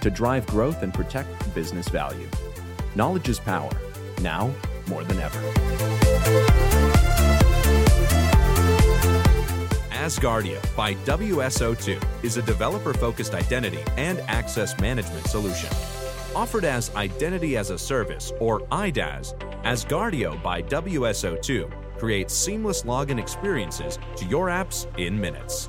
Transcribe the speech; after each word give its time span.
to 0.00 0.10
drive 0.10 0.46
growth 0.46 0.82
and 0.82 0.92
protect 0.92 1.54
business 1.54 1.88
value. 1.88 2.28
Knowledge 2.94 3.28
is 3.28 3.38
power, 3.38 3.70
now 4.20 4.52
more 4.88 5.04
than 5.04 5.18
ever. 5.20 5.38
Asgardeo 9.90 10.60
by 10.74 10.94
WSO2 10.94 12.24
is 12.24 12.36
a 12.36 12.42
developer 12.42 12.92
focused 12.92 13.34
identity 13.34 13.78
and 13.96 14.18
access 14.22 14.78
management 14.80 15.26
solution. 15.26 15.68
Offered 16.34 16.64
as 16.64 16.94
Identity 16.96 17.56
as 17.56 17.70
a 17.70 17.78
Service 17.78 18.32
or 18.40 18.60
IDaaS, 18.68 19.38
Asgardeo 19.62 20.42
by 20.42 20.62
WSO2 20.62 21.98
creates 21.98 22.34
seamless 22.34 22.82
login 22.82 23.20
experiences 23.20 23.98
to 24.16 24.24
your 24.24 24.46
apps 24.48 24.86
in 24.98 25.20
minutes. 25.20 25.68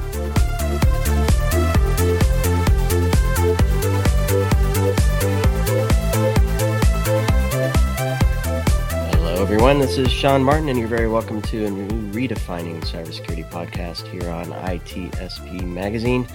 everyone. 9.51 9.79
This 9.79 9.97
is 9.97 10.09
Sean 10.09 10.41
Martin, 10.45 10.69
and 10.69 10.79
you're 10.79 10.87
very 10.87 11.09
welcome 11.09 11.41
to 11.41 11.65
a 11.65 11.69
new 11.69 12.13
Redefining 12.13 12.79
Cybersecurity 12.85 13.49
podcast 13.51 14.07
here 14.07 14.29
on 14.29 14.45
ITSP 14.45 15.65
Magazine. 15.65 16.25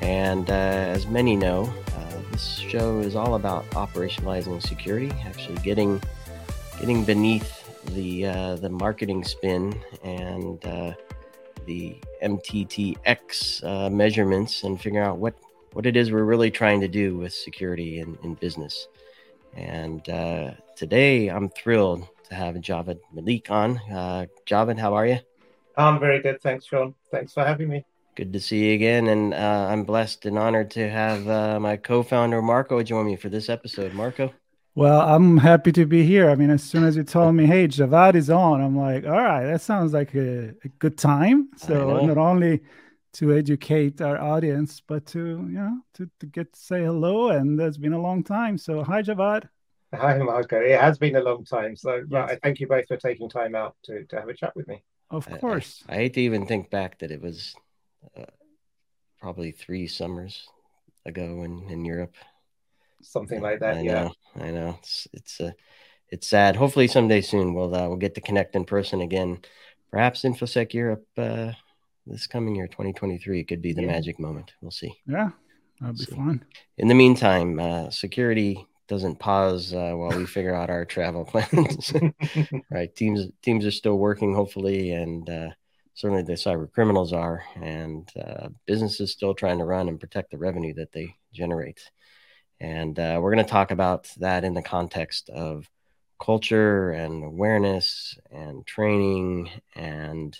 And 0.00 0.48
uh, 0.48 0.54
as 0.54 1.06
many 1.06 1.36
know, 1.36 1.70
uh, 1.94 2.18
this 2.30 2.56
show 2.56 3.00
is 3.00 3.14
all 3.14 3.34
about 3.34 3.68
operationalizing 3.72 4.66
security, 4.66 5.12
actually 5.26 5.58
getting 5.58 6.02
getting 6.80 7.04
beneath 7.04 7.84
the 7.88 8.24
uh, 8.24 8.56
the 8.56 8.70
marketing 8.70 9.22
spin 9.22 9.78
and 10.02 10.64
uh, 10.64 10.94
the 11.66 11.98
MTTX 12.22 13.64
uh, 13.64 13.90
measurements, 13.90 14.62
and 14.62 14.80
figuring 14.80 15.06
out 15.06 15.18
what 15.18 15.34
what 15.74 15.84
it 15.84 15.94
is 15.94 16.10
we're 16.10 16.24
really 16.24 16.50
trying 16.50 16.80
to 16.80 16.88
do 16.88 17.18
with 17.18 17.34
security 17.34 18.00
in, 18.00 18.16
in 18.22 18.32
business. 18.32 18.88
And 19.52 20.08
uh, 20.08 20.52
today, 20.74 21.28
I'm 21.28 21.50
thrilled 21.50 22.08
to 22.28 22.34
have 22.34 22.54
Javvad 22.56 22.98
Malik 23.12 23.50
on. 23.50 23.78
Uh, 23.90 24.26
Javed, 24.46 24.78
how 24.78 24.94
are 24.94 25.06
you? 25.06 25.18
I'm 25.76 26.00
very 26.00 26.20
good. 26.20 26.40
Thanks, 26.40 26.66
Sean. 26.66 26.94
Thanks 27.10 27.32
for 27.32 27.44
having 27.44 27.68
me. 27.68 27.84
Good 28.14 28.32
to 28.32 28.40
see 28.40 28.68
you 28.68 28.74
again. 28.74 29.08
And 29.08 29.34
uh, 29.34 29.66
I'm 29.70 29.84
blessed 29.84 30.24
and 30.26 30.38
honored 30.38 30.70
to 30.72 30.88
have 30.88 31.28
uh, 31.28 31.60
my 31.60 31.76
co 31.76 32.02
founder, 32.02 32.40
Marco, 32.40 32.82
join 32.82 33.06
me 33.06 33.16
for 33.16 33.28
this 33.28 33.48
episode. 33.48 33.92
Marco? 33.92 34.32
Well, 34.74 35.00
I'm 35.00 35.38
happy 35.38 35.72
to 35.72 35.86
be 35.86 36.04
here. 36.04 36.28
I 36.30 36.34
mean, 36.34 36.50
as 36.50 36.62
soon 36.62 36.84
as 36.84 36.96
you 36.96 37.02
told 37.02 37.34
me, 37.34 37.46
hey, 37.46 37.66
Javvad 37.66 38.14
is 38.14 38.28
on, 38.28 38.60
I'm 38.60 38.76
like, 38.76 39.04
all 39.06 39.10
right, 39.12 39.46
that 39.46 39.62
sounds 39.62 39.94
like 39.94 40.14
a, 40.14 40.50
a 40.64 40.68
good 40.78 40.98
time. 40.98 41.48
So 41.56 42.04
not 42.04 42.18
only 42.18 42.60
to 43.14 43.32
educate 43.32 44.02
our 44.02 44.18
audience, 44.18 44.82
but 44.86 45.06
to, 45.06 45.18
you 45.18 45.58
know, 45.58 45.78
to, 45.94 46.10
to 46.20 46.26
get 46.26 46.52
to 46.52 46.60
say 46.60 46.84
hello. 46.84 47.30
And 47.30 47.58
it's 47.58 47.78
been 47.78 47.94
a 47.94 48.00
long 48.00 48.22
time. 48.22 48.58
So 48.58 48.82
hi, 48.82 49.00
Javvad. 49.02 49.48
Hi, 50.00 50.18
Marco. 50.18 50.60
It 50.60 50.78
has 50.78 50.98
been 50.98 51.16
a 51.16 51.22
long 51.22 51.44
time. 51.44 51.74
So 51.76 52.04
yes. 52.10 52.30
I 52.30 52.38
thank 52.42 52.60
you 52.60 52.66
both 52.66 52.86
for 52.86 52.96
taking 52.96 53.28
time 53.28 53.54
out 53.54 53.76
to, 53.84 54.04
to 54.04 54.16
have 54.16 54.28
a 54.28 54.34
chat 54.34 54.54
with 54.54 54.68
me. 54.68 54.82
Of 55.10 55.28
course. 55.40 55.82
I, 55.88 55.92
I, 55.92 55.96
I 55.96 55.98
hate 56.00 56.14
to 56.14 56.20
even 56.20 56.46
think 56.46 56.70
back 56.70 56.98
that 56.98 57.10
it 57.10 57.22
was 57.22 57.54
uh, 58.16 58.24
probably 59.20 59.52
three 59.52 59.86
summers 59.86 60.48
ago 61.06 61.42
in, 61.44 61.70
in 61.70 61.84
Europe. 61.84 62.14
Something 63.02 63.40
like 63.40 63.60
that. 63.60 63.76
I 63.76 63.80
yeah. 63.80 63.92
know. 63.92 64.12
I 64.42 64.50
know. 64.50 64.78
It's 64.80 65.08
it's 65.12 65.40
uh, 65.40 65.52
it's 66.10 66.26
sad. 66.26 66.56
Hopefully 66.56 66.88
someday 66.88 67.20
soon 67.20 67.54
we'll 67.54 67.74
uh, 67.74 67.88
we'll 67.88 67.96
get 67.96 68.14
to 68.16 68.20
connect 68.20 68.56
in 68.56 68.64
person 68.64 69.00
again. 69.00 69.38
Perhaps 69.90 70.22
InfoSec 70.22 70.74
Europe 70.74 71.06
uh, 71.16 71.52
this 72.06 72.26
coming 72.26 72.56
year, 72.56 72.66
2023, 72.66 73.44
could 73.44 73.62
be 73.62 73.72
the 73.72 73.82
yeah. 73.82 73.88
magic 73.88 74.18
moment. 74.18 74.52
We'll 74.60 74.70
see. 74.70 74.92
Yeah, 75.06 75.30
that'd 75.80 75.96
be 75.96 76.04
fun. 76.04 76.44
In 76.78 76.88
the 76.88 76.94
meantime, 76.94 77.60
uh, 77.60 77.90
security 77.90 78.66
doesn't 78.88 79.18
pause 79.18 79.72
uh, 79.72 79.92
while 79.92 80.16
we 80.16 80.26
figure 80.26 80.54
out 80.54 80.70
our 80.70 80.84
travel 80.84 81.24
plans. 81.30 81.92
right, 82.70 82.94
teams 82.94 83.26
teams 83.42 83.66
are 83.66 83.70
still 83.70 83.98
working, 83.98 84.34
hopefully, 84.34 84.92
and 84.92 85.28
uh, 85.28 85.48
certainly 85.94 86.22
the 86.22 86.34
cyber 86.34 86.70
criminals 86.70 87.12
are, 87.12 87.44
and 87.56 88.08
uh, 88.16 88.48
businesses 88.66 89.12
still 89.12 89.34
trying 89.34 89.58
to 89.58 89.64
run 89.64 89.88
and 89.88 90.00
protect 90.00 90.30
the 90.30 90.38
revenue 90.38 90.74
that 90.74 90.92
they 90.92 91.14
generate. 91.32 91.90
And 92.60 92.98
uh, 92.98 93.18
we're 93.20 93.34
going 93.34 93.44
to 93.44 93.50
talk 93.50 93.70
about 93.70 94.08
that 94.18 94.44
in 94.44 94.54
the 94.54 94.62
context 94.62 95.28
of 95.28 95.68
culture 96.18 96.90
and 96.90 97.24
awareness 97.24 98.16
and 98.30 98.66
training 98.66 99.50
and 99.74 100.38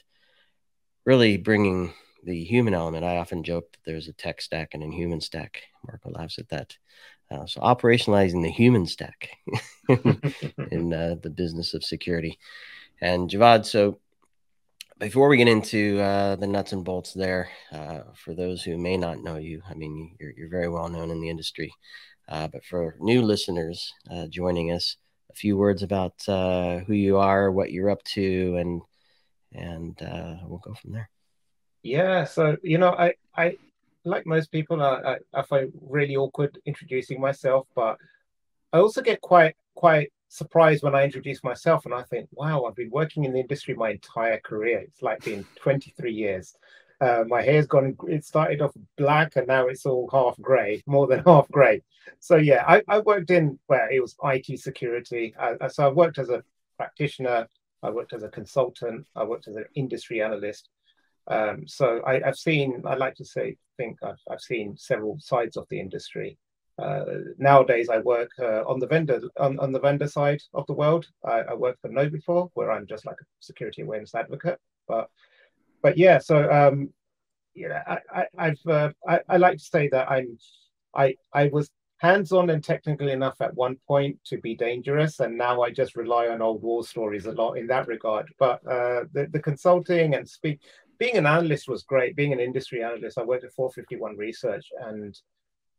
really 1.04 1.36
bringing 1.36 1.92
the 2.24 2.44
human 2.44 2.74
element. 2.74 3.04
I 3.04 3.18
often 3.18 3.44
joke 3.44 3.72
that 3.72 3.78
there's 3.84 4.08
a 4.08 4.12
tech 4.12 4.40
stack 4.40 4.74
and 4.74 4.82
a 4.82 4.94
human 4.94 5.20
stack. 5.20 5.62
Marco 5.86 6.10
laughs 6.10 6.38
at 6.38 6.48
that. 6.48 6.76
Uh, 7.31 7.44
so 7.47 7.60
operationalizing 7.60 8.42
the 8.42 8.50
human 8.50 8.87
stack 8.87 9.31
in 9.88 10.92
uh, 10.92 11.16
the 11.20 11.32
business 11.34 11.75
of 11.75 11.82
security. 11.82 12.38
And 13.00 13.28
Javvad, 13.28 13.66
so 13.66 13.98
before 14.98 15.28
we 15.28 15.36
get 15.36 15.48
into 15.48 16.00
uh, 16.00 16.36
the 16.36 16.47
nuts 16.47 16.72
and 16.72 16.84
bolts 16.84 17.12
there, 17.12 17.50
uh, 17.72 18.00
for 18.15 18.34
those 18.34 18.62
who 18.62 18.78
may 18.78 18.97
not 18.97 19.22
know 19.22 19.36
you, 19.36 19.60
I 19.69 19.75
mean, 19.75 20.16
you're, 20.20 20.32
you're 20.36 20.48
very 20.48 20.69
well 20.69 20.88
known 20.88 21.10
in 21.10 21.20
the 21.20 21.28
industry. 21.28 21.72
Uh, 22.28 22.48
but 22.48 22.65
for 22.65 22.97
new 23.00 23.22
listeners 23.22 23.92
uh, 24.10 24.26
joining 24.28 24.72
us, 24.72 24.97
a 25.31 25.34
few 25.34 25.56
words 25.56 25.82
about 25.82 26.15
who 26.26 26.94
you 26.94 27.19
are, 27.19 27.50
what 27.50 27.72
you're 27.72 27.91
up 27.91 28.03
to, 28.04 28.56
and 28.56 28.82
and 29.53 29.97
we'll 30.47 30.59
go 30.59 30.75
from 30.75 30.92
there. 30.92 31.10
Yeah, 31.82 32.25
so 32.25 32.56
you 32.62 32.78
know, 32.78 32.91
I 32.91 33.15
I 33.36 33.59
like 34.06 34.26
most 34.26 34.50
people, 34.53 34.82
I, 34.82 35.16
I, 35.34 35.41
I 35.41 35.42
find 35.42 35.72
really 35.82 36.16
awkward 36.16 36.58
introducing 36.64 37.20
myself, 37.20 37.66
but 37.74 37.98
I 38.72 38.78
also 38.78 39.03
get 39.03 39.20
quite 39.20 39.56
quite 39.74 40.10
surprised 40.28 40.82
when 40.82 40.94
I 40.94 41.04
introduce 41.04 41.44
myself 41.44 41.84
and 41.84 41.94
I 41.94 42.03
think, 42.03 42.28
wow, 42.32 42.64
I've 42.64 42.74
been 42.74 42.91
working 42.91 43.24
in 43.24 43.32
the 43.32 43.41
industry 43.41 43.74
my 43.74 43.91
entire 43.91 44.38
career. 44.41 44.78
It's 44.80 45.03
like 45.03 45.24
been 45.24 45.47
23 45.56 46.12
years. 46.12 46.56
Uh, 47.00 47.24
my 47.28 47.42
hair's 47.42 47.66
gone, 47.66 47.97
it 48.08 48.24
started 48.24 48.62
off 48.62 48.72
black 48.97 49.36
and 49.36 49.47
now 49.47 49.66
it's 49.66 49.84
all 49.84 50.09
half 50.10 50.41
gray, 50.41 50.82
more 50.86 51.06
than 51.06 51.22
half 51.26 51.48
gray. 51.50 51.82
So, 52.20 52.36
yeah, 52.36 52.64
I, 52.66 52.82
I 52.88 53.00
worked 53.00 53.30
in 53.30 53.59
where 53.66 53.91
it 53.91 54.00
was 54.00 54.16
IT 54.24 54.59
security. 54.60 55.34
Uh, 55.38 55.68
so, 55.68 55.86
I 55.86 55.92
worked 55.92 56.18
as 56.18 56.30
a 56.30 56.42
practitioner, 56.78 57.48
I 57.82 57.91
worked 57.91 58.14
as 58.14 58.22
a 58.22 58.28
consultant, 58.28 59.06
I 59.14 59.24
worked 59.24 59.48
as 59.48 59.56
an 59.56 59.66
industry 59.74 60.22
analyst. 60.22 60.70
Um, 61.28 61.66
so 61.66 62.02
I, 62.06 62.20
have 62.24 62.36
seen, 62.36 62.82
I 62.86 62.94
like 62.94 63.14
to 63.16 63.24
say, 63.24 63.56
think 63.76 63.98
I've, 64.02 64.20
I've 64.30 64.40
seen 64.40 64.76
several 64.76 65.18
sides 65.18 65.56
of 65.56 65.66
the 65.70 65.80
industry. 65.80 66.38
Uh, 66.78 67.04
nowadays, 67.38 67.88
I 67.88 67.98
work 67.98 68.30
uh, 68.38 68.62
on 68.66 68.78
the 68.78 68.86
vendor 68.86 69.22
on, 69.38 69.58
on 69.60 69.72
the 69.72 69.80
vendor 69.80 70.08
side 70.08 70.42
of 70.52 70.66
the 70.66 70.74
world. 70.74 71.06
I, 71.24 71.40
I 71.40 71.54
work 71.54 71.78
for 71.80 71.88
KnowBe4, 71.88 72.50
where 72.54 72.70
I'm 72.70 72.86
just 72.86 73.06
like 73.06 73.16
a 73.20 73.24
security 73.40 73.82
awareness 73.82 74.14
advocate. 74.14 74.60
But 74.86 75.08
but 75.82 75.96
yeah, 75.96 76.18
so 76.18 76.50
um, 76.50 76.90
you 77.54 77.70
know, 77.70 77.80
I, 77.86 78.26
I 78.38 78.44
have 78.48 78.58
uh, 78.68 78.90
I, 79.08 79.20
I 79.26 79.36
like 79.38 79.56
to 79.56 79.64
say 79.64 79.88
that 79.88 80.10
I'm 80.10 80.38
I 80.94 81.16
I 81.32 81.48
was 81.48 81.70
hands-on 81.98 82.50
and 82.50 82.62
technical 82.62 83.08
enough 83.08 83.40
at 83.40 83.54
one 83.54 83.76
point 83.88 84.18
to 84.24 84.38
be 84.38 84.54
dangerous 84.54 85.20
and 85.20 85.36
now 85.36 85.62
i 85.62 85.70
just 85.70 85.96
rely 85.96 86.28
on 86.28 86.42
old 86.42 86.62
war 86.62 86.84
stories 86.84 87.24
a 87.24 87.32
lot 87.32 87.54
in 87.54 87.66
that 87.66 87.88
regard 87.88 88.30
but 88.38 88.60
uh, 88.66 89.04
the, 89.14 89.26
the 89.32 89.40
consulting 89.40 90.14
and 90.14 90.28
speak 90.28 90.60
being 90.98 91.16
an 91.16 91.27
analyst 91.27 91.69
was 91.69 91.83
great 91.83 92.16
being 92.16 92.33
an 92.33 92.41
industry 92.41 92.83
analyst 92.83 93.19
i 93.19 93.22
worked 93.22 93.45
at 93.45 93.53
451 93.53 94.16
research 94.16 94.66
and 94.87 95.19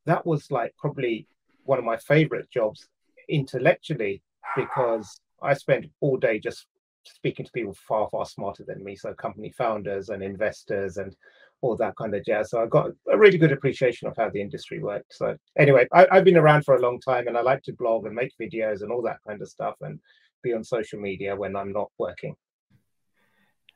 that 0.06 0.25
was 0.25 0.50
like 0.52 0.74
probably 0.78 1.28
one 1.64 1.80
of 1.80 1.86
my 1.86 1.98
favorite 1.98 2.50
jobs 2.50 2.88
intellectually 3.30 4.22
because 4.56 5.19
i 5.42 5.54
spent 5.54 5.86
all 6.02 6.18
day 6.18 6.40
just 6.40 6.68
speaking 7.06 7.46
to 7.46 7.52
people 7.52 7.74
far 7.88 8.10
far 8.10 8.25
smarter 8.25 8.64
than 8.68 8.84
me 8.84 8.96
so 8.96 9.14
company 9.14 9.54
founders 9.58 10.10
and 10.10 10.22
investors 10.22 10.98
and 10.98 11.16
all 11.62 11.75
that 11.78 11.96
kind 11.96 12.14
of 12.14 12.24
jazz. 12.24 12.52
So 12.52 12.62
I 12.62 12.68
got 12.68 12.92
a 13.12 13.18
really 13.18 13.38
good 13.38 13.52
appreciation 13.52 14.08
of 14.08 14.16
how 14.18 14.30
the 14.30 14.42
industry 14.42 14.80
worked. 14.80 15.14
So 15.16 15.36
anyway, 15.58 15.88
I, 15.92 16.08
have 16.12 16.24
been 16.24 16.38
around 16.38 16.66
for 16.66 16.75
a 16.75 16.81
long 16.81 17.00
time 17.00 17.28
and 17.28 17.38
I 17.38 17.42
like 17.42 17.64
to 17.64 17.74
blog 17.74 18.06
and 18.06 18.16
make 18.16 18.34
videos 18.40 18.81
and 18.81 18.92
all 18.92 19.02
that 19.04 19.19
kind 19.28 19.42
of 19.42 19.50
stuff 19.50 19.75
and 19.81 20.00
be 20.44 20.54
on 20.54 20.64
social 20.64 21.00
media 21.00 21.36
when 21.36 21.56
I'm 21.56 21.74
not 21.74 21.92
working. 21.98 22.36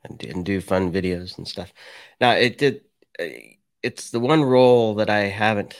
And, 0.04 0.22
and 0.24 0.44
do 0.44 0.60
fun 0.60 0.92
videos 0.92 1.38
and 1.38 1.46
stuff. 1.46 1.72
Now 2.20 2.32
it 2.32 2.58
did. 2.58 2.80
It's 3.82 4.10
the 4.10 4.18
one 4.20 4.42
role 4.42 4.96
that 4.96 5.08
I 5.10 5.20
haven't 5.20 5.76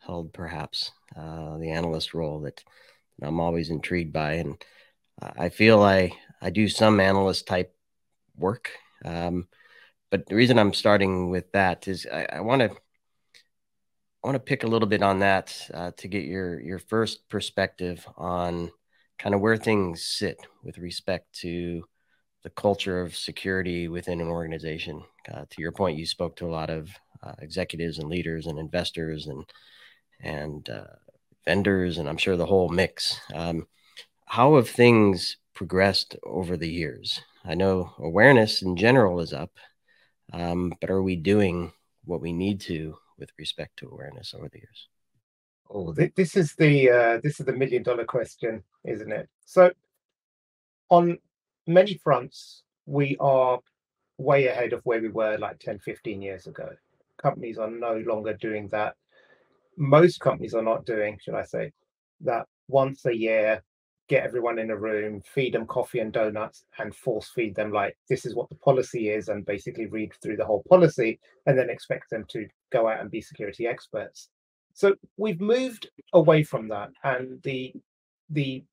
held, 0.00 0.32
perhaps 0.32 0.90
uh, 1.16 1.56
the 1.58 1.70
analyst 1.70 2.12
role 2.12 2.40
that 2.40 2.64
I'm 3.22 3.38
always 3.38 3.70
intrigued 3.70 4.12
by, 4.12 4.34
and 4.34 4.64
I 5.20 5.50
feel 5.50 5.82
I 5.82 6.12
I 6.42 6.50
do 6.50 6.68
some 6.68 6.98
analyst 6.98 7.46
type 7.46 7.74
work. 8.36 8.70
Um, 9.04 9.46
but 10.10 10.26
the 10.26 10.34
reason 10.34 10.58
I'm 10.58 10.74
starting 10.74 11.30
with 11.30 11.52
that 11.52 11.86
is 11.86 12.06
I 12.06 12.40
want 12.40 12.62
to 12.62 12.70
I 12.70 14.26
want 14.26 14.34
to 14.34 14.40
pick 14.40 14.64
a 14.64 14.66
little 14.66 14.88
bit 14.88 15.02
on 15.02 15.20
that 15.20 15.56
uh, 15.72 15.92
to 15.96 16.08
get 16.08 16.24
your 16.24 16.60
your 16.60 16.78
first 16.78 17.28
perspective 17.28 18.06
on 18.16 18.70
kind 19.18 19.34
of 19.34 19.40
where 19.40 19.56
things 19.56 20.04
sit 20.04 20.38
with 20.62 20.78
respect 20.78 21.32
to 21.40 21.84
the 22.42 22.50
culture 22.50 23.00
of 23.00 23.16
security 23.16 23.88
within 23.88 24.20
an 24.20 24.28
organization. 24.28 25.02
Uh, 25.32 25.44
to 25.50 25.60
your 25.60 25.72
point, 25.72 25.98
you 25.98 26.06
spoke 26.06 26.36
to 26.36 26.46
a 26.46 26.50
lot 26.50 26.70
of 26.70 26.90
uh, 27.22 27.34
executives 27.40 27.98
and 27.98 28.08
leaders 28.08 28.46
and 28.46 28.58
investors 28.58 29.26
and 29.26 29.44
and 30.22 30.68
uh, 30.68 30.84
vendors, 31.44 31.98
and 31.98 32.08
I'm 32.08 32.18
sure 32.18 32.36
the 32.36 32.46
whole 32.46 32.68
mix. 32.68 33.18
Um, 33.34 33.66
how 34.26 34.56
have 34.56 34.68
things 34.68 35.38
progressed 35.54 36.16
over 36.24 36.56
the 36.56 36.70
years? 36.70 37.20
I 37.44 37.54
know 37.54 37.94
awareness 37.98 38.62
in 38.62 38.76
general 38.76 39.20
is 39.20 39.32
up, 39.32 39.50
um, 40.32 40.74
but 40.80 40.90
are 40.90 41.02
we 41.02 41.16
doing 41.16 41.72
what 42.04 42.20
we 42.20 42.32
need 42.32 42.60
to 42.62 42.96
with 43.18 43.30
respect 43.38 43.78
to 43.78 43.88
awareness 43.88 44.34
over 44.34 44.48
the 44.48 44.58
years? 44.58 44.88
Oh, 45.70 45.92
this 45.92 46.36
is 46.36 46.54
the 46.54 46.90
uh, 46.90 47.20
this 47.22 47.40
is 47.40 47.46
the 47.46 47.52
million 47.52 47.82
dollar 47.82 48.04
question, 48.04 48.62
isn't 48.84 49.12
it? 49.12 49.28
So, 49.44 49.72
on 50.88 51.18
many 51.70 51.94
fronts, 52.02 52.62
we 52.86 53.16
are 53.20 53.58
way 54.18 54.48
ahead 54.48 54.72
of 54.72 54.82
where 54.84 55.00
we 55.00 55.08
were 55.08 55.38
like 55.38 55.58
10, 55.58 55.78
15 55.78 56.20
years 56.20 56.46
ago. 56.46 56.68
Companies 57.20 57.58
are 57.58 57.70
no 57.70 58.02
longer 58.06 58.34
doing 58.34 58.68
that. 58.68 58.94
Most 59.76 60.20
companies 60.20 60.54
are 60.54 60.62
not 60.62 60.84
doing, 60.84 61.18
should 61.22 61.34
I 61.34 61.44
say, 61.44 61.72
that 62.22 62.46
once 62.68 63.06
a 63.06 63.16
year 63.16 63.62
get 64.08 64.24
everyone 64.24 64.58
in 64.58 64.70
a 64.70 64.76
room, 64.76 65.22
feed 65.22 65.54
them 65.54 65.66
coffee 65.66 66.00
and 66.00 66.12
donuts, 66.12 66.64
and 66.80 66.94
force 66.94 67.30
feed 67.32 67.54
them 67.54 67.70
like 67.72 67.96
this 68.08 68.26
is 68.26 68.34
what 68.34 68.48
the 68.48 68.56
policy 68.56 69.08
is, 69.10 69.28
and 69.28 69.46
basically 69.46 69.86
read 69.86 70.12
through 70.20 70.36
the 70.36 70.44
whole 70.44 70.64
policy, 70.68 71.20
and 71.46 71.56
then 71.56 71.70
expect 71.70 72.10
them 72.10 72.24
to 72.28 72.46
go 72.72 72.88
out 72.88 73.00
and 73.00 73.10
be 73.10 73.20
security 73.20 73.68
experts. 73.68 74.28
So 74.74 74.96
we've 75.16 75.40
moved 75.40 75.88
away 76.12 76.42
from 76.42 76.68
that, 76.68 76.90
and 77.04 77.40
the 77.44 77.72
the 78.30 78.64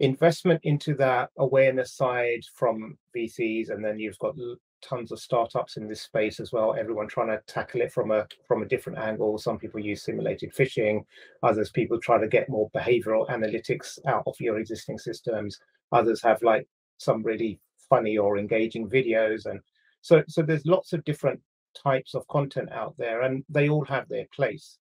investment 0.00 0.60
into 0.64 0.94
that 0.96 1.30
awareness 1.38 1.92
side 1.92 2.40
from 2.54 2.98
VCs, 3.16 3.70
and 3.70 3.84
then 3.84 3.98
you've 3.98 4.18
got 4.18 4.34
tons 4.82 5.12
of 5.12 5.20
startups 5.20 5.76
in 5.76 5.86
this 5.86 6.00
space 6.00 6.40
as 6.40 6.52
well 6.52 6.74
everyone 6.74 7.06
trying 7.06 7.28
to 7.28 7.38
tackle 7.46 7.82
it 7.82 7.92
from 7.92 8.10
a 8.10 8.26
from 8.48 8.62
a 8.62 8.66
different 8.66 8.98
angle. 8.98 9.36
Some 9.36 9.58
people 9.58 9.78
use 9.78 10.02
simulated 10.02 10.54
phishing 10.54 11.04
others 11.42 11.70
people 11.70 12.00
try 12.00 12.18
to 12.18 12.26
get 12.26 12.48
more 12.48 12.70
behavioral 12.70 13.28
analytics 13.28 13.98
out 14.06 14.22
of 14.26 14.34
your 14.40 14.58
existing 14.58 14.96
systems 14.96 15.60
others 15.92 16.22
have 16.22 16.40
like 16.42 16.66
some 16.96 17.22
really 17.22 17.60
funny 17.90 18.16
or 18.16 18.38
engaging 18.38 18.88
videos 18.88 19.44
and 19.44 19.60
so 20.00 20.22
so 20.28 20.40
there's 20.40 20.64
lots 20.64 20.94
of 20.94 21.04
different 21.04 21.38
types 21.74 22.14
of 22.14 22.26
content 22.28 22.70
out 22.72 22.94
there 22.98 23.22
and 23.22 23.44
they 23.48 23.68
all 23.68 23.84
have 23.84 24.08
their 24.08 24.26
place. 24.34 24.78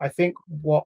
I 0.00 0.08
think 0.08 0.34
what 0.48 0.84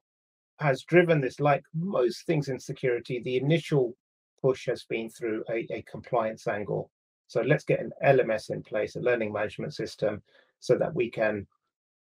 has 0.59 0.83
driven 0.83 1.21
this 1.21 1.39
like 1.39 1.63
most 1.73 2.25
things 2.25 2.49
in 2.49 2.59
security 2.59 3.21
the 3.23 3.37
initial 3.37 3.95
push 4.41 4.65
has 4.65 4.83
been 4.83 5.09
through 5.09 5.43
a, 5.49 5.67
a 5.71 5.81
compliance 5.83 6.47
angle 6.47 6.89
so 7.27 7.41
let's 7.41 7.65
get 7.65 7.81
an 7.81 7.91
LMS 8.03 8.49
in 8.49 8.63
place, 8.63 8.95
a 8.95 9.01
learning 9.01 9.33
management 9.33 9.73
system, 9.73 10.23
so 10.59 10.77
that 10.77 10.95
we 10.95 11.11
can 11.11 11.45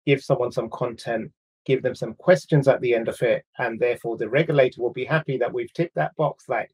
give 0.05 0.23
someone 0.23 0.51
some 0.51 0.69
content, 0.69 1.31
give 1.65 1.81
them 1.81 1.95
some 1.95 2.13
questions 2.13 2.67
at 2.67 2.79
the 2.81 2.93
end 2.93 3.07
of 3.07 3.21
it, 3.21 3.43
and 3.57 3.79
therefore 3.79 4.17
the 4.17 4.29
regulator 4.29 4.81
will 4.81 4.93
be 4.93 5.05
happy 5.05 5.37
that 5.37 5.51
we've 5.51 5.73
ticked 5.73 5.95
that 5.95 6.15
box 6.15 6.47
like 6.47 6.69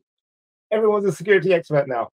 everyone's 0.71 1.05
a 1.05 1.11
security 1.11 1.53
expert 1.53 1.87
now. 1.87 2.09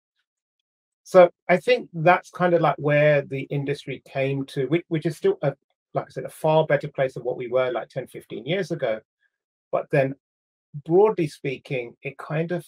So 1.05 1.31
I 1.49 1.57
think 1.57 1.89
that's 1.95 2.31
kind 2.31 2.53
of 2.53 2.61
like 2.61 2.77
where 2.79 3.23
the 3.23 3.43
industry 3.43 4.03
came 4.07 4.45
to, 4.47 4.67
which, 4.67 4.85
which 4.89 5.07
is 5.07 5.17
still, 5.17 5.39
a, 5.43 5.55
like 5.95 6.07
I 6.07 6.11
said, 6.11 6.25
a 6.25 6.31
far 6.31 6.67
better 6.67 6.89
place 6.89 7.15
than 7.15 7.25
what 7.25 7.39
we 7.39 7.49
were 7.49 7.71
like 7.71 7.89
10, 7.89 8.09
15 8.09 8.45
years 8.45 8.73
ago. 8.73 9.01
But 9.73 9.87
then 9.91 10.15
broadly 10.85 11.29
speaking, 11.29 11.95
it 12.03 12.19
kind 12.19 12.53
of 12.53 12.65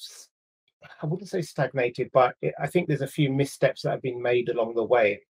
I 1.03 1.07
wouldn't 1.07 1.29
say 1.29 1.43
stagnated, 1.43 2.11
but 2.13 2.35
it, 2.41 2.55
I 2.59 2.67
think 2.67 2.89
there's 2.89 3.03
a 3.03 3.07
few 3.07 3.31
missteps 3.31 3.83
that 3.83 3.91
have 3.91 4.03
been 4.03 4.23
made 4.23 4.49
along 4.49 4.75
the 4.75 4.85
way. 4.85 5.21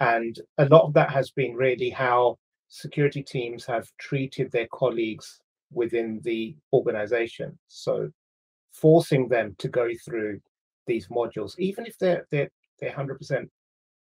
And 0.00 0.38
a 0.58 0.66
lot 0.66 0.84
of 0.84 0.94
that 0.94 1.10
has 1.10 1.30
been 1.30 1.54
really 1.54 1.90
how 1.90 2.38
security 2.68 3.22
teams 3.22 3.66
have 3.66 3.88
treated 3.98 4.50
their 4.50 4.68
colleagues 4.72 5.40
within 5.72 6.20
the 6.22 6.56
organization. 6.72 7.58
So 7.68 8.10
forcing 8.72 9.28
them 9.28 9.56
to 9.58 9.68
go 9.68 9.90
through 10.04 10.40
these 10.86 11.08
modules, 11.08 11.58
even 11.58 11.86
if 11.86 11.98
they're 11.98 12.26
they're 12.30 12.50
they're 12.80 12.92
hundred 12.92 13.18
percent, 13.18 13.50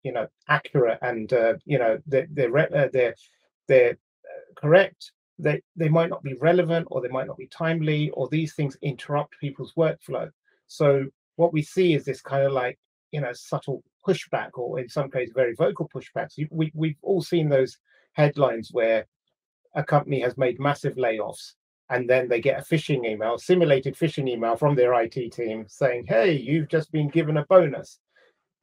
you 0.03 0.11
know, 0.11 0.27
accurate 0.49 0.99
and 1.01 1.31
uh, 1.33 1.53
you 1.65 1.79
know 1.79 1.97
they're 2.05 2.27
they're 2.31 2.57
uh, 2.57 2.89
they're, 2.91 3.15
they're 3.67 3.91
uh, 3.91 4.53
correct, 4.55 5.11
they 5.37 5.61
they 5.75 5.89
might 5.89 6.09
not 6.09 6.23
be 6.23 6.35
relevant 6.35 6.87
or 6.91 7.01
they 7.01 7.09
might 7.09 7.27
not 7.27 7.37
be 7.37 7.47
timely 7.47 8.09
or 8.11 8.27
these 8.27 8.53
things 8.53 8.77
interrupt 8.81 9.39
people's 9.39 9.73
workflow. 9.73 10.29
So 10.67 11.05
what 11.35 11.53
we 11.53 11.61
see 11.61 11.93
is 11.93 12.05
this 12.05 12.21
kind 12.21 12.45
of 12.45 12.53
like 12.53 12.79
you 13.11 13.21
know 13.21 13.33
subtle 13.33 13.83
pushback, 14.07 14.51
or 14.55 14.79
in 14.79 14.87
some 14.89 15.09
cases 15.09 15.33
very 15.35 15.55
vocal 15.55 15.89
pushbacks. 15.93 16.33
We 16.51 16.71
we've 16.73 16.97
all 17.01 17.21
seen 17.21 17.49
those 17.49 17.77
headlines 18.13 18.69
where 18.71 19.05
a 19.73 19.83
company 19.83 20.21
has 20.21 20.37
made 20.37 20.59
massive 20.59 20.95
layoffs 20.95 21.53
and 21.89 22.09
then 22.09 22.27
they 22.27 22.41
get 22.41 22.59
a 22.59 22.63
phishing 22.63 23.05
email, 23.05 23.37
simulated 23.37 23.95
phishing 23.95 24.27
email 24.27 24.55
from 24.55 24.75
their 24.75 24.93
IT 25.01 25.31
team 25.31 25.65
saying, 25.67 26.05
"Hey, 26.07 26.31
you've 26.33 26.69
just 26.69 26.91
been 26.91 27.09
given 27.09 27.37
a 27.37 27.45
bonus." 27.45 27.99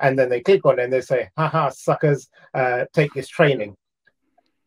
And 0.01 0.19
then 0.19 0.29
they 0.29 0.41
click 0.41 0.65
on 0.67 0.79
it 0.79 0.85
and 0.85 0.93
they 0.93 1.01
say, 1.03 1.29
"Haha, 1.37 1.71
suckers, 1.71 2.29
uh, 2.55 2.87
take 2.93 3.13
this 3.15 3.29
training." 3.29 3.77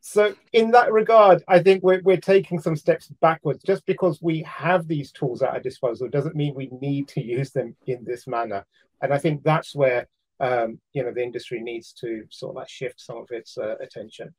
So, 0.08 0.36
in 0.54 0.70
that 0.70 0.94
regard, 0.94 1.44
I 1.48 1.58
think 1.58 1.82
we're, 1.82 2.00
we're 2.04 2.18
taking 2.18 2.60
some 2.60 2.76
steps 2.76 3.08
backwards. 3.22 3.64
Just 3.64 3.84
because 3.88 4.22
we 4.22 4.44
have 4.44 4.88
these 4.88 5.12
tools 5.12 5.42
at 5.42 5.50
our 5.50 5.60
disposal 5.60 6.08
doesn't 6.08 6.36
mean 6.36 6.54
we 6.54 6.70
need 6.80 7.08
to 7.08 7.24
use 7.24 7.50
them 7.50 7.76
in 7.88 8.06
this 8.06 8.28
manner. 8.28 8.68
And 9.02 9.12
I 9.12 9.18
think 9.18 9.42
that's 9.42 9.74
where 9.74 10.08
um, 10.40 10.80
you 10.94 11.04
know 11.04 11.12
the 11.12 11.24
industry 11.24 11.60
needs 11.60 11.92
to 11.94 12.24
sort 12.30 12.52
of 12.52 12.58
like 12.58 12.70
shift 12.70 13.02
some 13.02 13.18
of 13.18 13.32
its 13.32 13.58
uh, 13.58 13.78
attention. 13.82 14.32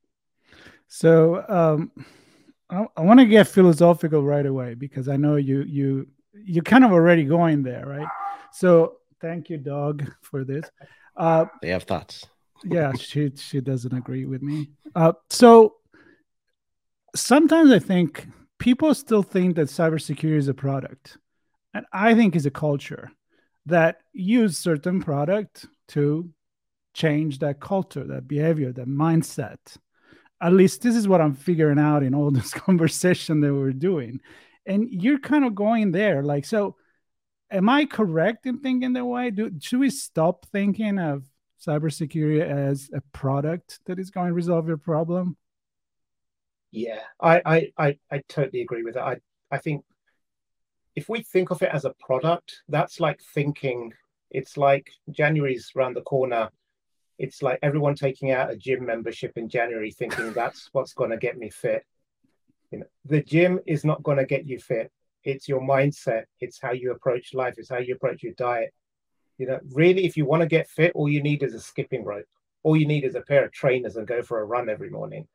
So 0.86 1.44
um, 1.48 1.90
I, 2.70 2.86
I 2.96 3.00
want 3.00 3.18
to 3.18 3.26
get 3.26 3.48
philosophical 3.48 4.22
right 4.22 4.46
away 4.46 4.74
because 4.74 5.08
I 5.08 5.16
know 5.16 5.34
you 5.34 5.62
you 5.62 6.06
you're 6.32 6.62
kind 6.62 6.84
of 6.84 6.92
already 6.92 7.24
going 7.24 7.64
there, 7.64 7.84
right? 7.84 8.08
So 8.52 8.98
thank 9.20 9.50
you, 9.50 9.58
dog, 9.58 10.08
for 10.22 10.44
this. 10.44 10.70
Uh, 11.16 11.46
they 11.60 11.70
have 11.70 11.82
thoughts 11.82 12.24
yeah, 12.64 12.92
she 12.92 13.32
she 13.36 13.60
doesn't 13.60 13.96
agree 13.96 14.24
with 14.24 14.42
me. 14.42 14.70
Uh, 14.94 15.12
so 15.30 15.76
sometimes 17.14 17.70
I 17.70 17.78
think 17.78 18.26
people 18.58 18.94
still 18.94 19.22
think 19.22 19.56
that 19.56 19.68
cybersecurity 19.68 20.36
is 20.36 20.48
a 20.48 20.54
product, 20.54 21.18
and 21.74 21.86
I 21.92 22.14
think 22.14 22.34
is 22.36 22.46
a 22.46 22.50
culture 22.50 23.10
that 23.66 23.98
use 24.12 24.58
certain 24.58 25.02
product 25.02 25.66
to 25.88 26.30
change 26.94 27.40
that 27.40 27.60
culture, 27.60 28.04
that 28.04 28.26
behavior, 28.26 28.72
that 28.72 28.88
mindset. 28.88 29.58
At 30.40 30.52
least 30.52 30.82
this 30.82 30.96
is 30.96 31.08
what 31.08 31.20
I'm 31.20 31.34
figuring 31.34 31.78
out 31.78 32.02
in 32.02 32.14
all 32.14 32.30
this 32.32 32.52
conversation 32.52 33.40
that 33.40 33.54
we're 33.54 33.72
doing. 33.72 34.20
And 34.64 34.88
you're 34.90 35.18
kind 35.18 35.44
of 35.44 35.54
going 35.54 35.92
there. 35.92 36.22
Like, 36.22 36.44
so 36.44 36.76
am 37.50 37.68
I 37.68 37.84
correct 37.84 38.46
in 38.46 38.58
thinking 38.58 38.94
that 38.94 39.04
way? 39.04 39.30
Do 39.30 39.50
should 39.60 39.80
we 39.80 39.90
stop 39.90 40.46
thinking 40.46 40.98
of 40.98 41.24
cybersecurity 41.64 42.42
as 42.42 42.90
a 42.94 43.00
product 43.12 43.80
that 43.86 43.98
is 43.98 44.10
going 44.10 44.28
to 44.28 44.34
resolve 44.34 44.68
your 44.68 44.76
problem? 44.76 45.36
Yeah, 46.70 47.00
I 47.20 47.42
I 47.44 47.72
I, 47.78 47.98
I 48.10 48.22
totally 48.28 48.62
agree 48.62 48.82
with 48.82 48.94
that. 48.94 49.04
I 49.04 49.16
I 49.50 49.58
think 49.58 49.84
if 50.94 51.08
we 51.08 51.22
think 51.22 51.50
of 51.50 51.62
it 51.62 51.70
as 51.72 51.84
a 51.84 51.94
product, 52.00 52.62
that's 52.68 53.00
like 53.00 53.20
thinking 53.34 53.92
it's 54.30 54.56
like 54.56 54.90
January's 55.10 55.72
around 55.76 55.94
the 55.94 56.02
corner. 56.02 56.50
It's 57.18 57.42
like 57.42 57.58
everyone 57.62 57.94
taking 57.94 58.30
out 58.30 58.50
a 58.50 58.56
gym 58.56 58.84
membership 58.84 59.32
in 59.36 59.48
January, 59.48 59.90
thinking 59.90 60.32
that's 60.34 60.68
what's 60.72 60.94
going 60.94 61.10
to 61.10 61.16
get 61.16 61.38
me 61.38 61.50
fit. 61.50 61.84
You 62.70 62.80
know, 62.80 62.86
the 63.04 63.22
gym 63.22 63.60
is 63.66 63.84
not 63.84 64.02
going 64.02 64.18
to 64.18 64.26
get 64.26 64.46
you 64.46 64.58
fit. 64.58 64.90
It's 65.22 65.48
your 65.48 65.60
mindset. 65.60 66.24
It's 66.40 66.60
how 66.60 66.72
you 66.72 66.92
approach 66.92 67.34
life. 67.34 67.54
It's 67.58 67.70
how 67.70 67.78
you 67.78 67.94
approach 67.94 68.22
your 68.22 68.34
diet. 68.34 68.72
You 69.38 69.46
know, 69.46 69.60
really, 69.72 70.06
if 70.06 70.16
you 70.16 70.24
want 70.24 70.42
to 70.42 70.48
get 70.48 70.68
fit, 70.68 70.92
all 70.94 71.08
you 71.08 71.22
need 71.22 71.42
is 71.42 71.54
a 71.54 71.60
skipping 71.60 72.04
rope. 72.04 72.26
All 72.62 72.76
you 72.76 72.86
need 72.86 73.04
is 73.04 73.14
a 73.14 73.20
pair 73.20 73.44
of 73.44 73.52
trainers 73.52 73.96
and 73.96 74.06
go 74.06 74.22
for 74.22 74.40
a 74.40 74.44
run 74.44 74.68
every 74.68 74.90
morning. 74.90 75.26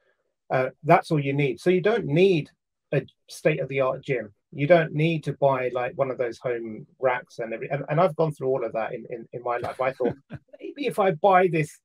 Uh, 0.50 0.70
that's 0.84 1.12
all 1.12 1.20
you 1.20 1.34
need. 1.34 1.60
So 1.60 1.70
you 1.70 1.82
don't 1.82 2.06
need 2.06 2.50
a 2.92 3.04
state 3.30 3.60
of 3.62 3.70
the 3.70 3.80
art 3.82 4.04
gym. 4.04 4.34
You 4.52 4.68
don't 4.68 4.94
need 4.94 5.24
to 5.26 5.34
buy 5.34 5.70
like 5.74 5.94
one 5.96 6.12
of 6.12 6.18
those 6.18 6.38
home 6.40 6.86
racks 7.00 7.40
and 7.40 7.54
every. 7.54 7.70
And, 7.70 7.86
and 7.90 8.02
I've 8.02 8.16
gone 8.16 8.34
through 8.34 8.50
all 8.50 8.66
of 8.66 8.74
that 8.74 8.94
in, 8.94 9.06
in, 9.10 9.28
in 9.32 9.44
my 9.44 9.58
life. 9.58 9.80
I 9.80 9.94
thought 9.94 10.16
maybe 10.60 10.88
if 10.88 11.00
I 11.00 11.12
buy 11.12 11.48
this 11.48 11.80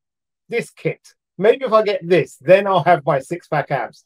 this 0.48 0.70
kit, 0.70 1.14
maybe 1.38 1.64
if 1.64 1.72
I 1.72 1.82
get 1.82 2.06
this, 2.06 2.36
then 2.40 2.66
I'll 2.66 2.84
have 2.84 3.04
my 3.04 3.18
six 3.20 3.48
pack 3.48 3.70
abs. 3.70 4.04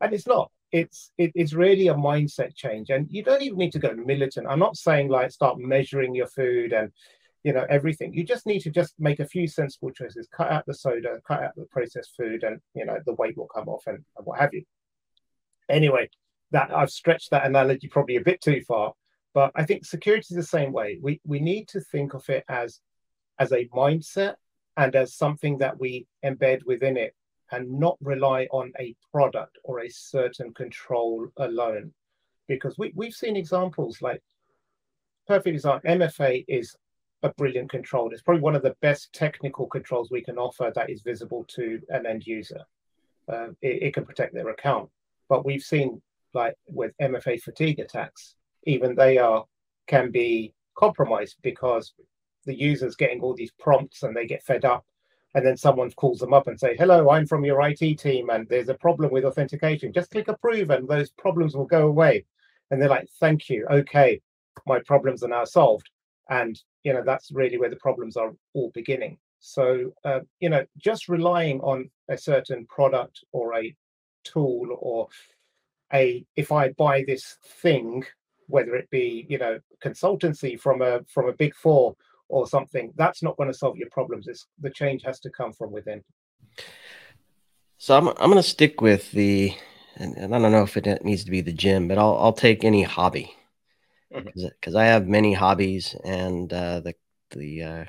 And 0.00 0.12
it's 0.12 0.26
not. 0.26 0.50
It's 0.72 1.12
it, 1.18 1.32
it's 1.34 1.52
really 1.52 1.88
a 1.88 1.94
mindset 1.94 2.54
change, 2.54 2.90
and 2.90 3.06
you 3.10 3.24
don't 3.24 3.42
even 3.42 3.58
need 3.58 3.72
to 3.72 3.80
go 3.80 3.92
militant. 3.92 4.46
I'm 4.48 4.60
not 4.60 4.76
saying 4.76 5.08
like 5.08 5.32
start 5.32 5.58
measuring 5.58 6.14
your 6.14 6.28
food 6.28 6.72
and 6.72 6.92
you 7.44 7.52
know 7.52 7.66
everything. 7.68 8.12
You 8.14 8.24
just 8.24 8.46
need 8.46 8.60
to 8.60 8.70
just 8.70 8.94
make 8.98 9.20
a 9.20 9.26
few 9.26 9.46
sensible 9.46 9.90
choices. 9.90 10.28
Cut 10.34 10.50
out 10.50 10.66
the 10.66 10.74
soda 10.74 11.18
cut 11.26 11.42
out 11.42 11.56
the 11.56 11.66
processed 11.66 12.14
food 12.16 12.44
and 12.44 12.60
you 12.74 12.84
know 12.84 12.98
the 13.06 13.14
weight 13.14 13.36
will 13.36 13.48
come 13.48 13.68
off 13.68 13.86
and, 13.86 14.04
and 14.16 14.26
what 14.26 14.40
have 14.40 14.52
you. 14.52 14.64
Anyway 15.68 16.08
that 16.52 16.74
i've 16.76 16.90
stretched 16.90 17.30
that 17.30 17.46
analogy 17.46 17.88
probably 17.88 18.16
a 18.16 18.20
bit 18.20 18.40
too 18.40 18.60
far 18.66 18.92
but 19.34 19.52
i 19.54 19.64
think 19.64 19.84
security 19.84 20.26
is 20.30 20.36
the 20.36 20.42
same 20.42 20.72
way. 20.72 20.98
We 21.00 21.20
we 21.24 21.40
need 21.40 21.68
to 21.68 21.80
think 21.80 22.14
of 22.14 22.28
it 22.28 22.44
as 22.48 22.80
as 23.38 23.52
a 23.52 23.66
mindset 23.68 24.34
and 24.76 24.94
as 24.94 25.14
something 25.14 25.58
that 25.58 25.78
we 25.78 26.06
embed 26.24 26.60
within 26.66 26.96
it 26.96 27.14
and 27.52 27.78
not 27.78 27.96
rely 28.00 28.46
on 28.50 28.72
a 28.78 28.94
product 29.12 29.58
or 29.64 29.80
a 29.80 29.90
certain 29.90 30.52
control 30.54 31.28
alone. 31.38 31.92
Because 32.46 32.78
we, 32.78 32.92
we've 32.94 33.14
seen 33.14 33.36
examples 33.36 34.02
like 34.02 34.22
perfect 35.26 35.54
example 35.54 35.90
mfa 35.90 36.44
is 36.48 36.76
a 37.22 37.28
brilliant 37.30 37.70
control. 37.70 38.10
It's 38.12 38.22
probably 38.22 38.42
one 38.42 38.56
of 38.56 38.62
the 38.62 38.76
best 38.80 39.12
technical 39.12 39.66
controls 39.66 40.10
we 40.10 40.22
can 40.22 40.38
offer 40.38 40.72
that 40.74 40.90
is 40.90 41.02
visible 41.02 41.44
to 41.48 41.80
an 41.90 42.06
end 42.06 42.26
user. 42.26 42.64
Uh, 43.28 43.48
it, 43.62 43.82
it, 43.82 43.94
can 43.94 44.04
protect 44.04 44.34
their 44.34 44.48
account. 44.48 44.88
But 45.28 45.44
we've 45.44 45.62
seen, 45.62 46.02
like 46.34 46.54
with 46.66 46.92
MFA 47.00 47.40
fatigue 47.40 47.78
attacks, 47.78 48.34
even 48.64 48.94
they 48.94 49.18
are 49.18 49.44
can 49.86 50.10
be 50.10 50.52
compromised 50.76 51.36
because 51.42 51.92
the 52.46 52.58
user's 52.58 52.96
getting 52.96 53.20
all 53.20 53.34
these 53.34 53.52
prompts 53.58 54.02
and 54.02 54.16
they 54.16 54.26
get 54.26 54.42
fed 54.42 54.64
up. 54.64 54.84
And 55.34 55.46
then 55.46 55.56
someone 55.56 55.90
calls 55.92 56.18
them 56.18 56.34
up 56.34 56.48
and 56.48 56.58
say, 56.58 56.74
"Hello, 56.76 57.10
I'm 57.10 57.26
from 57.26 57.44
your 57.44 57.60
IT 57.62 57.98
team, 57.98 58.30
and 58.30 58.48
there's 58.48 58.68
a 58.68 58.74
problem 58.74 59.12
with 59.12 59.24
authentication. 59.24 59.92
Just 59.92 60.10
click 60.10 60.26
approve, 60.26 60.70
and 60.70 60.88
those 60.88 61.10
problems 61.10 61.54
will 61.54 61.66
go 61.66 61.86
away." 61.86 62.24
And 62.70 62.82
they're 62.82 62.88
like, 62.88 63.08
"Thank 63.20 63.48
you. 63.48 63.64
Okay, 63.70 64.20
my 64.66 64.80
problems 64.80 65.22
are 65.22 65.28
now 65.28 65.44
solved." 65.44 65.88
And 66.30 66.58
you 66.84 66.92
know 66.92 67.02
that's 67.04 67.30
really 67.30 67.58
where 67.58 67.70
the 67.70 67.76
problems 67.76 68.16
are 68.16 68.32
all 68.54 68.70
beginning. 68.74 69.18
So 69.40 69.92
uh, 70.04 70.20
you 70.40 70.48
know 70.48 70.64
just 70.78 71.08
relying 71.08 71.60
on 71.60 71.90
a 72.08 72.16
certain 72.16 72.66
product 72.66 73.24
or 73.32 73.54
a 73.56 73.74
tool 74.24 74.76
or 74.80 75.08
a 75.94 76.24
if 76.36 76.52
i 76.52 76.68
buy 76.72 77.02
this 77.06 77.38
thing 77.62 78.04
whether 78.48 78.74
it 78.74 78.88
be 78.90 79.26
you 79.28 79.38
know 79.38 79.58
consultancy 79.82 80.60
from 80.60 80.82
a 80.82 81.00
from 81.08 81.28
a 81.28 81.32
big 81.32 81.54
four 81.54 81.96
or 82.28 82.46
something 82.46 82.92
that's 82.96 83.22
not 83.22 83.36
going 83.36 83.50
to 83.50 83.58
solve 83.58 83.76
your 83.76 83.88
problems. 83.90 84.28
It's 84.28 84.46
the 84.60 84.70
change 84.70 85.02
has 85.04 85.18
to 85.20 85.30
come 85.30 85.52
from 85.52 85.72
within. 85.72 86.02
So 87.78 87.96
i'm, 87.96 88.08
I'm 88.08 88.30
going 88.30 88.36
to 88.36 88.42
stick 88.42 88.80
with 88.80 89.10
the 89.12 89.54
and, 89.96 90.16
and 90.16 90.34
i 90.34 90.38
don't 90.38 90.52
know 90.52 90.62
if 90.62 90.76
it 90.76 91.04
needs 91.04 91.24
to 91.24 91.30
be 91.30 91.40
the 91.40 91.52
gym 91.52 91.88
but 91.88 91.98
i'll, 91.98 92.16
I'll 92.18 92.32
take 92.32 92.64
any 92.64 92.82
hobby 92.82 93.34
because. 94.12 94.74
I 94.74 94.84
have 94.84 95.06
many 95.06 95.32
hobbies 95.32 95.94
and 96.04 96.52
uh, 96.52 96.80
the 96.80 96.94
the 97.30 97.62
uh, 97.62 97.84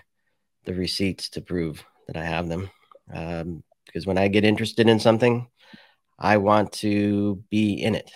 the 0.65 0.73
receipts 0.73 1.29
to 1.29 1.41
prove 1.41 1.83
that 2.07 2.17
I 2.17 2.25
have 2.25 2.47
them. 2.47 2.69
Um, 3.13 3.63
because 3.85 4.05
when 4.05 4.17
I 4.17 4.27
get 4.27 4.45
interested 4.45 4.87
in 4.87 4.99
something, 4.99 5.47
I 6.17 6.37
want 6.37 6.71
to 6.73 7.43
be 7.49 7.73
in 7.73 7.95
it. 7.95 8.11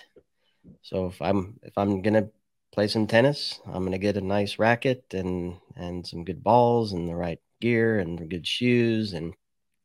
So 0.82 1.08
if 1.08 1.22
I'm 1.22 1.60
if 1.64 1.78
I'm 1.78 2.02
gonna 2.02 2.30
play 2.72 2.88
some 2.88 3.08
tennis, 3.08 3.60
I'm 3.66 3.84
gonna 3.84 3.98
get 3.98 4.18
a 4.18 4.22
nice 4.22 4.60
racket 4.60 5.04
and 5.14 5.58
and 5.76 6.06
some 6.06 6.24
good 6.24 6.44
balls 6.44 6.94
and 6.94 7.10
the 7.10 7.16
right 7.16 7.40
gear 7.62 8.00
and 8.00 8.30
good 8.30 8.46
shoes 8.46 9.14
and 9.14 9.34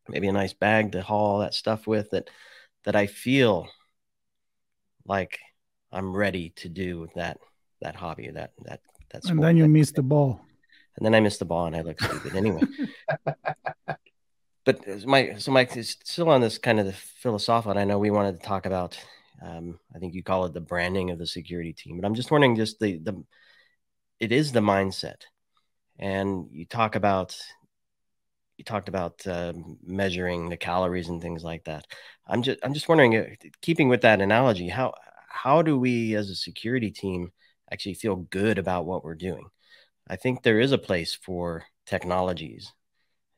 maybe 0.08 0.28
a 0.28 0.32
nice 0.32 0.52
bag 0.52 0.92
to 0.92 1.02
haul 1.02 1.34
all 1.34 1.38
that 1.40 1.54
stuff 1.54 1.86
with 1.86 2.10
that 2.10 2.28
that 2.84 2.96
I 2.96 3.06
feel 3.06 3.68
like 5.06 5.38
I'm 5.92 6.14
ready 6.14 6.50
to 6.56 6.68
do 6.68 7.08
that 7.14 7.38
that 7.80 7.96
hobby, 7.96 8.30
that 8.30 8.52
that 8.64 8.80
that's. 9.10 9.28
And 9.28 9.42
then 9.42 9.56
you 9.56 9.68
miss 9.68 9.92
the 9.92 10.02
ball. 10.02 10.40
And 10.96 11.06
then 11.06 11.14
I 11.14 11.20
missed 11.20 11.38
the 11.38 11.44
ball, 11.44 11.66
and 11.66 11.76
I 11.76 11.82
look 11.82 12.00
stupid 12.00 12.36
anyway. 12.36 12.62
but 14.64 15.06
my 15.06 15.34
so 15.38 15.52
Mike 15.52 15.76
is 15.76 15.96
still 16.04 16.28
on 16.28 16.40
this 16.40 16.58
kind 16.58 16.80
of 16.80 16.86
the 16.86 16.92
philosophical. 16.92 17.70
And 17.70 17.80
I 17.80 17.84
know 17.84 17.98
we 17.98 18.10
wanted 18.10 18.40
to 18.40 18.46
talk 18.46 18.66
about. 18.66 18.98
Um, 19.42 19.78
I 19.94 19.98
think 19.98 20.12
you 20.12 20.22
call 20.22 20.44
it 20.44 20.52
the 20.52 20.60
branding 20.60 21.10
of 21.10 21.18
the 21.18 21.26
security 21.26 21.72
team, 21.72 21.98
but 21.98 22.06
I'm 22.06 22.14
just 22.14 22.30
wondering, 22.30 22.56
just 22.56 22.78
the 22.78 22.98
the, 22.98 23.24
it 24.18 24.32
is 24.32 24.52
the 24.52 24.60
mindset, 24.60 25.22
and 25.98 26.46
you 26.50 26.66
talk 26.66 26.94
about 26.94 27.38
you 28.60 28.64
talked 28.64 28.90
about 28.90 29.26
uh, 29.26 29.54
measuring 29.82 30.50
the 30.50 30.56
calories 30.58 31.08
and 31.08 31.22
things 31.22 31.42
like 31.42 31.64
that. 31.64 31.86
I'm 32.26 32.42
just 32.42 32.58
I'm 32.62 32.74
just 32.74 32.90
wondering, 32.90 33.16
uh, 33.16 33.24
keeping 33.62 33.88
with 33.88 34.02
that 34.02 34.20
analogy, 34.20 34.68
how 34.68 34.92
how 35.30 35.62
do 35.62 35.78
we 35.78 36.14
as 36.14 36.28
a 36.28 36.34
security 36.34 36.90
team 36.90 37.32
actually 37.72 37.94
feel 37.94 38.16
good 38.16 38.58
about 38.58 38.86
what 38.86 39.04
we're 39.04 39.14
doing. 39.14 39.48
I 40.08 40.16
think 40.16 40.42
there 40.42 40.60
is 40.60 40.72
a 40.72 40.78
place 40.78 41.14
for 41.14 41.64
technologies 41.86 42.72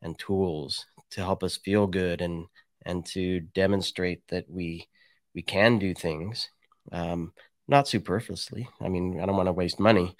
and 0.00 0.18
tools 0.18 0.86
to 1.10 1.22
help 1.22 1.42
us 1.42 1.56
feel 1.56 1.86
good 1.86 2.20
and 2.20 2.46
and 2.84 3.06
to 3.06 3.40
demonstrate 3.40 4.26
that 4.28 4.46
we 4.48 4.88
we 5.34 5.42
can 5.42 5.78
do 5.78 5.94
things 5.94 6.50
um, 6.90 7.32
not 7.68 7.86
superfluously. 7.86 8.68
I 8.80 8.88
mean, 8.88 9.20
I 9.20 9.26
don't 9.26 9.36
want 9.36 9.46
to 9.46 9.52
waste 9.52 9.78
money, 9.78 10.16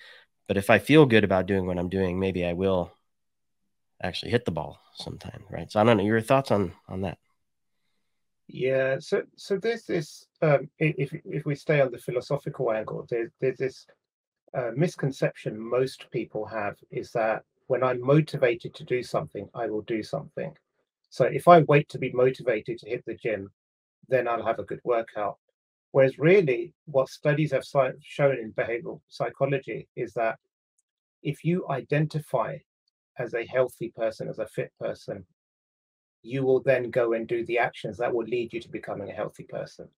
but 0.46 0.56
if 0.56 0.70
I 0.70 0.78
feel 0.78 1.06
good 1.06 1.24
about 1.24 1.46
doing 1.46 1.66
what 1.66 1.78
I'm 1.78 1.88
doing, 1.88 2.20
maybe 2.20 2.44
I 2.44 2.52
will 2.52 2.92
actually 4.02 4.30
hit 4.30 4.44
the 4.44 4.50
ball 4.50 4.80
sometime, 4.94 5.44
right? 5.50 5.70
So 5.70 5.80
I 5.80 5.84
don't 5.84 5.96
know 5.96 6.04
your 6.04 6.20
thoughts 6.20 6.50
on 6.50 6.72
on 6.88 7.02
that. 7.02 7.18
Yeah, 8.48 8.98
so 8.98 9.22
so 9.36 9.56
there's 9.56 9.84
this 9.84 10.26
um, 10.42 10.68
if 10.78 11.12
if 11.24 11.46
we 11.46 11.54
stay 11.54 11.80
on 11.80 11.90
the 11.90 11.98
philosophical 11.98 12.72
angle, 12.72 13.06
there's 13.08 13.30
there's 13.40 13.58
this 13.58 13.86
uh, 14.54 14.70
misconception 14.76 15.58
most 15.58 16.10
people 16.10 16.44
have 16.44 16.76
is 16.90 17.10
that 17.12 17.44
when 17.68 17.82
I'm 17.82 18.04
motivated 18.04 18.74
to 18.74 18.84
do 18.84 19.02
something, 19.02 19.48
I 19.54 19.66
will 19.66 19.82
do 19.82 20.02
something. 20.02 20.54
So 21.10 21.24
if 21.24 21.48
I 21.48 21.60
wait 21.62 21.88
to 21.90 21.98
be 21.98 22.12
motivated 22.12 22.78
to 22.78 22.88
hit 22.88 23.04
the 23.06 23.14
gym, 23.14 23.50
then 24.08 24.28
I'll 24.28 24.44
have 24.44 24.58
a 24.58 24.64
good 24.64 24.80
workout. 24.84 25.38
Whereas 25.92 26.18
really, 26.18 26.74
what 26.86 27.08
studies 27.08 27.52
have 27.52 27.64
shown 27.64 28.38
in 28.38 28.52
behavioral 28.52 29.00
psychology 29.08 29.88
is 29.94 30.14
that 30.14 30.38
if 31.22 31.44
you 31.44 31.66
identify 31.68 32.58
as 33.18 33.34
a 33.34 33.46
healthy 33.46 33.92
person, 33.94 34.28
as 34.28 34.38
a 34.38 34.46
fit 34.46 34.72
person, 34.80 35.24
you 36.22 36.44
will 36.44 36.60
then 36.62 36.90
go 36.90 37.12
and 37.12 37.26
do 37.26 37.44
the 37.46 37.58
actions 37.58 37.98
that 37.98 38.12
will 38.12 38.24
lead 38.24 38.52
you 38.52 38.60
to 38.60 38.68
becoming 38.70 39.10
a 39.10 39.14
healthy 39.14 39.44
person. 39.44 39.88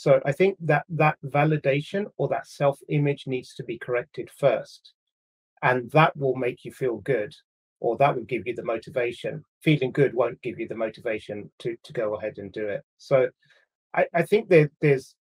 So 0.00 0.18
I 0.24 0.32
think 0.32 0.56
that 0.60 0.86
that 0.88 1.18
validation 1.26 2.06
or 2.16 2.26
that 2.28 2.46
self 2.46 2.78
image 2.88 3.26
needs 3.26 3.52
to 3.56 3.62
be 3.62 3.76
corrected 3.76 4.30
first. 4.34 4.94
And 5.60 5.90
that 5.90 6.16
will 6.16 6.36
make 6.36 6.64
you 6.64 6.72
feel 6.72 6.96
good, 7.14 7.34
or 7.80 7.98
that 7.98 8.16
will 8.16 8.24
give 8.24 8.46
you 8.46 8.54
the 8.54 8.64
motivation. 8.64 9.44
Feeling 9.62 9.92
good 9.92 10.14
won't 10.14 10.40
give 10.40 10.58
you 10.58 10.66
the 10.66 10.74
motivation 10.74 11.50
to, 11.58 11.76
to 11.84 11.92
go 11.92 12.14
ahead 12.14 12.38
and 12.38 12.50
do 12.50 12.66
it. 12.66 12.82
So 12.96 13.28
I, 13.92 14.06
I 14.14 14.22
think 14.22 14.48
there, 14.48 14.70
there's 14.80 15.14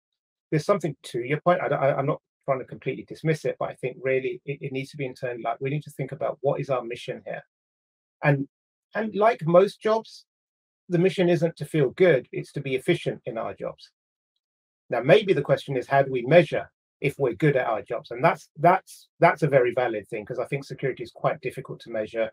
there's 0.49 0.65
something 0.65 0.95
to 1.11 1.19
your 1.19 1.41
point. 1.41 1.59
I, 1.61 1.99
am 1.99 2.05
not 2.05 2.21
trying 2.45 2.59
to 2.59 2.65
completely 2.65 3.03
dismiss 3.03 3.43
it, 3.43 3.57
but 3.59 3.67
I 3.67 3.73
think 3.73 3.97
really 4.01 4.41
it, 4.45 4.59
it 4.61 4.71
needs 4.71 4.91
to 4.91 4.97
be 4.97 5.05
internally 5.05 5.43
like 5.43 5.59
we 5.59 5.71
need 5.71 5.83
to 5.83 5.91
think 5.91 6.13
about 6.13 6.37
what 6.39 6.61
is 6.61 6.69
our 6.69 6.85
mission 6.85 7.21
here. 7.25 7.43
And 8.23 8.47
and 8.95 9.13
like 9.13 9.45
most 9.45 9.81
jobs, 9.81 10.25
the 10.87 10.99
mission 10.99 11.27
isn't 11.27 11.57
to 11.57 11.65
feel 11.65 11.89
good, 11.89 12.29
it's 12.31 12.53
to 12.53 12.61
be 12.61 12.75
efficient 12.75 13.19
in 13.25 13.37
our 13.37 13.53
jobs. 13.53 13.91
Now, 14.89 15.01
maybe 15.01 15.33
the 15.33 15.41
question 15.41 15.77
is, 15.77 15.87
how 15.87 16.01
do 16.01 16.11
we 16.11 16.23
measure 16.23 16.69
if 17.01 17.17
we're 17.17 17.33
good 17.33 17.55
at 17.55 17.67
our 17.67 17.81
jobs? 17.81 18.11
And 18.11 18.23
that's 18.23 18.49
that's 18.57 19.07
that's 19.19 19.43
a 19.43 19.47
very 19.47 19.73
valid 19.73 20.07
thing 20.07 20.23
because 20.23 20.39
I 20.39 20.45
think 20.45 20.63
security 20.63 21.03
is 21.03 21.11
quite 21.11 21.41
difficult 21.41 21.79
to 21.81 21.91
measure. 21.91 22.31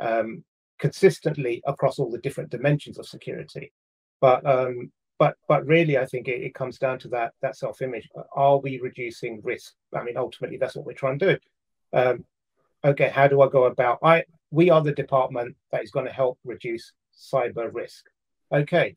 Um, 0.00 0.44
consistently 0.78 1.62
across 1.66 1.98
all 1.98 2.10
the 2.10 2.18
different 2.18 2.50
dimensions 2.50 2.98
of 2.98 3.06
security. 3.06 3.72
But 4.20 4.44
um, 4.46 4.90
but 5.18 5.36
but 5.48 5.66
really, 5.66 5.98
I 5.98 6.06
think 6.06 6.28
it, 6.28 6.42
it 6.42 6.54
comes 6.54 6.78
down 6.78 6.98
to 7.00 7.08
that 7.08 7.32
that 7.42 7.56
self 7.56 7.82
image. 7.82 8.08
Are 8.34 8.58
we 8.58 8.80
reducing 8.80 9.40
risk? 9.42 9.74
I 9.94 10.02
mean, 10.02 10.16
ultimately, 10.16 10.58
that's 10.58 10.76
what 10.76 10.86
we're 10.86 10.92
trying 10.92 11.18
to 11.20 11.32
do. 11.34 11.38
Um, 11.92 12.24
okay, 12.84 13.08
how 13.08 13.28
do 13.28 13.40
I 13.42 13.48
go 13.48 13.64
about? 13.64 13.98
I 14.02 14.24
we 14.50 14.70
are 14.70 14.82
the 14.82 14.92
department 14.92 15.56
that 15.72 15.82
is 15.82 15.90
going 15.90 16.06
to 16.06 16.12
help 16.12 16.38
reduce 16.44 16.92
cyber 17.16 17.72
risk. 17.72 18.04
Okay, 18.52 18.96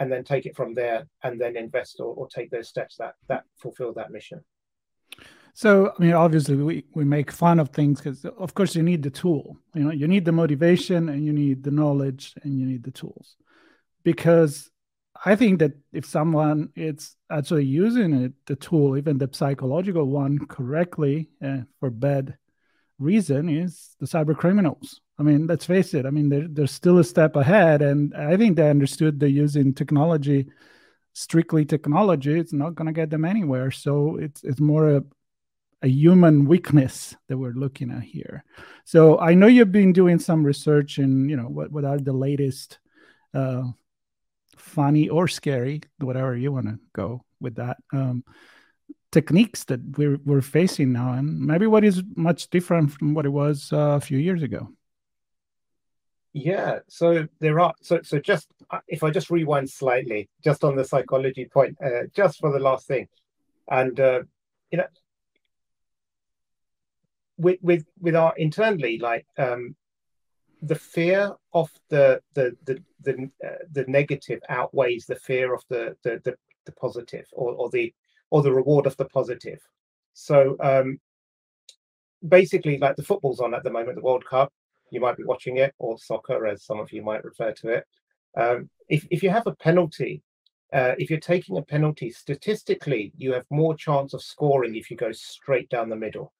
and 0.00 0.10
then 0.10 0.24
take 0.24 0.46
it 0.46 0.56
from 0.56 0.74
there, 0.74 1.06
and 1.22 1.40
then 1.40 1.56
invest 1.56 2.00
or, 2.00 2.12
or 2.14 2.26
take 2.26 2.50
those 2.50 2.68
steps 2.68 2.96
that 2.96 3.14
that 3.28 3.44
fulfill 3.62 3.92
that 3.94 4.10
mission. 4.10 4.40
So, 5.52 5.92
I 5.96 6.02
mean, 6.02 6.12
obviously, 6.12 6.56
we, 6.56 6.84
we 6.94 7.04
make 7.04 7.30
fun 7.30 7.58
of 7.60 7.68
things 7.70 8.00
because, 8.00 8.24
of 8.24 8.54
course, 8.54 8.74
you 8.74 8.82
need 8.82 9.02
the 9.02 9.10
tool. 9.10 9.56
You 9.74 9.84
know, 9.84 9.90
you 9.90 10.08
need 10.08 10.24
the 10.24 10.32
motivation, 10.32 11.08
and 11.08 11.24
you 11.24 11.32
need 11.32 11.62
the 11.62 11.70
knowledge, 11.70 12.34
and 12.42 12.58
you 12.58 12.66
need 12.66 12.82
the 12.82 12.90
tools. 12.90 13.36
Because 14.02 14.70
I 15.24 15.36
think 15.36 15.58
that 15.58 15.72
if 15.92 16.06
someone 16.06 16.70
is 16.76 17.14
actually 17.30 17.66
using 17.66 18.14
it, 18.14 18.32
the 18.46 18.56
tool, 18.56 18.96
even 18.96 19.18
the 19.18 19.28
psychological 19.32 20.06
one, 20.06 20.38
correctly 20.46 21.30
uh, 21.44 21.62
for 21.78 21.90
bad 21.90 22.38
reason, 22.98 23.48
is 23.48 23.96
the 24.00 24.06
cyber 24.06 24.36
criminals. 24.36 25.00
I 25.20 25.22
mean, 25.22 25.46
let's 25.46 25.66
face 25.66 25.92
it. 25.92 26.06
I 26.06 26.10
mean, 26.10 26.30
they're, 26.30 26.48
they're 26.48 26.66
still 26.66 26.98
a 26.98 27.04
step 27.04 27.36
ahead, 27.36 27.82
and 27.82 28.14
I 28.14 28.38
think 28.38 28.56
they 28.56 28.70
understood 28.70 29.20
they're 29.20 29.28
using 29.28 29.74
technology, 29.74 30.46
strictly 31.12 31.66
technology. 31.66 32.38
It's 32.40 32.54
not 32.54 32.74
going 32.74 32.86
to 32.86 32.92
get 32.92 33.10
them 33.10 33.26
anywhere. 33.26 33.70
So 33.70 34.16
it's 34.16 34.42
it's 34.42 34.60
more 34.60 34.96
a 34.96 35.04
a 35.82 35.88
human 35.88 36.46
weakness 36.46 37.16
that 37.28 37.38
we're 37.38 37.52
looking 37.52 37.90
at 37.90 38.02
here. 38.02 38.44
So 38.84 39.18
I 39.18 39.34
know 39.34 39.46
you've 39.46 39.72
been 39.72 39.92
doing 39.92 40.18
some 40.18 40.44
research 40.44 40.98
in, 40.98 41.28
you 41.28 41.36
know, 41.36 41.48
what, 41.48 41.72
what 41.72 41.84
are 41.84 41.98
the 41.98 42.12
latest 42.12 42.78
uh, 43.32 43.62
funny 44.58 45.08
or 45.08 45.26
scary, 45.26 45.80
whatever 45.98 46.36
you 46.36 46.52
want 46.52 46.66
to 46.66 46.78
go 46.92 47.24
with 47.40 47.54
that, 47.56 47.78
um, 47.94 48.24
techniques 49.10 49.64
that 49.64 49.80
we're, 49.96 50.18
we're 50.24 50.42
facing 50.42 50.92
now, 50.92 51.14
and 51.14 51.40
maybe 51.40 51.66
what 51.66 51.84
is 51.84 52.02
much 52.14 52.50
different 52.50 52.92
from 52.92 53.14
what 53.14 53.24
it 53.24 53.30
was 53.30 53.72
uh, 53.72 53.96
a 53.96 54.00
few 54.00 54.18
years 54.18 54.42
ago. 54.42 54.68
Yeah, 56.32 56.80
so 56.88 57.26
there 57.40 57.58
are 57.58 57.74
so 57.82 58.00
so 58.02 58.20
just 58.20 58.48
uh, 58.70 58.78
if 58.86 59.02
I 59.02 59.10
just 59.10 59.30
rewind 59.30 59.68
slightly, 59.68 60.28
just 60.44 60.62
on 60.62 60.76
the 60.76 60.84
psychology 60.84 61.46
point, 61.52 61.76
uh, 61.84 62.04
just 62.14 62.38
for 62.38 62.52
the 62.52 62.60
last 62.60 62.86
thing, 62.86 63.08
and 63.68 63.98
uh, 63.98 64.22
you 64.70 64.78
know, 64.78 64.86
with 67.36 67.58
with 67.62 67.84
with 68.00 68.14
our 68.14 68.32
internally, 68.36 68.98
like 68.98 69.26
um, 69.38 69.74
the 70.62 70.76
fear 70.76 71.32
of 71.52 71.70
the 71.88 72.20
the 72.34 72.56
the 72.64 72.82
the, 73.02 73.30
uh, 73.44 73.64
the 73.72 73.84
negative 73.88 74.40
outweighs 74.48 75.06
the 75.06 75.16
fear 75.16 75.52
of 75.52 75.64
the 75.68 75.96
the 76.04 76.20
the, 76.24 76.36
the 76.66 76.72
positive 76.72 77.26
or, 77.32 77.52
or 77.54 77.70
the 77.70 77.92
or 78.30 78.42
the 78.42 78.52
reward 78.52 78.86
of 78.86 78.96
the 78.98 79.06
positive. 79.06 79.60
So 80.12 80.56
um 80.60 81.00
basically 82.26 82.78
like 82.78 82.96
the 82.96 83.02
football's 83.02 83.40
on 83.40 83.54
at 83.54 83.64
the 83.64 83.70
moment 83.70 83.96
the 83.96 84.02
world 84.02 84.24
cup 84.24 84.52
you 84.90 85.00
might 85.00 85.16
be 85.16 85.24
watching 85.24 85.58
it 85.58 85.74
or 85.78 85.98
soccer 85.98 86.46
as 86.46 86.64
some 86.64 86.80
of 86.80 86.92
you 86.92 87.02
might 87.02 87.24
refer 87.24 87.52
to 87.52 87.68
it 87.68 87.84
um, 88.36 88.68
if, 88.88 89.06
if 89.10 89.22
you 89.22 89.30
have 89.30 89.46
a 89.46 89.54
penalty 89.56 90.22
uh, 90.72 90.94
if 90.98 91.10
you're 91.10 91.18
taking 91.18 91.56
a 91.56 91.62
penalty 91.62 92.10
statistically 92.10 93.12
you 93.16 93.32
have 93.32 93.44
more 93.50 93.74
chance 93.74 94.14
of 94.14 94.22
scoring 94.22 94.76
if 94.76 94.90
you 94.90 94.96
go 94.96 95.12
straight 95.12 95.68
down 95.68 95.88
the 95.88 95.96
middle 95.96 96.32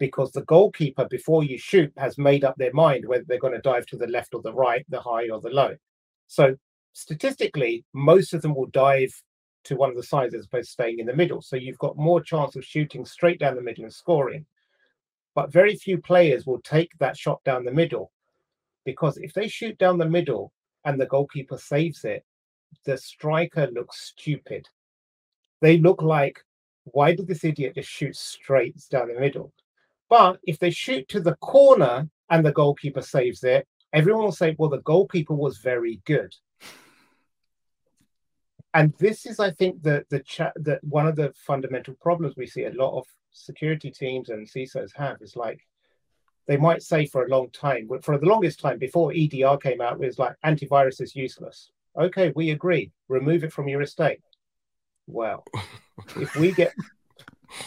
because 0.00 0.32
the 0.32 0.42
goalkeeper, 0.42 1.06
before 1.08 1.44
you 1.44 1.58
shoot, 1.58 1.92
has 1.96 2.18
made 2.18 2.42
up 2.42 2.56
their 2.56 2.72
mind 2.72 3.06
whether 3.06 3.22
they're 3.28 3.38
going 3.38 3.52
to 3.52 3.60
dive 3.60 3.86
to 3.86 3.96
the 3.96 4.08
left 4.08 4.34
or 4.34 4.42
the 4.42 4.52
right, 4.52 4.84
the 4.88 5.00
high 5.00 5.28
or 5.28 5.40
the 5.40 5.50
low. 5.50 5.76
So 6.26 6.56
statistically, 6.94 7.84
most 7.92 8.32
of 8.32 8.42
them 8.42 8.54
will 8.54 8.66
dive 8.66 9.12
to 9.64 9.76
one 9.76 9.90
of 9.90 9.96
the 9.96 10.02
sides 10.02 10.34
as 10.34 10.46
opposed 10.46 10.68
to 10.68 10.72
staying 10.72 10.98
in 10.98 11.06
the 11.06 11.14
middle. 11.14 11.42
So 11.42 11.54
you've 11.54 11.78
got 11.78 11.98
more 11.98 12.22
chance 12.22 12.56
of 12.56 12.64
shooting 12.64 13.04
straight 13.04 13.38
down 13.38 13.54
the 13.54 13.62
middle 13.62 13.84
and 13.84 13.92
scoring. 13.92 14.46
But 15.34 15.52
very 15.52 15.76
few 15.76 15.98
players 15.98 16.46
will 16.46 16.60
take 16.62 16.90
that 16.98 17.16
shot 17.16 17.42
down 17.44 17.64
the 17.64 17.72
middle 17.72 18.10
because 18.84 19.16
if 19.18 19.32
they 19.32 19.48
shoot 19.48 19.78
down 19.78 19.98
the 19.98 20.08
middle 20.08 20.52
and 20.84 21.00
the 21.00 21.06
goalkeeper 21.06 21.58
saves 21.58 22.04
it, 22.04 22.24
the 22.84 22.96
striker 22.96 23.68
looks 23.68 24.00
stupid. 24.00 24.68
They 25.60 25.78
look 25.78 26.02
like, 26.02 26.40
why 26.84 27.14
did 27.14 27.28
this 27.28 27.44
idiot 27.44 27.74
just 27.74 27.88
shoot 27.88 28.16
straight 28.16 28.76
down 28.90 29.08
the 29.08 29.20
middle? 29.20 29.52
But 30.08 30.40
if 30.44 30.58
they 30.58 30.70
shoot 30.70 31.08
to 31.08 31.20
the 31.20 31.36
corner 31.36 32.08
and 32.30 32.44
the 32.44 32.52
goalkeeper 32.52 33.02
saves 33.02 33.44
it, 33.44 33.66
everyone 33.92 34.24
will 34.24 34.32
say, 34.32 34.56
well, 34.58 34.70
the 34.70 34.78
goalkeeper 34.78 35.34
was 35.34 35.58
very 35.58 36.00
good. 36.04 36.34
And 38.72 38.94
this 38.98 39.26
is, 39.26 39.40
I 39.40 39.50
think, 39.50 39.82
the 39.82 40.04
the 40.10 40.20
chat 40.20 40.52
that 40.56 40.82
one 40.84 41.08
of 41.08 41.16
the 41.16 41.32
fundamental 41.34 41.94
problems 42.00 42.36
we 42.36 42.46
see 42.46 42.64
a 42.64 42.72
lot 42.72 42.96
of 42.96 43.04
security 43.32 43.90
teams 43.90 44.28
and 44.28 44.46
CISOs 44.46 44.90
have 44.96 45.20
is 45.20 45.36
like 45.36 45.60
they 46.46 46.56
might 46.56 46.82
say 46.82 47.06
for 47.06 47.24
a 47.24 47.28
long 47.28 47.48
time, 47.50 47.88
for 48.02 48.18
the 48.18 48.26
longest 48.26 48.60
time 48.60 48.78
before 48.78 49.12
EDR 49.14 49.56
came 49.58 49.80
out, 49.80 50.02
it 50.02 50.06
was 50.06 50.18
like 50.18 50.34
antivirus 50.44 51.00
is 51.00 51.14
useless. 51.14 51.70
Okay, 51.96 52.32
we 52.34 52.50
agree. 52.50 52.90
Remove 53.08 53.44
it 53.44 53.52
from 53.52 53.68
your 53.68 53.82
estate. 53.82 54.20
Well, 55.06 55.44
if 56.16 56.34
we 56.36 56.52
get 56.52 56.72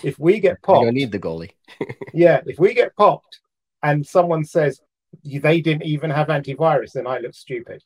if 0.03 0.17
we 0.19 0.39
get 0.39 0.61
popped, 0.61 0.81
you 0.81 0.87
don't 0.87 0.95
need 0.95 1.11
the 1.11 1.19
goalie. 1.19 1.51
yeah, 2.13 2.41
if 2.45 2.59
we 2.59 2.73
get 2.73 2.95
popped 2.95 3.39
and 3.83 4.05
someone 4.05 4.43
says 4.43 4.81
they 5.23 5.61
didn't 5.61 5.83
even 5.83 6.09
have 6.09 6.27
antivirus, 6.27 6.93
then 6.93 7.07
I 7.07 7.19
look 7.19 7.35
stupid. 7.35 7.83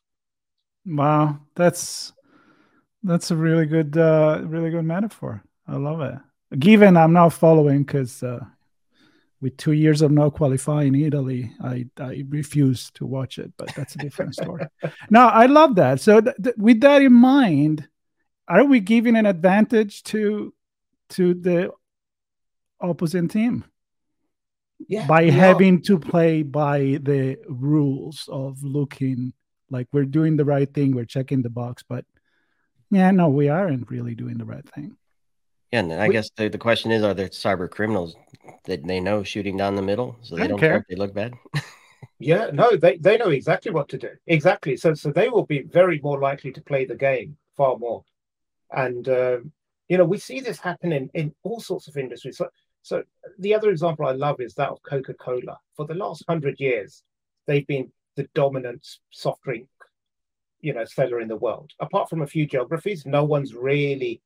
Wow, 0.86 1.40
that's 1.54 2.12
that's 3.02 3.30
a 3.30 3.36
really 3.36 3.66
good, 3.66 3.96
uh, 3.96 4.42
really 4.44 4.70
good 4.70 4.84
metaphor. 4.84 5.42
I 5.66 5.76
love 5.76 6.00
it. 6.00 6.18
Given 6.56 6.96
I'm 6.96 7.12
now 7.12 7.28
following 7.28 7.84
because 7.84 8.22
uh, 8.22 8.40
with 9.40 9.56
two 9.56 9.72
years 9.72 10.02
of 10.02 10.10
no 10.10 10.30
qualifying 10.30 10.94
in 10.94 11.04
Italy, 11.04 11.52
I 11.62 11.86
I 11.98 12.24
refuse 12.28 12.90
to 12.92 13.06
watch 13.06 13.38
it, 13.38 13.52
but 13.56 13.74
that's 13.74 13.94
a 13.94 13.98
different 13.98 14.34
story. 14.34 14.66
no, 15.10 15.26
I 15.26 15.46
love 15.46 15.74
that. 15.76 16.00
So 16.00 16.20
th- 16.20 16.36
th- 16.42 16.56
with 16.56 16.80
that 16.80 17.02
in 17.02 17.12
mind, 17.12 17.86
are 18.48 18.64
we 18.64 18.80
giving 18.80 19.16
an 19.16 19.26
advantage 19.26 20.02
to 20.04 20.54
to 21.10 21.34
the 21.34 21.70
opposite 22.80 23.30
team 23.30 23.64
yeah, 24.86 25.06
by 25.06 25.24
having 25.30 25.82
to 25.82 25.98
play 25.98 26.42
by 26.42 26.98
the 27.02 27.36
rules 27.48 28.28
of 28.30 28.62
looking 28.62 29.32
like 29.70 29.88
we're 29.92 30.04
doing 30.04 30.36
the 30.36 30.44
right 30.44 30.72
thing 30.72 30.94
we're 30.94 31.04
checking 31.04 31.42
the 31.42 31.50
box 31.50 31.82
but 31.88 32.04
yeah 32.90 33.10
no 33.10 33.28
we 33.28 33.48
aren't 33.48 33.90
really 33.90 34.14
doing 34.14 34.38
the 34.38 34.44
right 34.44 34.68
thing 34.74 34.96
yeah 35.72 35.80
and 35.80 35.92
i 35.92 36.08
we, 36.08 36.12
guess 36.12 36.30
the, 36.36 36.48
the 36.48 36.58
question 36.58 36.90
is 36.90 37.02
are 37.02 37.14
there 37.14 37.28
cyber 37.28 37.70
criminals 37.70 38.16
that 38.64 38.86
they 38.86 39.00
know 39.00 39.22
shooting 39.22 39.56
down 39.56 39.74
the 39.74 39.82
middle 39.82 40.16
so 40.22 40.36
they 40.36 40.42
don't, 40.42 40.50
don't 40.50 40.60
care 40.60 40.76
if 40.76 40.86
they 40.88 40.96
look 40.96 41.14
bad? 41.14 41.34
Yeah 42.18 42.50
no 42.52 42.76
they, 42.76 42.96
they 42.96 43.16
know 43.16 43.30
exactly 43.30 43.70
what 43.70 43.88
to 43.90 43.98
do. 43.98 44.10
Exactly. 44.26 44.76
So 44.76 44.94
so 44.94 45.10
they 45.10 45.28
will 45.28 45.46
be 45.46 45.62
very 45.62 46.00
more 46.02 46.18
likely 46.18 46.52
to 46.52 46.60
play 46.60 46.84
the 46.84 46.96
game 46.96 47.36
far 47.56 47.78
more. 47.78 48.04
And 48.72 49.08
um, 49.08 49.52
you 49.88 49.98
know 49.98 50.04
we 50.04 50.18
see 50.18 50.40
this 50.40 50.58
happen 50.58 50.92
in 50.92 51.10
in 51.14 51.34
all 51.42 51.60
sorts 51.60 51.88
of 51.88 51.96
industries. 51.96 52.36
So 52.36 52.48
so 52.82 53.02
the 53.38 53.54
other 53.54 53.70
example 53.70 54.06
I 54.06 54.12
love 54.12 54.40
is 54.40 54.54
that 54.54 54.68
of 54.70 54.82
Coca-Cola. 54.82 55.58
For 55.76 55.86
the 55.86 55.94
last 55.94 56.24
hundred 56.28 56.58
years, 56.58 57.02
they've 57.46 57.66
been 57.66 57.92
the 58.16 58.28
dominant 58.34 58.86
soft 59.10 59.42
drink, 59.42 59.68
you 60.60 60.74
know, 60.74 60.84
seller 60.84 61.20
in 61.20 61.28
the 61.28 61.36
world. 61.36 61.70
Apart 61.78 62.10
from 62.10 62.22
a 62.22 62.26
few 62.26 62.46
geographies, 62.46 63.06
no 63.06 63.24
one's 63.24 63.54
really 63.54 64.20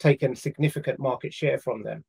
taken 0.00 0.34
significant 0.34 0.98
market 0.98 1.32
share 1.32 1.58
from 1.58 1.84
them. 1.84 2.04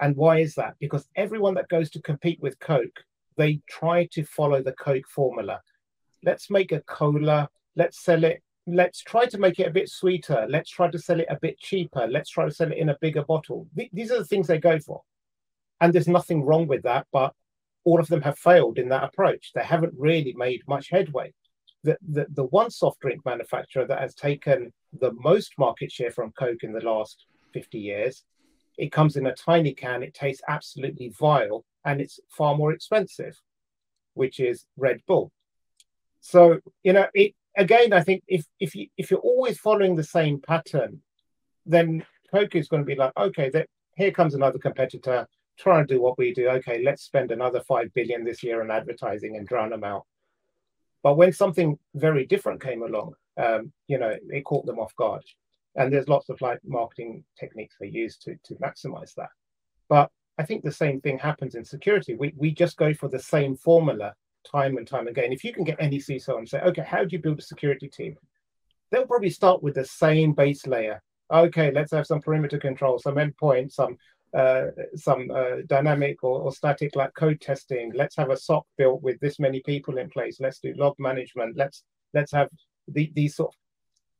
And 0.00 0.16
why 0.16 0.38
is 0.38 0.54
that? 0.56 0.74
Because 0.80 1.08
everyone 1.16 1.54
that 1.54 1.68
goes 1.68 1.90
to 1.90 2.02
compete 2.02 2.40
with 2.40 2.58
Coke, 2.58 3.04
they 3.36 3.60
try 3.68 4.08
to 4.12 4.24
follow 4.24 4.62
the 4.62 4.72
Coke 4.72 5.06
formula. 5.08 5.60
Let's 6.24 6.50
make 6.50 6.72
a 6.72 6.80
cola, 6.80 7.48
let's 7.76 8.00
sell 8.00 8.24
it, 8.24 8.42
let's 8.66 9.02
try 9.02 9.26
to 9.26 9.38
make 9.38 9.60
it 9.60 9.68
a 9.68 9.72
bit 9.72 9.88
sweeter, 9.88 10.46
let's 10.48 10.70
try 10.70 10.90
to 10.90 10.98
sell 10.98 11.20
it 11.20 11.26
a 11.30 11.38
bit 11.40 11.58
cheaper, 11.58 12.06
let's 12.08 12.30
try 12.30 12.44
to 12.44 12.50
sell 12.54 12.72
it 12.72 12.78
in 12.78 12.88
a 12.88 12.98
bigger 13.00 13.24
bottle. 13.24 13.68
These 13.92 14.10
are 14.10 14.18
the 14.18 14.24
things 14.24 14.46
they 14.46 14.58
go 14.58 14.78
for. 14.80 15.02
And 15.80 15.92
there's 15.92 16.08
nothing 16.08 16.44
wrong 16.44 16.66
with 16.66 16.82
that, 16.82 17.06
but 17.12 17.32
all 17.84 18.00
of 18.00 18.08
them 18.08 18.22
have 18.22 18.38
failed 18.38 18.78
in 18.78 18.88
that 18.88 19.04
approach. 19.04 19.52
They 19.54 19.62
haven't 19.62 19.94
really 19.96 20.34
made 20.36 20.62
much 20.66 20.90
headway. 20.90 21.32
The, 21.84 21.96
the, 22.06 22.26
the 22.30 22.44
one 22.44 22.70
soft 22.70 23.00
drink 23.00 23.24
manufacturer 23.24 23.86
that 23.86 24.00
has 24.00 24.14
taken 24.14 24.72
the 24.92 25.12
most 25.12 25.52
market 25.58 25.92
share 25.92 26.10
from 26.10 26.32
Coke 26.32 26.62
in 26.62 26.72
the 26.72 26.84
last 26.84 27.26
50 27.52 27.78
years, 27.78 28.24
it 28.76 28.92
comes 28.92 29.16
in 29.16 29.26
a 29.26 29.34
tiny 29.34 29.74
can, 29.74 30.02
it 30.02 30.14
tastes 30.14 30.42
absolutely 30.48 31.08
vile, 31.18 31.64
and 31.84 32.00
it's 32.00 32.20
far 32.28 32.56
more 32.56 32.72
expensive, 32.72 33.40
which 34.14 34.40
is 34.40 34.66
Red 34.76 35.00
Bull. 35.06 35.32
So, 36.20 36.60
you 36.82 36.92
know, 36.92 37.06
it 37.14 37.34
again, 37.56 37.92
I 37.92 38.02
think 38.02 38.22
if 38.28 38.44
if 38.60 38.74
you 38.74 38.88
if 38.96 39.10
you're 39.10 39.20
always 39.20 39.58
following 39.58 39.96
the 39.96 40.04
same 40.04 40.40
pattern, 40.40 41.02
then 41.66 42.04
Coke 42.32 42.54
is 42.54 42.68
going 42.68 42.82
to 42.82 42.86
be 42.86 42.94
like, 42.94 43.12
okay, 43.16 43.50
that 43.50 43.68
here 43.96 44.10
comes 44.10 44.34
another 44.34 44.58
competitor 44.58 45.26
try 45.58 45.80
and 45.80 45.88
do 45.88 46.00
what 46.00 46.16
we 46.18 46.32
do. 46.32 46.48
Okay, 46.48 46.82
let's 46.82 47.02
spend 47.02 47.30
another 47.30 47.60
five 47.60 47.92
billion 47.92 48.24
this 48.24 48.42
year 48.42 48.62
on 48.62 48.70
advertising 48.70 49.36
and 49.36 49.46
drown 49.46 49.70
them 49.70 49.84
out. 49.84 50.06
But 51.02 51.16
when 51.16 51.32
something 51.32 51.78
very 51.94 52.26
different 52.26 52.62
came 52.62 52.82
along, 52.82 53.14
um, 53.38 53.72
you 53.86 53.98
know, 53.98 54.14
it 54.28 54.44
caught 54.44 54.66
them 54.66 54.78
off 54.78 54.94
guard. 54.96 55.22
And 55.76 55.92
there's 55.92 56.08
lots 56.08 56.28
of 56.28 56.40
like 56.40 56.58
marketing 56.64 57.24
techniques 57.38 57.76
they 57.80 57.88
use 57.88 58.16
to 58.18 58.36
to 58.44 58.54
maximize 58.56 59.14
that. 59.14 59.30
But 59.88 60.10
I 60.38 60.44
think 60.44 60.62
the 60.62 60.72
same 60.72 61.00
thing 61.00 61.18
happens 61.18 61.54
in 61.54 61.64
security. 61.64 62.14
We 62.14 62.34
we 62.36 62.50
just 62.50 62.76
go 62.76 62.92
for 62.94 63.08
the 63.08 63.18
same 63.18 63.56
formula 63.56 64.14
time 64.50 64.76
and 64.76 64.86
time 64.86 65.08
again. 65.08 65.32
If 65.32 65.44
you 65.44 65.52
can 65.52 65.64
get 65.64 65.76
any 65.80 65.98
CISO 65.98 66.38
and 66.38 66.48
say, 66.48 66.60
okay, 66.60 66.82
how 66.82 67.04
do 67.04 67.14
you 67.14 67.22
build 67.22 67.38
a 67.38 67.42
security 67.42 67.88
team? 67.88 68.16
They'll 68.90 69.06
probably 69.06 69.30
start 69.30 69.62
with 69.62 69.74
the 69.74 69.84
same 69.84 70.32
base 70.32 70.66
layer. 70.66 71.02
Okay, 71.32 71.70
let's 71.70 71.92
have 71.92 72.06
some 72.06 72.20
perimeter 72.20 72.58
control, 72.58 72.98
some 72.98 73.16
endpoint, 73.16 73.72
some 73.72 73.98
uh, 74.34 74.66
some 74.94 75.30
uh, 75.30 75.62
dynamic 75.66 76.22
or, 76.22 76.42
or, 76.42 76.52
static 76.52 76.94
like 76.94 77.14
code 77.14 77.40
testing. 77.40 77.90
Let's 77.94 78.14
have 78.16 78.28
a 78.28 78.36
SOC 78.36 78.66
built 78.76 79.02
with 79.02 79.18
this 79.20 79.38
many 79.38 79.60
people 79.60 79.96
in 79.96 80.10
place. 80.10 80.38
Let's 80.38 80.58
do 80.58 80.74
log 80.76 80.96
management. 80.98 81.56
Let's 81.56 81.82
let's 82.12 82.32
have 82.32 82.50
the, 82.92 83.10
these 83.14 83.36
sort 83.36 83.50
of, 83.50 83.54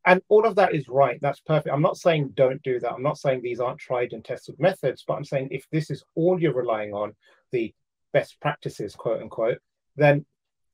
and 0.06 0.22
all 0.28 0.46
of 0.46 0.54
that 0.56 0.74
is 0.74 0.88
right. 0.88 1.18
That's 1.20 1.40
perfect. 1.40 1.74
I'm 1.74 1.82
not 1.82 1.98
saying 1.98 2.32
don't 2.34 2.62
do 2.62 2.80
that. 2.80 2.92
I'm 2.92 3.02
not 3.02 3.18
saying 3.18 3.42
these 3.42 3.60
aren't 3.60 3.80
tried 3.80 4.12
and 4.12 4.24
tested 4.24 4.58
methods, 4.58 5.04
but 5.06 5.14
I'm 5.14 5.24
saying 5.24 5.48
if 5.50 5.66
this 5.70 5.90
is 5.90 6.04
all 6.14 6.40
you're 6.40 6.54
relying 6.54 6.94
on, 6.94 7.14
the 7.52 7.74
best 8.12 8.40
practices, 8.40 8.94
quote 8.94 9.20
unquote, 9.20 9.58
then 9.96 10.24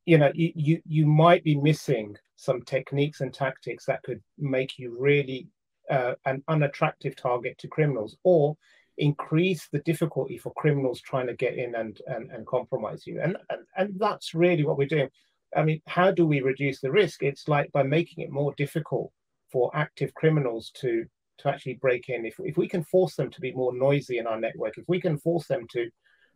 you 0.05 0.19
know 0.19 0.31
you 0.35 0.53
you, 0.55 0.83
you 0.87 1.07
might 1.07 1.43
be 1.43 1.57
missing 1.57 2.17
some 2.37 2.63
techniques 2.63 3.21
and 3.21 3.33
tactics 3.33 3.87
that 3.87 4.03
could 4.03 4.23
make 4.39 4.79
you 4.79 4.97
really 4.99 5.49
uh, 5.91 6.15
an 6.27 6.43
unattractive 6.49 7.17
target 7.17 7.57
to 7.59 7.69
criminals 7.69 8.17
or 8.23 8.57
increase 8.99 9.69
the 9.73 9.81
difficulty 9.81 10.39
for 10.39 10.53
criminals 10.55 11.01
trying 11.01 11.27
to 11.27 11.35
get 11.35 11.55
in 11.55 11.75
and 11.75 12.01
and, 12.07 12.31
and 12.31 12.47
compromise 12.47 13.07
you 13.07 13.21
and, 13.21 13.37
and 13.51 13.63
and 13.77 13.99
that's 13.99 14.35
really 14.35 14.65
what 14.65 14.79
we're 14.79 14.87
doing 14.87 15.09
i 15.57 15.63
mean 15.63 15.81
how 15.87 16.11
do 16.11 16.27
we 16.27 16.41
reduce 16.41 16.81
the 16.81 16.91
risk? 16.91 17.23
It's 17.23 17.49
like 17.49 17.71
by 17.73 17.83
making 17.83 18.25
it 18.25 18.31
more 18.31 18.55
difficult 18.57 19.13
for 19.51 19.71
active 19.75 20.15
criminals 20.15 20.71
to 20.81 21.05
to 21.39 21.49
actually 21.49 21.75
break 21.75 22.09
in. 22.09 22.25
If, 22.25 22.37
if 22.39 22.57
we 22.57 22.69
can 22.69 22.85
force 22.85 23.17
them 23.17 23.31
to 23.31 23.41
be 23.41 23.53
more 23.53 23.75
noisy 23.75 24.19
in 24.19 24.27
our 24.27 24.41
network 24.41 24.79
if 24.79 24.85
we 24.89 25.01
can 25.01 25.19
force 25.19 25.47
them 25.47 25.67
to 25.73 25.91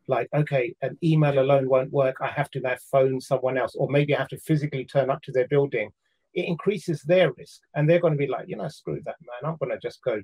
like 0.09 0.29
okay 0.35 0.75
an 0.83 0.97
email 1.03 1.39
alone 1.39 1.69
won't 1.69 1.93
work 1.93 2.17
i 2.23 2.29
have 2.29 2.51
to 2.51 2.61
now 2.61 2.77
phone 2.91 3.21
someone 3.21 3.59
else 3.59 3.75
or 3.75 3.91
maybe 3.91 4.15
i 4.15 4.19
have 4.19 4.29
to 4.29 4.39
physically 4.39 4.85
turn 4.85 5.11
up 5.11 5.21
to 5.23 5.33
their 5.33 5.47
building 5.49 5.91
it 6.35 6.47
increases 6.47 7.03
their 7.03 7.33
risk. 7.33 7.61
And 7.75 7.89
they're 7.89 8.01
going 8.01 8.15
to 8.15 8.19
be 8.19 8.27
like 8.27 8.49
you 8.49 8.57
know 8.57 8.69
screw 8.69 9.01
that 9.05 9.17
man. 9.21 9.51
I'm 9.51 9.57
going 9.59 9.73
to 9.73 9.79
just 9.79 10.03
go 10.03 10.21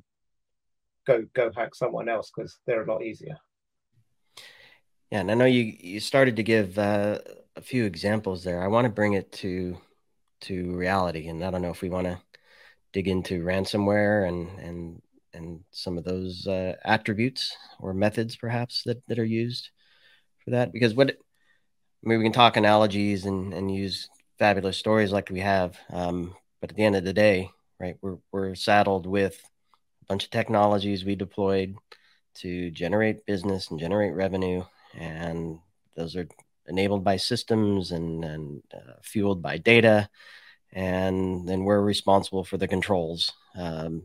go 1.06 1.24
go 1.34 1.50
hack 1.54 1.74
someone 1.74 2.08
else 2.08 2.30
because 2.34 2.58
they're 2.66 2.84
a 2.84 2.92
lot 2.92 3.02
easier. 3.02 3.36
Yeah, 5.10 5.20
and 5.20 5.30
I 5.30 5.34
know 5.34 5.44
you 5.44 5.76
you 5.78 6.00
started 6.00 6.36
to 6.36 6.42
give 6.42 6.78
uh, 6.78 7.18
a 7.56 7.60
few 7.60 7.84
examples 7.84 8.44
there. 8.44 8.62
I 8.62 8.68
want 8.68 8.86
to 8.86 8.90
bring 8.90 9.14
it 9.14 9.32
to 9.32 9.76
to 10.42 10.74
reality, 10.76 11.28
and 11.28 11.42
I 11.44 11.50
don't 11.50 11.62
know 11.62 11.70
if 11.70 11.82
we 11.82 11.88
want 11.88 12.06
to 12.06 12.20
dig 12.92 13.08
into 13.08 13.42
ransomware 13.42 14.28
and 14.28 14.58
and 14.58 15.02
and 15.32 15.64
some 15.72 15.98
of 15.98 16.04
those 16.04 16.46
uh, 16.46 16.76
attributes 16.84 17.56
or 17.80 17.92
methods 17.94 18.36
perhaps 18.36 18.82
that 18.84 19.02
that 19.08 19.18
are 19.18 19.24
used 19.24 19.70
for 20.44 20.50
that. 20.50 20.72
Because 20.72 20.94
what 20.94 21.10
I 21.10 22.08
mean, 22.08 22.18
we 22.18 22.24
can 22.24 22.32
talk 22.32 22.56
analogies 22.56 23.24
and 23.26 23.52
and 23.54 23.74
use 23.74 24.08
fabulous 24.38 24.76
stories 24.76 25.12
like 25.12 25.30
we 25.30 25.40
have, 25.40 25.78
um, 25.90 26.34
but 26.60 26.70
at 26.70 26.76
the 26.76 26.84
end 26.84 26.96
of 26.96 27.04
the 27.04 27.12
day, 27.12 27.50
right, 27.80 27.96
we're 28.02 28.18
we're 28.32 28.54
saddled 28.54 29.06
with 29.06 29.40
a 30.02 30.06
bunch 30.06 30.24
of 30.24 30.30
technologies 30.30 31.04
we 31.04 31.14
deployed 31.14 31.76
to 32.34 32.70
generate 32.70 33.26
business 33.26 33.70
and 33.70 33.80
generate 33.80 34.12
revenue. 34.14 34.64
And 34.94 35.58
those 35.96 36.16
are 36.16 36.28
enabled 36.68 37.04
by 37.04 37.16
systems 37.16 37.90
and, 37.90 38.24
and 38.24 38.62
uh, 38.72 38.94
fueled 39.02 39.42
by 39.42 39.58
data. 39.58 40.08
And 40.72 41.48
then 41.48 41.64
we're 41.64 41.80
responsible 41.80 42.44
for 42.44 42.56
the 42.56 42.68
controls 42.68 43.32
um, 43.56 44.04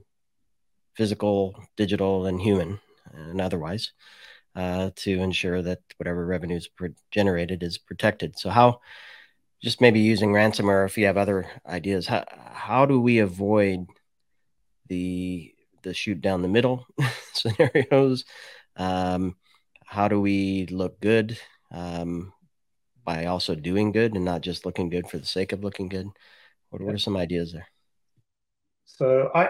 physical, 0.95 1.55
digital, 1.77 2.25
and 2.25 2.41
human, 2.41 2.79
and 3.13 3.41
otherwise. 3.41 3.91
Uh, 4.55 4.89
to 4.95 5.21
ensure 5.21 5.61
that 5.61 5.79
whatever 5.97 6.25
revenue 6.25 6.57
is 6.57 6.67
generated 7.11 7.63
is 7.63 7.77
protected. 7.77 8.37
So, 8.37 8.49
how, 8.49 8.81
just 9.61 9.79
maybe 9.79 9.99
using 9.99 10.31
ransomware, 10.31 10.85
if 10.85 10.97
you 10.97 11.05
have 11.05 11.17
other 11.17 11.47
ideas, 11.65 12.07
how, 12.07 12.25
how 12.51 12.85
do 12.85 12.99
we 12.99 13.19
avoid 13.19 13.85
the 14.87 15.53
the 15.83 15.93
shoot 15.93 16.21
down 16.21 16.41
the 16.41 16.47
middle 16.47 16.85
scenarios. 17.33 18.25
Um, 18.75 19.35
how 19.85 20.07
do 20.07 20.19
we 20.19 20.65
look 20.67 20.99
good 20.99 21.37
um, 21.71 22.33
by 23.09 23.25
also 23.25 23.55
doing 23.55 23.91
good 23.91 24.13
and 24.13 24.23
not 24.23 24.41
just 24.41 24.67
looking 24.67 24.87
good 24.87 25.07
for 25.09 25.17
the 25.17 25.25
sake 25.25 25.51
of 25.51 25.63
looking 25.63 25.89
good? 25.89 26.09
What, 26.69 26.81
what 26.83 26.93
are 26.93 26.99
some 26.99 27.17
ideas 27.17 27.53
there? 27.53 27.67
So 28.85 29.31
I, 29.33 29.49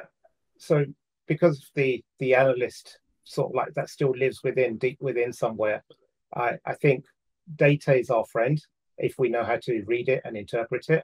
so 0.57 0.85
because 1.27 1.69
the 1.75 2.01
the 2.19 2.35
analyst 2.35 2.99
sort 3.25 3.51
of 3.51 3.55
like 3.55 3.73
that 3.73 3.89
still 3.89 4.11
lives 4.11 4.39
within 4.45 4.77
deep 4.77 4.97
within 5.01 5.33
somewhere, 5.33 5.83
I 6.33 6.57
I 6.65 6.73
think 6.75 7.03
data 7.57 7.93
is 7.99 8.09
our 8.09 8.25
friend 8.25 8.57
if 8.97 9.15
we 9.19 9.27
know 9.27 9.43
how 9.43 9.57
to 9.57 9.83
read 9.87 10.07
it 10.07 10.21
and 10.23 10.37
interpret 10.37 10.89
it. 10.89 11.03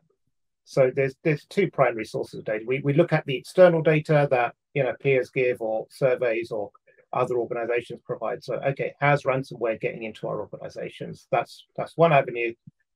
So 0.63 0.91
there's 0.95 1.15
there's 1.23 1.45
two 1.47 1.69
primary 1.69 2.05
sources 2.05 2.39
of 2.39 2.45
data. 2.45 2.63
We 2.65 2.79
we 2.79 2.93
look 2.93 3.11
at 3.11 3.25
the 3.25 3.35
external 3.35 3.81
data 3.81 4.29
that 4.31 4.55
you 4.73 4.83
know 4.83 4.93
peers 5.01 5.29
give 5.29 5.61
or 5.61 5.87
surveys 5.89 6.51
or 6.51 6.71
other 7.15 7.35
organizations 7.37 8.01
provide. 8.05 8.43
So 8.43 8.55
okay, 8.55 8.93
how's 8.99 9.23
ransomware 9.23 9.79
getting 9.79 10.03
into 10.03 10.27
our 10.27 10.39
organizations? 10.39 11.27
That's 11.31 11.65
that's 11.75 11.97
one 11.97 12.13
avenue. 12.13 12.53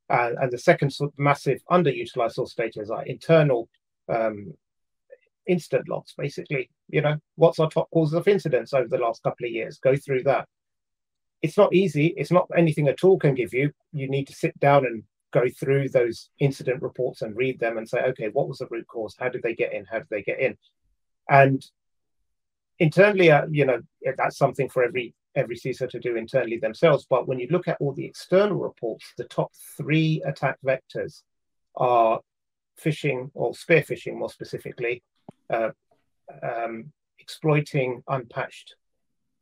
And, 0.09 0.51
the 0.51 0.57
second 0.57 0.91
sort 0.91 1.11
of 1.11 1.19
massive 1.19 1.61
underutilized 1.69 2.33
source 2.33 2.55
data 2.55 2.81
is 2.81 2.89
our 2.89 3.03
internal 3.05 3.69
um, 4.11 4.53
incident 5.45 5.87
logs, 5.87 6.13
basically. 6.17 6.69
You 6.89 7.01
know, 7.01 7.17
what's 7.35 7.59
our 7.59 7.69
top 7.69 7.89
causes 7.91 8.15
of 8.15 8.27
incidents 8.27 8.73
over 8.73 8.87
the 8.87 8.97
last 8.97 9.21
couple 9.21 9.45
of 9.45 9.51
years? 9.51 9.77
Go 9.79 9.95
through 9.95 10.23
that. 10.23 10.47
It's 11.41 11.57
not 11.57 11.73
easy. 11.73 12.07
It's 12.17 12.31
not 12.31 12.49
anything 12.57 12.87
a 12.87 12.95
tool 12.95 13.19
can 13.19 13.35
give 13.35 13.53
you. 13.53 13.71
You 13.93 14.09
need 14.09 14.27
to 14.27 14.33
sit 14.33 14.59
down 14.59 14.85
and 14.85 15.03
go 15.31 15.43
through 15.59 15.89
those 15.89 16.29
incident 16.39 16.81
reports 16.81 17.21
and 17.21 17.35
read 17.35 17.59
them 17.59 17.77
and 17.77 17.87
say, 17.87 17.99
okay, 17.99 18.29
what 18.29 18.47
was 18.47 18.57
the 18.57 18.67
root 18.69 18.87
cause? 18.87 19.15
How 19.17 19.29
did 19.29 19.43
they 19.43 19.53
get 19.53 19.73
in? 19.73 19.85
How 19.85 19.99
did 19.99 20.07
they 20.09 20.23
get 20.23 20.39
in? 20.39 20.57
And 21.29 21.63
internally, 22.79 23.31
uh, 23.31 23.45
you 23.51 23.65
know, 23.65 23.81
that's 24.17 24.37
something 24.37 24.69
for 24.69 24.83
every 24.83 25.13
every 25.35 25.55
CISO 25.55 25.87
to 25.89 25.99
do 25.99 26.15
internally 26.15 26.57
themselves. 26.57 27.05
But 27.09 27.27
when 27.27 27.39
you 27.39 27.47
look 27.51 27.67
at 27.67 27.77
all 27.79 27.93
the 27.93 28.05
external 28.05 28.57
reports, 28.57 29.13
the 29.17 29.25
top 29.25 29.51
three 29.77 30.21
attack 30.25 30.57
vectors 30.65 31.21
are 31.75 32.19
phishing 32.83 33.29
or 33.33 33.53
spear 33.53 33.81
phishing, 33.81 34.15
more 34.15 34.29
specifically, 34.29 35.03
uh, 35.49 35.69
um, 36.41 36.91
exploiting 37.19 38.01
unpatched 38.07 38.75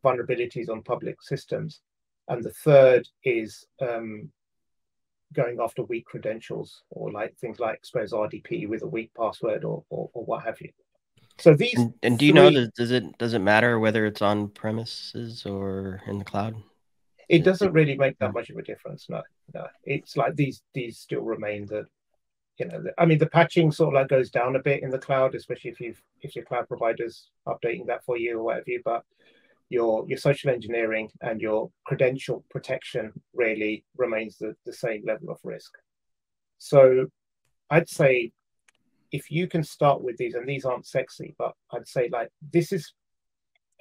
vulnerabilities 0.03 0.69
on 0.69 0.83
public 0.83 1.21
systems, 1.21 1.81
and 2.27 2.43
the 2.43 2.51
third 2.51 3.07
is 3.23 3.65
um, 3.81 4.29
going 5.33 5.57
after 5.61 5.83
weak 5.83 6.05
credentials 6.05 6.83
or 6.89 7.11
like 7.11 7.35
things 7.37 7.59
like 7.59 7.75
expose 7.75 8.11
RDP 8.11 8.67
with 8.67 8.83
a 8.83 8.87
weak 8.87 9.11
password 9.17 9.63
or, 9.63 9.83
or, 9.89 10.09
or 10.13 10.25
what 10.25 10.43
have 10.43 10.59
you. 10.61 10.71
So 11.39 11.53
these 11.53 11.75
and, 11.75 11.93
and 12.01 12.17
do 12.17 12.25
you 12.25 12.31
three, 12.31 12.41
know 12.41 12.51
does, 12.51 12.69
does, 12.75 12.91
it 12.91 13.17
does 13.17 13.33
it 13.33 13.39
matter 13.39 13.79
whether 13.79 14.05
it's 14.05 14.21
on 14.21 14.49
premises 14.49 15.45
or 15.45 16.01
in 16.07 16.17
the 16.17 16.25
cloud? 16.25 16.55
It 17.29 17.43
doesn't 17.43 17.73
really 17.73 17.97
make 17.97 18.17
that 18.19 18.33
much 18.33 18.49
of 18.49 18.57
a 18.57 18.63
difference. 18.63 19.07
No, 19.09 19.21
no. 19.53 19.67
It's 19.83 20.17
like 20.17 20.35
these 20.35 20.61
these 20.73 20.97
still 20.97 21.21
remain 21.21 21.65
the 21.65 21.85
you 22.57 22.65
know 22.65 22.81
the, 22.81 22.93
I 22.97 23.05
mean 23.05 23.19
the 23.19 23.27
patching 23.27 23.71
sort 23.71 23.89
of 23.89 24.01
like 24.01 24.07
goes 24.07 24.31
down 24.31 24.55
a 24.55 24.61
bit 24.61 24.81
in 24.81 24.89
the 24.89 24.97
cloud, 24.97 25.35
especially 25.35 25.71
if 25.71 25.79
you've 25.79 26.01
if 26.21 26.35
your 26.35 26.45
cloud 26.45 26.67
provider's 26.67 27.29
updating 27.47 27.85
that 27.87 28.03
for 28.03 28.17
you 28.17 28.39
or 28.39 28.43
whatever 28.43 28.65
you. 28.67 28.81
But 28.83 29.03
your 29.69 30.05
your 30.07 30.17
social 30.17 30.49
engineering 30.49 31.09
and 31.21 31.41
your 31.41 31.69
credential 31.85 32.45
protection 32.49 33.11
really 33.33 33.83
remains 33.97 34.37
the, 34.37 34.55
the 34.65 34.73
same 34.73 35.03
level 35.05 35.29
of 35.29 35.37
risk. 35.43 35.71
So 36.57 37.07
I'd 37.69 37.89
say 37.89 38.31
if 39.11 39.31
you 39.31 39.47
can 39.47 39.63
start 39.63 40.01
with 40.01 40.17
these, 40.17 40.35
and 40.35 40.47
these 40.47 40.65
aren't 40.65 40.85
sexy, 40.85 41.35
but 41.37 41.53
I'd 41.71 41.87
say 41.87 42.09
like 42.11 42.29
this 42.53 42.71
is, 42.71 42.93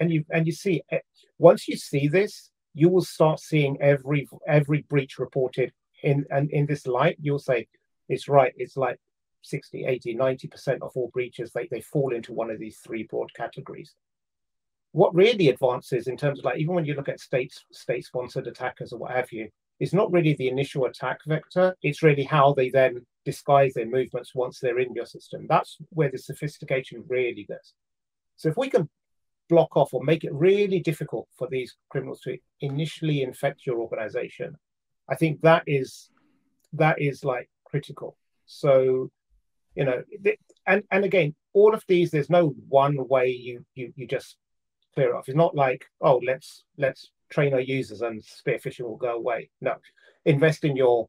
and 0.00 0.12
you 0.12 0.24
and 0.30 0.46
you 0.46 0.52
see 0.52 0.82
eh, 0.90 0.98
once 1.38 1.68
you 1.68 1.76
see 1.76 2.08
this, 2.08 2.50
you 2.74 2.88
will 2.88 3.02
start 3.02 3.40
seeing 3.40 3.80
every 3.80 4.28
every 4.46 4.82
breach 4.82 5.18
reported 5.18 5.72
in 6.02 6.24
and 6.30 6.50
in 6.50 6.66
this 6.66 6.86
light. 6.86 7.16
You'll 7.20 7.38
say 7.38 7.66
it's 8.08 8.28
right. 8.28 8.52
It's 8.56 8.76
like 8.76 8.98
60, 9.42 9.84
80, 9.84 10.14
90 10.14 10.48
percent 10.48 10.82
of 10.82 10.92
all 10.94 11.10
breaches 11.12 11.50
they 11.52 11.68
they 11.70 11.80
fall 11.80 12.14
into 12.14 12.32
one 12.32 12.50
of 12.50 12.58
these 12.58 12.78
three 12.78 13.04
broad 13.04 13.32
categories. 13.34 13.94
What 14.92 15.14
really 15.14 15.48
advances 15.48 16.06
in 16.06 16.16
terms 16.16 16.38
of 16.38 16.44
like 16.44 16.58
even 16.58 16.74
when 16.74 16.84
you 16.84 16.94
look 16.94 17.08
at 17.08 17.20
state 17.20 17.54
state 17.72 18.04
sponsored 18.04 18.46
attackers 18.46 18.92
or 18.92 18.98
what 18.98 19.12
have 19.12 19.32
you, 19.32 19.48
it's 19.80 19.92
not 19.92 20.12
really 20.12 20.34
the 20.34 20.48
initial 20.48 20.86
attack 20.86 21.18
vector. 21.26 21.74
It's 21.82 22.02
really 22.02 22.24
how 22.24 22.54
they 22.54 22.70
then 22.70 23.04
disguise 23.26 23.74
their 23.74 23.86
movements 23.86 24.34
once 24.34 24.58
they're 24.58 24.78
in 24.78 24.94
your 24.94 25.04
system. 25.04 25.46
That's 25.48 25.76
where 25.90 26.10
the 26.10 26.16
sophistication 26.16 27.04
really 27.08 27.44
goes. 27.44 27.74
So 28.36 28.48
if 28.48 28.56
we 28.56 28.70
can 28.70 28.88
block 29.48 29.76
off 29.76 29.92
or 29.92 30.02
make 30.02 30.24
it 30.24 30.32
really 30.32 30.80
difficult 30.80 31.28
for 31.36 31.48
these 31.50 31.76
criminals 31.90 32.20
to 32.22 32.38
initially 32.60 33.22
infect 33.22 33.66
your 33.66 33.78
organization, 33.78 34.56
I 35.08 35.16
think 35.16 35.42
that 35.42 35.64
is 35.66 36.10
that 36.72 37.00
is 37.02 37.24
like 37.24 37.50
critical. 37.64 38.16
So, 38.46 39.10
you 39.74 39.84
know, 39.84 40.02
and 40.66 40.84
and 40.90 41.04
again, 41.04 41.34
all 41.52 41.74
of 41.74 41.84
these, 41.88 42.10
there's 42.10 42.30
no 42.30 42.54
one 42.68 42.96
way 43.08 43.28
you 43.30 43.66
you 43.74 43.92
you 43.96 44.06
just 44.06 44.36
clear 44.94 45.10
it 45.10 45.16
off. 45.16 45.28
It's 45.28 45.36
not 45.36 45.54
like 45.54 45.84
oh, 46.00 46.20
let's 46.24 46.64
let's 46.78 47.10
train 47.28 47.54
our 47.54 47.60
users 47.60 48.02
and 48.02 48.22
spear 48.24 48.58
phishing 48.58 48.86
will 48.86 48.96
go 48.96 49.16
away. 49.16 49.50
No, 49.60 49.74
invest 50.24 50.64
in 50.64 50.76
your 50.76 51.08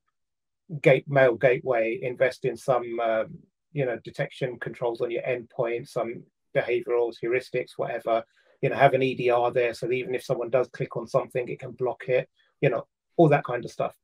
gate 0.82 1.10
mail 1.10 1.36
gateway. 1.36 1.99
Invest 2.01 2.45
in 2.45 2.58
some 2.58 2.99
um, 2.99 3.38
you 3.73 3.86
know 3.86 3.97
detection 4.03 4.60
controls 4.60 5.01
on 5.01 5.12
your 5.12 5.23
endpoint, 5.23 5.88
some 5.88 6.23
behavioral 6.56 7.13
heuristics, 7.23 7.71
whatever. 7.77 8.23
You 8.62 8.69
know, 8.69 8.75
have 8.75 8.93
an 8.93 9.03
EDR 9.03 9.51
there 9.53 9.73
so 9.73 9.86
that 9.86 9.93
even 9.93 10.15
if 10.15 10.23
someone 10.23 10.49
does 10.49 10.67
click 10.69 10.97
on 10.97 11.08
something, 11.08 11.47
it 11.47 11.60
can 11.60 11.71
block 11.71 12.10
it. 12.10 12.27
You 12.60 12.69
know, 12.69 12.88
all 13.15 13.30
that 13.30 13.43
kind 13.43 13.63
of 13.63 13.71
stuff. 13.71 13.95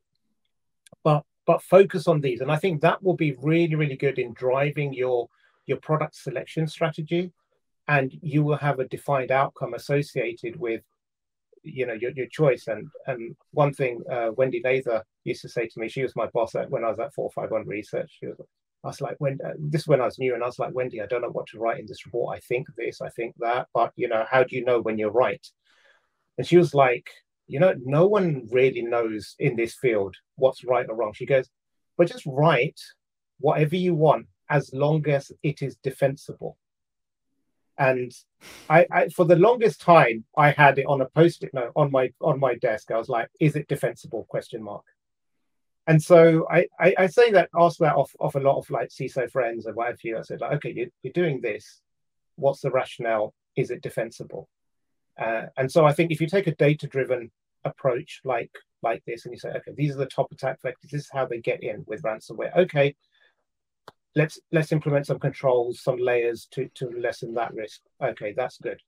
But 1.04 1.24
but 1.46 1.62
focus 1.62 2.08
on 2.08 2.22
these, 2.22 2.42
and 2.42 2.52
I 2.52 2.58
think 2.58 2.82
that 2.82 3.04
will 3.04 3.16
be 3.16 3.36
really 3.42 3.76
really 3.76 3.98
good 3.98 4.20
in 4.20 4.34
driving 4.34 4.94
your 4.94 5.30
your 5.66 5.78
product 5.78 6.16
selection 6.16 6.68
strategy, 6.68 7.32
and 7.88 8.14
you 8.22 8.44
will 8.44 8.58
have 8.58 8.80
a 8.80 8.88
defined 8.88 9.32
outcome 9.32 9.74
associated 9.74 10.56
with 10.56 10.82
you 11.64 11.86
know 11.86 11.94
your, 11.94 12.12
your 12.12 12.28
choice 12.28 12.68
and 12.68 12.88
and 13.08 13.36
one 13.52 13.74
thing 13.74 14.02
uh, 14.12 14.30
wendy 14.36 14.62
nather 14.64 15.04
used 15.24 15.42
to 15.42 15.50
say 15.50 15.68
to 15.68 15.80
me 15.80 15.88
she 15.88 16.04
was 16.04 16.16
my 16.16 16.28
boss 16.34 16.56
at, 16.56 16.70
when 16.70 16.84
i 16.84 16.90
was 16.90 17.00
at 17.00 17.14
451 17.14 17.68
research 17.68 18.12
she 18.20 18.28
was 18.28 18.38
I 18.84 18.90
was 18.90 19.00
like, 19.00 19.16
when 19.20 19.40
uh, 19.46 19.54
this 19.58 19.82
is 19.82 19.88
when 19.88 20.02
I 20.02 20.06
was 20.06 20.20
new, 20.20 20.34
and 20.34 20.44
I 20.44 20.46
was 20.46 20.60
like, 20.60 20.74
Wendy, 20.74 21.02
I 21.02 21.06
don't 21.06 21.22
know 21.22 21.30
what 21.30 21.48
to 21.48 21.60
write 21.60 21.80
in 21.80 21.86
this 21.88 22.06
report. 22.06 22.36
I 22.36 22.42
think 22.42 22.68
this, 22.76 23.02
I 23.02 23.10
think 23.10 23.34
that, 23.40 23.68
but 23.74 23.94
you 23.96 24.10
know, 24.10 24.26
how 24.30 24.44
do 24.44 24.56
you 24.58 24.66
know 24.66 24.82
when 24.82 24.98
you're 24.98 25.12
right? 25.12 25.46
And 26.38 26.46
she 26.46 26.58
was 26.58 26.74
like, 26.74 27.10
you 27.48 27.60
know, 27.60 27.74
no 27.86 28.08
one 28.08 28.48
really 28.52 28.82
knows 28.82 29.36
in 29.40 29.56
this 29.56 29.76
field 29.76 30.16
what's 30.36 30.66
right 30.66 30.86
or 30.90 30.96
wrong. 30.96 31.14
She 31.14 31.26
goes, 31.26 31.50
but 31.98 32.12
just 32.12 32.26
write 32.26 32.80
whatever 33.40 33.76
you 33.76 33.94
want 33.94 34.28
as 34.50 34.74
long 34.74 35.08
as 35.08 35.32
it 35.44 35.62
is 35.62 35.78
defensible. 35.78 36.58
And 37.78 38.12
I, 38.70 38.86
I 38.92 39.10
for 39.10 39.26
the 39.26 39.36
longest 39.36 39.82
time, 39.82 40.26
I 40.38 40.52
had 40.52 40.78
it 40.78 40.86
on 40.86 41.02
a 41.02 41.10
post-it 41.10 41.54
note 41.54 41.72
on 41.76 41.92
my 41.92 42.12
on 42.22 42.40
my 42.40 42.56
desk. 42.56 42.92
I 42.92 42.98
was 42.98 43.10
like, 43.10 43.30
is 43.40 43.56
it 43.56 43.68
defensible? 43.68 44.26
Question 44.30 44.62
mark 44.62 44.84
and 45.88 46.02
so 46.02 46.48
I, 46.50 46.68
I, 46.80 46.96
I 47.00 47.08
say 47.08 47.32
that 47.32 47.50
ask 47.56 47.78
that 47.80 47.96
off 47.96 48.16
off 48.20 48.36
a 48.36 48.40
lot 48.40 48.58
of 48.58 48.70
like 48.70 48.90
CISO 48.90 49.30
friends 49.30 49.66
and 49.66 49.76
what 49.76 49.88
have 49.88 50.04
you. 50.04 50.18
I 50.18 50.22
said 50.22 50.42
like, 50.42 50.54
okay, 50.54 50.74
you, 50.74 50.92
you're 51.02 51.14
doing 51.14 51.42
this. 51.42 51.82
What's 52.36 52.62
the 52.62 52.72
rationale? 52.72 53.34
Is 53.56 53.70
it 53.70 53.82
defensible? 53.82 54.48
Uh, 55.20 55.44
and 55.58 55.72
so 55.72 55.86
I 55.86 55.94
think 55.94 56.12
if 56.12 56.22
you 56.22 56.28
take 56.28 56.48
a 56.48 56.56
data 56.56 56.88
driven 56.88 57.32
approach 57.66 58.22
like 58.24 58.52
like 58.82 59.04
this, 59.06 59.26
and 59.26 59.34
you 59.34 59.40
say, 59.40 59.50
okay, 59.50 59.72
these 59.76 59.94
are 59.96 60.00
the 60.00 60.06
top 60.06 60.32
attack 60.32 60.60
vectors. 60.62 60.90
This 60.92 61.02
is 61.02 61.10
how 61.12 61.26
they 61.26 61.40
get 61.40 61.64
in 61.64 61.84
with 61.86 62.02
ransomware. 62.04 62.56
Okay, 62.58 62.96
let's 64.16 64.40
let's 64.52 64.72
implement 64.72 65.08
some 65.08 65.20
controls, 65.20 65.82
some 65.82 65.98
layers 65.98 66.48
to 66.52 66.70
to 66.76 66.90
lessen 67.00 67.34
that 67.36 67.54
risk. 67.54 67.82
Okay, 68.02 68.34
that's 68.36 68.58
good. 68.58 68.82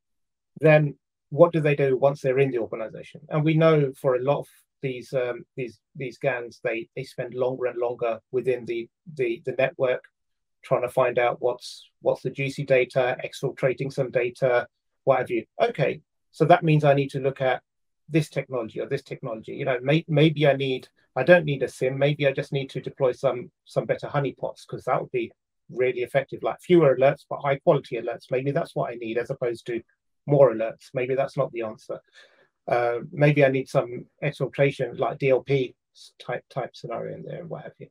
Then 0.59 0.95
what 1.29 1.51
do 1.51 1.59
they 1.59 1.75
do 1.75 1.97
once 1.97 2.21
they're 2.21 2.39
in 2.39 2.51
the 2.51 2.59
organization? 2.59 3.21
And 3.29 3.43
we 3.43 3.55
know 3.55 3.91
for 3.99 4.15
a 4.15 4.21
lot 4.21 4.39
of 4.39 4.47
these 4.81 5.13
um, 5.13 5.45
these 5.55 5.79
these 5.95 6.17
gangs 6.17 6.59
they 6.63 6.88
they 6.95 7.03
spend 7.03 7.33
longer 7.33 7.65
and 7.65 7.79
longer 7.79 8.19
within 8.31 8.65
the 8.65 8.88
the 9.15 9.41
the 9.45 9.55
network 9.57 10.03
trying 10.63 10.81
to 10.81 10.89
find 10.89 11.17
out 11.17 11.41
what's 11.41 11.89
what's 12.01 12.21
the 12.21 12.29
juicy 12.29 12.63
data 12.63 13.17
exfiltrating 13.23 13.91
some 13.91 14.11
data 14.11 14.67
what 15.03 15.19
have 15.19 15.29
you 15.29 15.43
okay 15.61 16.01
so 16.31 16.43
that 16.45 16.63
means 16.63 16.83
i 16.83 16.93
need 16.93 17.09
to 17.09 17.19
look 17.19 17.41
at 17.41 17.61
this 18.09 18.29
technology 18.29 18.79
or 18.79 18.88
this 18.88 19.03
technology 19.03 19.53
you 19.53 19.65
know 19.65 19.79
may, 19.81 20.03
maybe 20.07 20.47
i 20.47 20.53
need 20.53 20.88
i 21.15 21.23
don't 21.23 21.45
need 21.45 21.63
a 21.63 21.67
SIEM. 21.67 21.97
maybe 21.97 22.28
i 22.28 22.32
just 22.32 22.54
need 22.54 22.69
to 22.69 22.82
deploy 22.82 23.12
some 23.12 23.51
some 23.65 23.86
better 23.86 24.08
honeypots 24.08 24.63
because 24.67 24.84
that 24.86 25.01
would 25.01 25.12
be 25.12 25.32
really 25.69 26.01
effective 26.01 26.43
like 26.43 26.60
fewer 26.62 26.95
alerts 26.95 27.25
but 27.30 27.39
high 27.39 27.58
quality 27.58 27.97
alerts 27.97 28.25
maybe 28.32 28.51
that's 28.51 28.75
what 28.75 28.91
i 28.91 28.95
need 28.95 29.17
as 29.17 29.30
opposed 29.30 29.65
to 29.65 29.82
more 30.28 30.54
alerts 30.54 30.89
maybe 30.93 31.15
that's 31.15 31.38
not 31.38 31.51
the 31.51 31.62
answer 31.62 31.99
uh, 32.67 32.99
maybe 33.12 33.45
I 33.45 33.49
need 33.49 33.69
some 33.69 34.06
exfiltration 34.23 34.97
like 34.97 35.19
DLP 35.19 35.75
type 36.19 36.43
type 36.49 36.75
scenario 36.75 37.15
in 37.15 37.23
there 37.23 37.41
and 37.41 37.49
what 37.49 37.63
have 37.63 37.73
you. 37.78 37.88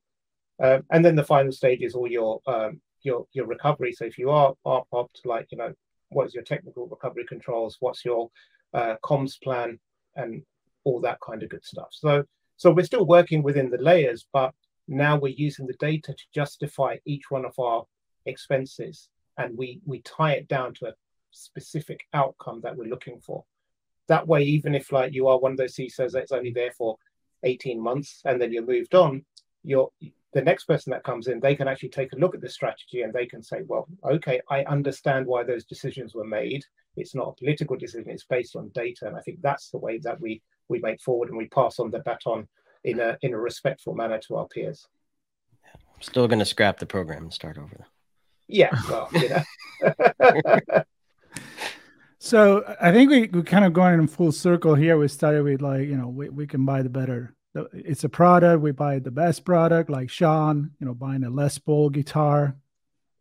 Um, 0.62 0.84
and 0.90 1.04
then 1.04 1.16
the 1.16 1.24
final 1.24 1.52
stage 1.52 1.82
is 1.82 1.94
all 1.94 2.10
your 2.10 2.40
um, 2.46 2.80
your 3.02 3.26
your 3.32 3.46
recovery. 3.46 3.92
So 3.92 4.04
if 4.04 4.18
you 4.18 4.30
are 4.30 4.54
are 4.64 4.84
popped, 4.90 5.20
like 5.24 5.46
you 5.52 5.58
know, 5.58 5.72
what 6.08 6.26
is 6.26 6.34
your 6.34 6.42
technical 6.42 6.86
recovery 6.86 7.24
controls? 7.28 7.76
What's 7.80 8.04
your 8.04 8.30
uh, 8.72 8.96
comms 9.04 9.40
plan 9.40 9.78
and 10.16 10.42
all 10.82 11.00
that 11.00 11.18
kind 11.20 11.42
of 11.42 11.48
good 11.48 11.64
stuff. 11.64 11.88
So 11.92 12.24
so 12.56 12.70
we're 12.70 12.84
still 12.84 13.06
working 13.06 13.42
within 13.42 13.70
the 13.70 13.78
layers, 13.78 14.26
but 14.32 14.54
now 14.86 15.16
we're 15.16 15.34
using 15.34 15.66
the 15.66 15.74
data 15.74 16.12
to 16.12 16.24
justify 16.34 16.96
each 17.04 17.30
one 17.30 17.44
of 17.44 17.58
our 17.58 17.84
expenses, 18.26 19.08
and 19.38 19.56
we 19.56 19.80
we 19.84 20.00
tie 20.00 20.32
it 20.32 20.48
down 20.48 20.74
to 20.74 20.86
a 20.86 20.94
specific 21.30 22.00
outcome 22.12 22.60
that 22.62 22.76
we're 22.76 22.88
looking 22.88 23.20
for 23.20 23.44
that 24.08 24.26
way, 24.26 24.42
even 24.42 24.74
if 24.74 24.92
like 24.92 25.12
you 25.12 25.28
are 25.28 25.38
one 25.38 25.52
of 25.52 25.58
those 25.58 25.74
CISOs 25.74 26.12
that's 26.12 26.32
only 26.32 26.50
there 26.50 26.72
for 26.72 26.96
18 27.42 27.80
months 27.80 28.22
and 28.24 28.40
then 28.40 28.52
you're 28.52 28.64
moved 28.64 28.94
on, 28.94 29.24
you're 29.62 29.90
the 30.32 30.42
next 30.42 30.64
person 30.64 30.90
that 30.90 31.04
comes 31.04 31.28
in, 31.28 31.40
they 31.40 31.54
can 31.54 31.68
actually 31.68 31.88
take 31.90 32.12
a 32.12 32.16
look 32.16 32.34
at 32.34 32.40
the 32.40 32.48
strategy 32.48 33.02
and 33.02 33.12
they 33.12 33.26
can 33.26 33.42
say, 33.42 33.62
well, 33.66 33.86
okay, 34.04 34.40
I 34.50 34.64
understand 34.64 35.26
why 35.26 35.44
those 35.44 35.64
decisions 35.64 36.14
were 36.14 36.24
made. 36.24 36.64
It's 36.96 37.14
not 37.14 37.28
a 37.28 37.44
political 37.44 37.76
decision, 37.76 38.10
it's 38.10 38.24
based 38.24 38.56
on 38.56 38.70
data. 38.74 39.06
And 39.06 39.16
I 39.16 39.20
think 39.20 39.40
that's 39.42 39.70
the 39.70 39.78
way 39.78 39.98
that 39.98 40.20
we 40.20 40.42
we 40.68 40.78
make 40.80 41.00
forward 41.00 41.28
and 41.28 41.38
we 41.38 41.48
pass 41.48 41.78
on 41.78 41.90
the 41.90 42.00
baton 42.00 42.48
in 42.84 43.00
a 43.00 43.16
in 43.22 43.32
a 43.32 43.38
respectful 43.38 43.94
manner 43.94 44.18
to 44.26 44.36
our 44.36 44.46
peers. 44.46 44.86
I'm 45.74 46.02
still 46.02 46.28
gonna 46.28 46.44
scrap 46.44 46.78
the 46.78 46.86
program 46.86 47.24
and 47.24 47.32
start 47.32 47.58
over. 47.58 47.86
Yeah, 48.46 48.70
well, 48.88 49.08
you 49.12 49.30
know. 49.30 50.82
So 52.24 52.64
I 52.80 52.90
think 52.90 53.10
we 53.10 53.28
we 53.28 53.42
kind 53.42 53.66
of 53.66 53.74
going 53.74 54.00
in 54.00 54.06
full 54.06 54.32
circle 54.32 54.74
here. 54.74 54.96
We 54.96 55.08
started 55.08 55.44
with 55.44 55.60
like 55.60 55.86
you 55.86 55.94
know 55.94 56.08
we, 56.08 56.30
we 56.30 56.46
can 56.46 56.64
buy 56.64 56.80
the 56.80 56.88
better. 56.88 57.34
It's 57.74 58.02
a 58.04 58.08
product. 58.08 58.62
We 58.62 58.72
buy 58.72 58.98
the 58.98 59.10
best 59.10 59.44
product, 59.44 59.90
like 59.90 60.08
Sean. 60.08 60.70
You 60.80 60.86
know, 60.86 60.94
buying 60.94 61.22
a 61.24 61.28
Les 61.28 61.58
Paul 61.58 61.90
guitar 61.90 62.56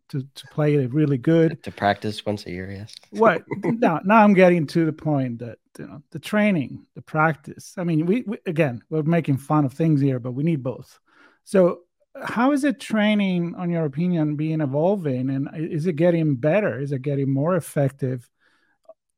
to 0.08 0.22
to 0.22 0.48
play 0.48 0.76
it 0.76 0.94
really 0.94 1.18
good. 1.18 1.62
To 1.64 1.72
practice 1.72 2.26
once 2.26 2.46
a 2.46 2.52
year, 2.52 2.72
yes. 2.72 2.96
what 3.10 3.44
now? 3.62 4.00
Now 4.06 4.24
I'm 4.24 4.34
getting 4.34 4.66
to 4.68 4.86
the 4.86 4.94
point 4.94 5.40
that 5.40 5.58
you 5.78 5.88
know 5.88 6.02
the 6.12 6.20
training, 6.20 6.86
the 6.96 7.02
practice. 7.02 7.74
I 7.78 7.84
mean, 7.84 8.06
we, 8.06 8.24
we 8.28 8.38
again 8.46 8.84
we're 8.90 9.04
making 9.04 9.38
fun 9.38 9.66
of 9.66 9.74
things 9.74 10.02
here, 10.02 10.20
but 10.20 10.32
we 10.32 10.44
need 10.44 10.64
both. 10.64 11.00
So 11.44 11.80
how 12.22 12.52
is 12.52 12.64
it 12.64 12.80
training, 12.80 13.56
on 13.56 13.70
your 13.70 13.86
opinion, 13.86 14.36
being 14.36 14.62
evolving, 14.62 15.30
and 15.30 15.50
is 15.56 15.88
it 15.88 15.96
getting 15.96 16.36
better? 16.36 16.80
Is 16.80 16.92
it 16.92 17.02
getting 17.02 17.32
more 17.32 17.56
effective? 17.56 18.30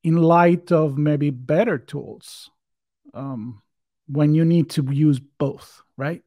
in 0.05 0.17
light 0.17 0.71
of 0.71 0.99
maybe 0.99 1.31
better 1.31 1.79
tools 1.79 2.51
um, 3.15 3.59
when 4.07 4.35
you 4.35 4.45
need 4.45 4.69
to 4.69 4.85
use 4.91 5.19
both, 5.19 5.81
right? 5.97 6.21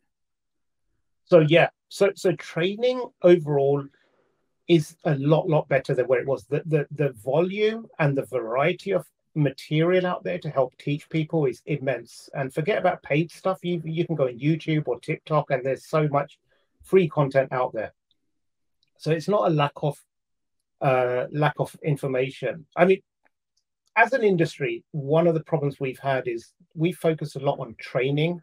So 1.27 1.47
yeah, 1.47 1.69
so 1.89 2.11
so 2.17 2.33
training 2.33 3.01
overall 3.23 3.85
is 4.67 4.97
a 5.05 5.15
lot 5.15 5.49
lot 5.49 5.69
better 5.69 5.95
than 5.95 6.09
where 6.09 6.21
it 6.21 6.27
was. 6.27 6.45
The 6.47 6.63
the 6.67 6.89
the 6.91 7.13
volume 7.25 7.87
and 8.01 8.19
the 8.19 8.27
variety 8.27 8.91
of 8.91 9.07
material 9.35 10.07
out 10.07 10.25
there 10.25 10.39
to 10.39 10.51
help 10.51 10.77
teach 10.79 11.09
people 11.09 11.47
is 11.47 11.63
immense. 11.67 12.29
And 12.35 12.53
forget 12.53 12.79
about 12.79 13.03
paid 13.03 13.31
stuff. 13.31 13.59
You 13.63 13.83
you 13.85 14.07
can 14.07 14.17
go 14.17 14.29
on 14.29 14.39
YouTube 14.39 14.89
or 14.89 15.01
TikTok, 15.01 15.51
and 15.51 15.65
there's 15.65 15.87
so 15.87 16.09
much 16.09 16.39
free 16.83 17.09
content 17.09 17.53
out 17.53 17.73
there. 17.73 17.93
So 18.99 19.11
it's 19.11 19.29
not 19.29 19.49
a 19.51 19.55
lack 19.55 19.73
of 19.77 20.03
uh, 20.81 21.27
lack 21.31 21.55
of 21.59 21.75
information. 21.83 22.67
I 22.77 22.85
mean, 22.85 23.03
as 23.97 24.13
an 24.13 24.23
industry, 24.23 24.85
one 24.93 25.27
of 25.27 25.35
the 25.35 25.43
problems 25.43 25.81
we've 25.81 25.99
had 25.99 26.29
is 26.29 26.53
we 26.75 26.93
focus 26.93 27.35
a 27.35 27.41
lot 27.41 27.59
on 27.59 27.75
training 27.79 28.41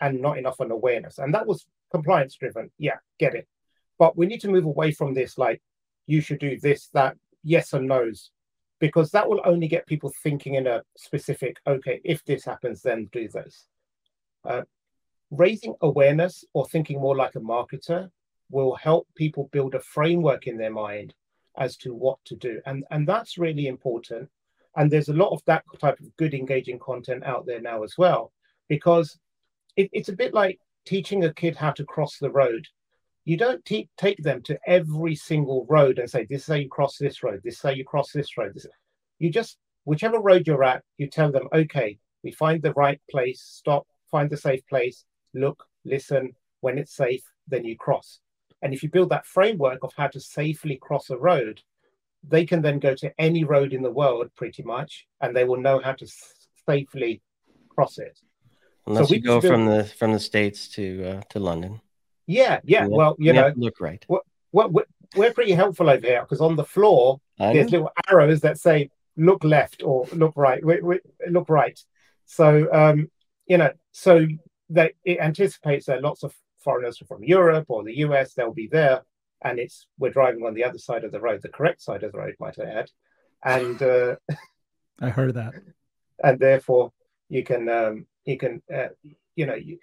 and 0.00 0.20
not 0.20 0.38
enough 0.38 0.60
on 0.60 0.70
awareness. 0.70 1.18
And 1.18 1.32
that 1.34 1.46
was 1.46 1.66
compliance 1.90 2.34
driven. 2.34 2.70
Yeah, 2.78 2.96
get 3.18 3.34
it. 3.34 3.46
But 3.98 4.16
we 4.16 4.26
need 4.26 4.40
to 4.40 4.48
move 4.48 4.64
away 4.64 4.92
from 4.92 5.14
this 5.14 5.38
like, 5.38 5.62
you 6.06 6.20
should 6.20 6.38
do 6.38 6.58
this, 6.58 6.88
that, 6.92 7.16
yes 7.42 7.72
and 7.72 7.88
no's, 7.88 8.30
because 8.78 9.10
that 9.10 9.28
will 9.28 9.40
only 9.44 9.68
get 9.68 9.86
people 9.86 10.12
thinking 10.22 10.54
in 10.54 10.66
a 10.66 10.82
specific, 10.96 11.58
okay, 11.66 12.00
if 12.04 12.24
this 12.24 12.44
happens, 12.44 12.82
then 12.82 13.08
do 13.12 13.28
this. 13.28 13.66
Uh, 14.44 14.62
raising 15.30 15.74
awareness 15.80 16.44
or 16.52 16.66
thinking 16.66 17.00
more 17.00 17.16
like 17.16 17.34
a 17.34 17.40
marketer 17.40 18.10
will 18.50 18.74
help 18.76 19.08
people 19.16 19.48
build 19.52 19.74
a 19.74 19.80
framework 19.80 20.46
in 20.46 20.56
their 20.56 20.70
mind 20.70 21.14
as 21.58 21.76
to 21.76 21.94
what 21.94 22.18
to 22.26 22.36
do. 22.36 22.60
And, 22.66 22.84
and 22.90 23.08
that's 23.08 23.38
really 23.38 23.66
important 23.66 24.28
and 24.76 24.90
there's 24.90 25.08
a 25.08 25.14
lot 25.14 25.32
of 25.32 25.42
that 25.46 25.64
type 25.80 25.98
of 25.98 26.16
good 26.16 26.34
engaging 26.34 26.78
content 26.78 27.24
out 27.24 27.46
there 27.46 27.60
now 27.60 27.82
as 27.82 27.94
well 27.98 28.32
because 28.68 29.18
it, 29.76 29.88
it's 29.92 30.10
a 30.10 30.16
bit 30.16 30.34
like 30.34 30.60
teaching 30.84 31.24
a 31.24 31.34
kid 31.34 31.56
how 31.56 31.70
to 31.72 31.84
cross 31.84 32.18
the 32.18 32.30
road 32.30 32.66
you 33.26 33.36
don't 33.36 33.62
te- 33.66 33.90
take 33.98 34.22
them 34.22 34.40
to 34.40 34.58
every 34.66 35.14
single 35.14 35.66
road 35.68 35.98
and 35.98 36.08
say 36.08 36.24
this 36.24 36.42
is 36.42 36.48
how 36.48 36.54
you 36.54 36.68
cross 36.68 36.96
this 36.96 37.22
road 37.22 37.40
this 37.44 37.56
is 37.56 37.62
how 37.62 37.70
you 37.70 37.84
cross 37.84 38.12
this 38.12 38.38
road 38.38 38.52
this 38.54 38.66
you 39.18 39.30
just 39.30 39.58
whichever 39.84 40.20
road 40.20 40.46
you're 40.46 40.64
at 40.64 40.82
you 40.96 41.06
tell 41.06 41.30
them 41.30 41.48
okay 41.52 41.98
we 42.24 42.30
find 42.30 42.62
the 42.62 42.72
right 42.72 43.00
place 43.10 43.42
stop 43.42 43.86
find 44.10 44.30
the 44.30 44.36
safe 44.36 44.66
place 44.68 45.04
look 45.34 45.64
listen 45.84 46.32
when 46.60 46.78
it's 46.78 46.96
safe 46.96 47.22
then 47.48 47.64
you 47.64 47.76
cross 47.76 48.20
And 48.62 48.72
if 48.74 48.82
you 48.82 48.88
build 48.88 49.10
that 49.10 49.26
framework 49.26 49.80
of 49.82 49.92
how 49.96 50.08
to 50.08 50.20
safely 50.20 50.76
cross 50.76 51.10
a 51.10 51.16
road, 51.16 51.62
they 52.26 52.44
can 52.44 52.62
then 52.62 52.78
go 52.78 52.94
to 52.94 53.12
any 53.18 53.44
road 53.44 53.72
in 53.72 53.82
the 53.82 53.90
world 53.90 54.30
pretty 54.34 54.62
much, 54.62 55.06
and 55.20 55.36
they 55.36 55.44
will 55.44 55.60
know 55.60 55.78
how 55.78 55.92
to 55.92 56.06
safely 56.68 57.22
cross 57.68 57.98
it. 57.98 58.18
Unless 58.86 59.08
so 59.08 59.14
you 59.14 59.20
go 59.20 59.40
build... 59.40 59.52
from 59.52 59.66
the 59.66 59.84
from 59.84 60.12
the 60.12 60.20
states 60.20 60.68
to 60.68 60.84
uh, 61.10 61.20
to 61.30 61.38
London. 61.38 61.80
Yeah, 62.26 62.60
yeah. 62.64 62.86
well, 62.86 63.16
you 63.18 63.32
know, 63.32 63.52
look 63.56 63.80
right. 63.80 64.04
What, 64.08 64.22
what, 64.50 64.86
we're 65.14 65.32
pretty 65.32 65.52
helpful 65.52 65.88
over 65.88 66.06
here 66.06 66.22
because 66.22 66.40
on 66.40 66.56
the 66.56 66.64
floor 66.64 67.20
there's 67.38 67.70
little 67.70 67.90
arrows 68.08 68.40
that 68.40 68.58
say 68.58 68.90
look 69.16 69.44
left 69.44 69.82
or 69.82 70.06
look 70.12 70.32
right. 70.36 70.64
We, 70.64 70.80
we, 70.80 71.00
look 71.30 71.48
right. 71.48 71.78
So 72.24 72.68
um, 72.72 73.10
you 73.46 73.58
know, 73.58 73.72
so 73.92 74.26
that 74.70 74.92
it 75.04 75.18
anticipates 75.20 75.86
that 75.86 76.02
lots 76.02 76.22
of 76.22 76.34
foreigners 76.58 76.98
from 77.06 77.22
Europe 77.22 77.66
or 77.68 77.84
the 77.84 77.98
US 77.98 78.34
they'll 78.34 78.52
be 78.52 78.68
there, 78.70 79.02
and 79.42 79.58
it's 79.58 79.86
we're 79.98 80.10
driving 80.10 80.44
on 80.44 80.54
the 80.54 80.64
other 80.64 80.78
side 80.78 81.04
of 81.04 81.12
the 81.12 81.20
road, 81.20 81.42
the 81.42 81.48
correct 81.48 81.82
side 81.82 82.02
of 82.02 82.12
the 82.12 82.18
road, 82.18 82.34
might 82.40 82.58
I 82.58 82.64
add. 82.64 82.90
And 83.44 83.80
uh, 83.82 84.16
I 85.00 85.10
heard 85.10 85.34
that. 85.34 85.54
And 86.22 86.38
therefore, 86.38 86.92
you 87.28 87.44
can 87.44 87.68
um, 87.68 88.06
you 88.24 88.36
can 88.38 88.62
uh, 88.74 88.88
you 89.34 89.46
know 89.46 89.54
you, 89.54 89.78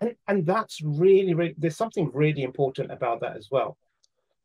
and 0.00 0.14
and 0.26 0.46
that's 0.46 0.80
really 0.82 1.34
really 1.34 1.54
there's 1.58 1.76
something 1.76 2.10
really 2.14 2.42
important 2.42 2.90
about 2.90 3.20
that 3.20 3.36
as 3.36 3.48
well 3.50 3.76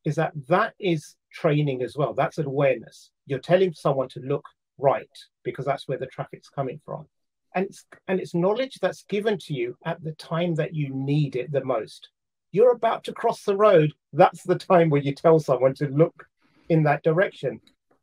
is 0.06 0.16
that 0.16 0.34
that 0.48 0.74
is 0.80 1.16
training 1.32 1.82
as 1.82 1.96
well. 1.96 2.13
That's 2.13 2.38
awareness. 2.38 3.12
You're 3.26 3.39
telling 3.39 3.74
someone 3.74 4.10
to 4.10 4.20
look 4.20 4.46
right 4.78 5.10
because 5.44 5.66
that's 5.66 5.88
where 5.88 5.98
the 5.98 6.08
traffic's 6.08 6.50
coming 6.50 6.80
from. 6.86 7.08
And 7.56 7.66
it's 7.66 7.86
and 8.08 8.20
it's 8.20 8.34
knowledge 8.34 8.80
that's 8.82 9.04
given 9.04 9.38
to 9.39 9.54
you 9.54 9.78
at 9.86 10.04
the 10.04 10.13
time 10.13 10.56
that 10.56 10.74
you 10.74 10.89
need 10.94 11.36
it 11.36 11.52
the 11.52 11.63
most. 11.63 12.10
You're 12.52 12.72
about 12.72 13.04
to 13.06 13.13
cross 13.13 13.44
the 13.44 13.56
road. 13.56 13.94
That's 14.12 14.44
the 14.44 14.58
time 14.58 14.89
where 14.89 15.02
you 15.02 15.13
tell 15.13 15.39
someone 15.39 15.74
to 15.76 15.88
look 15.88 16.28
in 16.70 16.84
that 16.84 17.04
direction. 17.04 17.62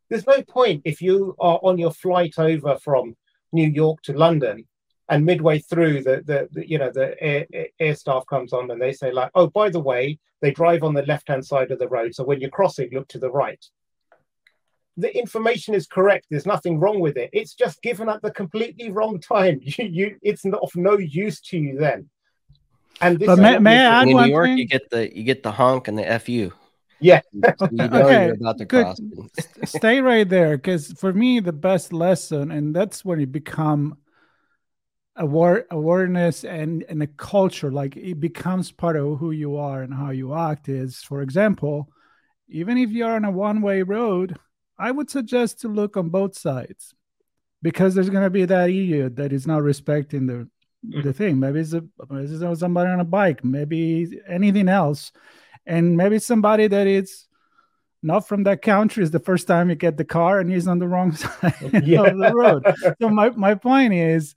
There's 0.09 0.27
no 0.27 0.43
point 0.43 0.83
if 0.85 1.01
you 1.03 1.37
are 1.39 1.61
on 1.63 1.79
your 1.79 1.93
flight 1.93 2.39
over 2.39 2.77
from 2.77 3.17
new 3.53 3.69
york 3.69 4.01
to 4.03 4.13
london 4.13 4.65
and 5.11 5.27
midway 5.27 5.59
through 5.59 6.03
the, 6.03 6.23
the, 6.25 6.49
the 6.53 6.69
you 6.69 6.79
know 6.79 6.91
the 6.91 7.21
air, 7.23 7.47
air, 7.79 7.95
staff 7.95 8.25
comes 8.27 8.53
on 8.53 8.71
and 8.71 8.81
they 8.81 8.93
say 8.93 9.13
like 9.13 9.31
oh 9.35 9.49
by 9.49 9.69
the 9.69 9.81
way 9.81 10.19
they 10.41 10.53
drive 10.53 10.83
on 10.83 10.95
the 10.95 11.03
left 11.03 11.29
hand 11.29 11.45
side 11.45 11.71
of 11.71 11.79
the 11.79 11.89
road 11.89 12.15
so 12.15 12.25
when 12.25 12.41
you're 12.41 12.51
crossing 12.51 12.89
look 12.93 13.09
to 13.09 13.19
the 13.19 13.31
right. 13.31 13.65
The 14.97 15.17
information 15.17 15.75
is 15.75 15.87
correct. 15.87 16.27
There's 16.29 16.45
nothing 16.45 16.79
wrong 16.79 17.01
with 17.01 17.17
it. 17.17 17.31
It's 17.33 17.55
just 17.55 17.81
given 17.81 18.11
at 18.11 18.21
the 18.21 18.31
completely 18.33 18.91
wrong 18.91 19.19
time. 19.19 19.61
You, 19.63 19.85
you 19.85 20.17
it's 20.21 20.45
not 20.45 20.61
of 20.63 20.75
no 20.75 20.99
use 20.99 21.41
to 21.43 21.59
you 21.59 21.79
then. 21.79 22.11
And 23.01 23.19
but 23.19 23.39
may, 23.39 23.59
may 23.59 23.79
I 23.79 24.03
add 24.03 24.09
in 24.09 24.17
New 24.17 24.25
York 24.27 24.47
thing? 24.47 24.59
you 24.59 24.67
get 24.67 24.91
the 24.91 25.17
you 25.17 25.23
get 25.25 25.43
the 25.43 25.53
honk 25.53 25.89
and 25.89 25.99
the 25.99 26.19
fu 26.19 26.53
yeah. 27.01 27.21
You 27.33 27.85
okay. 27.85 28.33
Good. 28.67 28.97
stay 29.65 30.01
right 30.03 30.29
there 30.29 30.57
because 30.59 30.93
for 30.93 31.13
me 31.13 31.41
the 31.41 31.53
best 31.53 31.93
lesson 31.95 32.51
and 32.51 32.77
that's 32.77 33.05
when 33.05 33.21
you 33.21 33.27
become 33.27 33.97
aware, 35.21 35.67
awareness 35.71 36.45
and, 36.45 36.83
and 36.89 37.03
a 37.03 37.07
culture 37.07 37.71
like 37.71 37.97
it 37.97 38.19
becomes 38.19 38.73
part 38.73 38.97
of 38.97 39.19
who 39.19 39.31
you 39.31 39.57
are 39.57 39.83
and 39.83 39.95
how 39.95 40.11
you 40.11 40.35
act 40.35 40.69
is 40.69 40.97
for 40.97 41.21
example 41.21 41.89
even 42.49 42.79
if 42.79 42.91
you're 42.91 43.15
on 43.15 43.27
a 43.27 43.31
one-way 43.31 43.83
road 43.83 44.37
i 44.79 44.91
would 44.91 45.11
suggest 45.11 45.61
to 45.61 45.69
look 45.69 45.97
on 45.99 46.09
both 46.09 46.37
sides 46.37 46.95
because 47.63 47.95
there's 47.95 48.09
going 48.09 48.25
to 48.25 48.31
be 48.31 48.47
that 48.47 48.71
idiot 48.71 49.17
that 49.17 49.33
is 49.33 49.47
not 49.47 49.63
respecting 49.63 50.27
the 50.27 50.49
mm. 50.87 51.03
the 51.05 51.13
thing 51.13 51.39
maybe 51.39 51.61
it's, 51.61 51.75
a, 51.75 51.85
maybe 52.09 52.35
it's 52.35 52.61
somebody 52.61 52.91
on 52.91 53.01
a 53.01 53.05
bike 53.05 53.45
maybe 53.45 54.19
anything 54.27 54.69
else 54.69 55.13
and 55.67 55.99
maybe 55.99 56.19
somebody 56.19 56.67
that 56.67 56.87
is 56.87 57.27
not 58.03 58.27
from 58.27 58.45
that 58.45 58.63
country 58.63 59.03
is 59.03 59.11
the 59.11 59.21
first 59.21 59.47
time 59.47 59.69
you 59.69 59.77
get 59.77 59.99
the 59.99 60.05
car 60.05 60.41
and 60.41 60.51
he's 60.51 60.67
on 60.67 60.79
the 60.79 60.89
wrong 60.89 61.13
side 61.15 61.85
yeah. 61.85 62.05
of 62.05 62.17
the 62.17 62.33
road 62.35 62.65
so 62.99 63.11
my, 63.11 63.29
my 63.31 63.55
point 63.55 63.93
is 63.93 64.35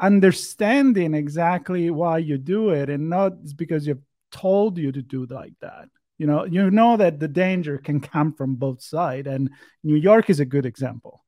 understanding 0.00 1.14
exactly 1.14 1.90
why 1.90 2.18
you 2.18 2.38
do 2.38 2.70
it 2.70 2.88
and 2.88 3.08
not 3.08 3.32
because 3.56 3.86
you've 3.86 4.02
told 4.32 4.78
you 4.78 4.92
to 4.92 5.02
do 5.02 5.26
like 5.26 5.54
that. 5.60 5.88
You 6.18 6.26
know 6.26 6.44
you 6.44 6.70
know 6.70 6.96
that 6.98 7.18
the 7.18 7.28
danger 7.28 7.78
can 7.78 8.00
come 8.00 8.34
from 8.34 8.56
both 8.56 8.82
sides 8.82 9.26
and 9.26 9.50
new 9.82 9.96
york 9.96 10.28
is 10.28 10.38
a 10.40 10.44
good 10.44 10.66
example. 10.66 11.24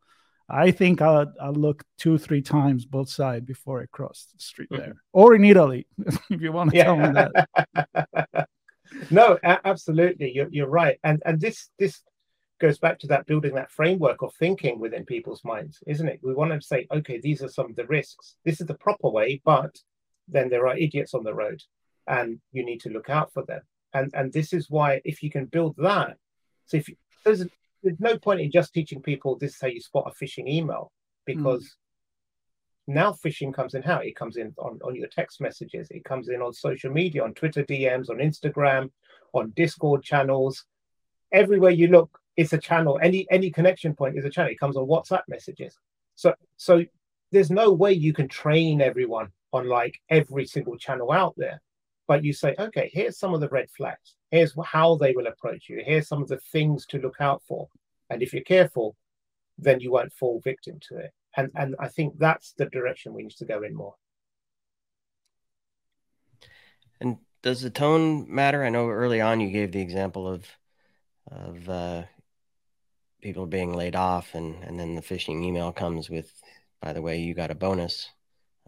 I 0.50 0.70
think 0.70 1.00
i'll, 1.00 1.32
I'll 1.40 1.54
look 1.54 1.82
two 1.96 2.18
three 2.18 2.42
times 2.42 2.84
both 2.84 3.08
sides 3.08 3.46
before 3.46 3.80
i 3.80 3.86
cross 3.86 4.26
the 4.34 4.42
street 4.42 4.68
mm-hmm. 4.70 4.82
there 4.82 4.96
or 5.14 5.34
in 5.34 5.46
italy 5.46 5.86
if 6.28 6.42
you 6.42 6.52
want 6.52 6.72
to 6.72 6.76
yeah. 6.76 6.84
tell 6.84 6.96
me 6.98 7.08
that. 7.14 8.48
No 9.10 9.38
absolutely. 9.42 10.32
You're, 10.34 10.48
you're 10.50 10.68
right. 10.68 10.98
And 11.04 11.22
and 11.24 11.40
this 11.40 11.70
this 11.78 12.00
goes 12.62 12.78
back 12.78 12.96
to 13.00 13.08
that 13.08 13.26
building 13.26 13.56
that 13.56 13.72
framework 13.72 14.22
of 14.22 14.32
thinking 14.34 14.78
within 14.78 15.04
people's 15.04 15.44
minds, 15.44 15.82
isn't 15.84 16.08
it? 16.08 16.20
We 16.22 16.32
want 16.32 16.52
to 16.52 16.62
say, 16.62 16.86
okay, 16.92 17.18
these 17.20 17.42
are 17.42 17.48
some 17.48 17.66
of 17.66 17.74
the 17.74 17.86
risks. 17.86 18.36
This 18.44 18.60
is 18.60 18.68
the 18.68 18.74
proper 18.74 19.08
way, 19.08 19.42
but 19.44 19.76
then 20.28 20.48
there 20.48 20.68
are 20.68 20.76
idiots 20.76 21.12
on 21.12 21.24
the 21.24 21.34
road, 21.34 21.60
and 22.06 22.40
you 22.52 22.64
need 22.64 22.80
to 22.82 22.88
look 22.88 23.10
out 23.10 23.32
for 23.32 23.44
them. 23.44 23.62
And 23.92 24.12
and 24.14 24.32
this 24.32 24.52
is 24.52 24.70
why 24.70 25.02
if 25.04 25.24
you 25.24 25.30
can 25.30 25.46
build 25.46 25.74
that, 25.78 26.16
so 26.66 26.76
if 26.76 26.88
you, 26.88 26.94
there's 27.24 27.44
there's 27.82 27.98
no 27.98 28.16
point 28.16 28.40
in 28.40 28.52
just 28.52 28.72
teaching 28.72 29.02
people 29.02 29.36
this 29.36 29.54
is 29.56 29.60
how 29.60 29.66
you 29.66 29.80
spot 29.80 30.10
a 30.10 30.24
phishing 30.24 30.48
email 30.48 30.92
because. 31.26 31.64
Mm. 31.64 31.76
Now 32.88 33.12
phishing 33.12 33.54
comes 33.54 33.74
in 33.74 33.82
how 33.82 33.98
it 33.98 34.16
comes 34.16 34.36
in 34.36 34.52
on, 34.58 34.80
on 34.84 34.96
your 34.96 35.06
text 35.06 35.40
messages, 35.40 35.86
it 35.92 36.04
comes 36.04 36.28
in 36.28 36.42
on 36.42 36.52
social 36.52 36.90
media, 36.90 37.22
on 37.22 37.32
Twitter 37.32 37.62
DMs, 37.62 38.10
on 38.10 38.16
Instagram, 38.16 38.90
on 39.32 39.52
Discord 39.54 40.02
channels. 40.02 40.64
Everywhere 41.30 41.70
you 41.70 41.86
look, 41.86 42.18
it's 42.36 42.52
a 42.52 42.58
channel. 42.58 42.98
Any 43.02 43.26
any 43.30 43.50
connection 43.50 43.94
point 43.94 44.16
is 44.16 44.24
a 44.24 44.30
channel. 44.30 44.50
It 44.52 44.60
comes 44.60 44.76
on 44.76 44.86
WhatsApp 44.86 45.22
messages. 45.28 45.76
So 46.14 46.34
so 46.56 46.84
there's 47.30 47.50
no 47.50 47.72
way 47.72 47.92
you 47.92 48.12
can 48.12 48.28
train 48.28 48.80
everyone 48.80 49.28
on 49.52 49.68
like 49.68 50.00
every 50.08 50.46
single 50.46 50.76
channel 50.76 51.12
out 51.12 51.34
there. 51.36 51.60
But 52.06 52.24
you 52.24 52.32
say, 52.32 52.54
okay, 52.58 52.90
here's 52.92 53.18
some 53.18 53.32
of 53.32 53.40
the 53.40 53.48
red 53.48 53.70
flags. 53.70 54.16
Here's 54.30 54.54
how 54.64 54.96
they 54.96 55.12
will 55.12 55.28
approach 55.28 55.68
you. 55.68 55.82
Here's 55.84 56.08
some 56.08 56.20
of 56.22 56.28
the 56.28 56.38
things 56.52 56.84
to 56.86 56.98
look 56.98 57.16
out 57.20 57.42
for. 57.46 57.68
And 58.10 58.22
if 58.22 58.32
you're 58.32 58.42
careful, 58.42 58.96
then 59.56 59.80
you 59.80 59.92
won't 59.92 60.12
fall 60.12 60.40
victim 60.42 60.78
to 60.88 60.96
it. 60.98 61.12
And 61.36 61.50
and 61.54 61.76
I 61.78 61.88
think 61.88 62.18
that's 62.18 62.52
the 62.52 62.66
direction 62.66 63.14
we 63.14 63.22
need 63.22 63.36
to 63.36 63.44
go 63.44 63.62
in 63.62 63.74
more. 63.74 63.94
And 67.00 67.18
does 67.42 67.62
the 67.62 67.70
tone 67.70 68.26
matter? 68.32 68.64
I 68.64 68.68
know 68.68 68.88
early 68.88 69.20
on 69.20 69.40
you 69.40 69.50
gave 69.50 69.72
the 69.72 69.80
example 69.80 70.28
of 70.28 70.46
of 71.30 71.68
uh, 71.68 72.02
people 73.22 73.46
being 73.46 73.72
laid 73.72 73.96
off 73.96 74.34
and 74.34 74.62
and 74.64 74.78
then 74.78 74.94
the 74.94 75.02
phishing 75.02 75.42
email 75.44 75.72
comes 75.72 76.10
with 76.10 76.30
by 76.82 76.92
the 76.92 77.00
way 77.00 77.18
you 77.18 77.34
got 77.34 77.50
a 77.50 77.54
bonus 77.54 78.10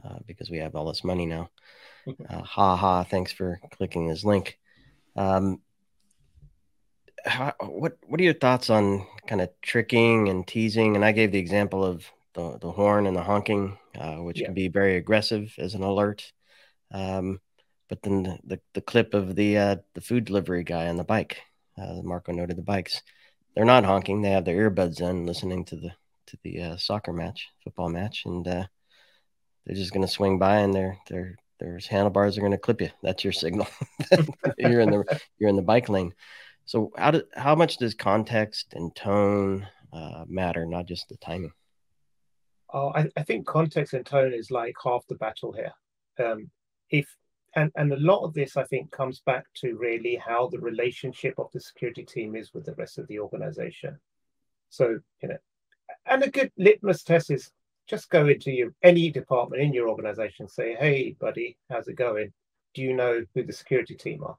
uh, 0.03 0.19
because 0.27 0.51
we 0.51 0.59
have 0.59 0.75
all 0.75 0.87
this 0.87 1.05
money 1.05 1.27
now. 1.27 1.51
Uh, 2.29 2.43
ha 2.43 2.77
ha 2.77 3.03
thanks 3.03 3.33
for 3.33 3.59
clicking 3.71 4.07
this 4.07 4.25
link. 4.25 4.59
Um, 5.17 5.63
how, 7.25 7.55
what 7.61 7.97
what 8.07 8.21
are 8.21 8.25
your 8.25 8.35
thoughts 8.35 8.69
on 8.69 9.07
kind 9.27 9.41
of 9.41 9.49
tricking 9.63 10.29
and 10.29 10.47
teasing? 10.47 10.97
And 10.97 11.05
i 11.05 11.13
gave 11.13 11.33
the 11.33 11.39
example 11.39 11.83
of 11.83 12.05
the, 12.35 12.59
the 12.59 12.71
horn 12.71 13.07
and 13.07 13.17
the 13.17 13.23
honking 13.23 13.79
uh, 13.99 14.17
which 14.17 14.41
yeah. 14.41 14.47
can 14.47 14.55
be 14.55 14.69
very 14.69 14.97
aggressive 14.97 15.55
as 15.57 15.75
an 15.75 15.83
alert. 15.83 16.31
Um, 16.91 17.41
but 17.89 18.03
then 18.03 18.23
the, 18.25 18.39
the, 18.45 18.61
the, 18.75 18.81
clip 18.81 19.15
of 19.15 19.35
the 19.35 19.57
uh, 19.57 19.77
the 19.95 20.01
food 20.01 20.27
delivery 20.27 20.65
guy 20.65 20.89
on 20.89 20.97
the 20.97 21.05
bike 21.05 21.41
uh, 21.79 22.03
marco 22.03 22.33
noted 22.33 22.57
the 22.57 22.63
bikes 22.63 23.03
they're 23.55 23.65
not 23.65 23.85
honking. 23.85 24.23
They 24.23 24.31
have 24.31 24.45
their 24.45 24.71
earbuds 24.71 25.01
in, 25.01 25.27
listening 25.27 25.65
to 25.67 25.77
the 25.77 25.91
to 26.27 26.39
the 26.43 26.63
uh, 26.63 26.77
soccer 26.77 27.13
match, 27.13 27.49
football 27.63 27.89
match, 27.89 28.23
and 28.25 28.47
uh, 28.47 28.65
they're 29.65 29.77
just 29.77 29.93
going 29.93 30.07
to 30.07 30.13
swing 30.13 30.39
by, 30.39 30.59
and 30.59 30.75
their 30.75 30.99
their 31.09 31.37
their 31.61 31.79
handlebars 31.89 32.37
are 32.37 32.41
going 32.41 32.53
to 32.53 32.59
clip 32.59 32.81
you. 32.81 32.91
That's 33.03 33.25
your 33.25 33.33
signal. 33.33 33.67
you're 34.59 34.81
in 34.81 34.91
the 34.91 35.21
you're 35.39 35.51
in 35.51 35.57
the 35.57 35.63
bike 35.63 35.89
lane. 35.89 36.15
So 36.67 36.93
how 36.97 37.11
do, 37.11 37.23
how 37.35 37.55
much 37.55 37.77
does 37.77 37.95
context 37.95 38.73
and 38.73 38.95
tone 38.97 39.67
uh, 39.93 40.25
matter, 40.27 40.65
not 40.67 40.87
just 40.87 41.09
the 41.09 41.17
timing? 41.19 41.53
Oh, 42.73 42.91
I, 42.95 43.09
I, 43.17 43.23
think 43.23 43.47
context 43.47 43.93
and 43.93 44.05
tone 44.05 44.33
is 44.33 44.51
like 44.51 44.75
half 44.83 45.07
the 45.07 45.15
battle 45.15 45.53
here. 45.53 45.73
Um, 46.19 46.51
if 46.91 47.07
and 47.57 47.71
and 47.77 47.93
a 47.93 47.97
lot 47.97 48.25
of 48.25 48.35
this 48.35 48.57
i 48.57 48.65
think 48.65 48.91
comes 48.91 49.21
back 49.21 49.47
to 49.55 49.77
really 49.77 50.17
how 50.17 50.49
the 50.49 50.59
relationship 50.59 51.35
of 51.39 51.51
the 51.53 51.61
security 51.61 52.05
team 52.05 52.35
is 52.35 52.53
with 52.53 52.65
the 52.65 52.75
rest 52.75 52.99
of 52.99 53.07
the 53.09 53.19
organization. 53.19 53.99
So 54.71 54.99
you 55.23 55.29
know 55.29 55.39
and 56.07 56.23
a 56.23 56.31
good 56.31 56.51
litmus 56.59 57.03
test 57.03 57.31
is 57.31 57.51
just 57.87 58.11
go 58.11 58.27
into 58.27 58.51
your 58.51 58.75
any 58.83 59.11
department 59.11 59.63
in 59.63 59.73
your 59.73 59.89
organization 59.89 60.49
say 60.49 60.75
hey 60.75 61.17
buddy 61.21 61.57
how's 61.71 61.89
it 61.89 61.97
going? 61.97 62.33
Do 62.75 62.83
you 62.83 62.95
know 62.95 63.25
who 63.35 63.45
the 63.45 63.53
security 63.53 63.95
team 63.95 64.25
are? 64.25 64.37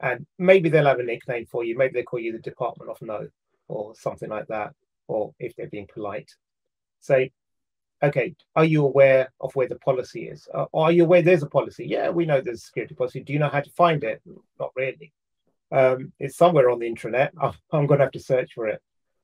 And 0.00 0.26
maybe 0.38 0.68
they'll 0.68 0.86
have 0.86 1.00
a 1.00 1.02
nickname 1.02 1.46
for 1.46 1.64
you. 1.64 1.76
Maybe 1.76 1.94
they 1.94 2.02
call 2.02 2.20
you 2.20 2.32
the 2.32 2.38
department 2.38 2.90
of 2.90 3.00
no 3.00 3.28
or 3.68 3.94
something 3.96 4.28
like 4.28 4.46
that 4.48 4.74
or 5.08 5.34
if 5.38 5.56
they're 5.56 5.68
being 5.68 5.88
polite. 5.92 6.30
Say 7.00 7.32
okay, 8.02 8.34
are 8.54 8.64
you 8.64 8.84
aware 8.84 9.32
of 9.40 9.54
where 9.54 9.68
the 9.68 9.76
policy 9.76 10.28
is? 10.28 10.48
Uh, 10.54 10.66
are 10.74 10.92
you 10.92 11.04
aware 11.04 11.22
there's 11.22 11.42
a 11.42 11.48
policy? 11.48 11.86
Yeah, 11.86 12.10
we 12.10 12.26
know 12.26 12.40
there's 12.40 12.62
a 12.62 12.66
security 12.66 12.94
policy. 12.94 13.20
Do 13.20 13.32
you 13.32 13.38
know 13.38 13.48
how 13.48 13.60
to 13.60 13.70
find 13.70 14.04
it? 14.04 14.22
Not 14.58 14.70
really. 14.76 15.12
Um, 15.70 16.12
it's 16.18 16.36
somewhere 16.36 16.70
on 16.70 16.78
the 16.78 16.90
intranet. 16.90 17.30
I'm, 17.40 17.52
I'm 17.72 17.86
going 17.86 17.98
to 17.98 18.04
have 18.04 18.12
to 18.12 18.20
search 18.20 18.52
for 18.54 18.68
it. 18.68 18.80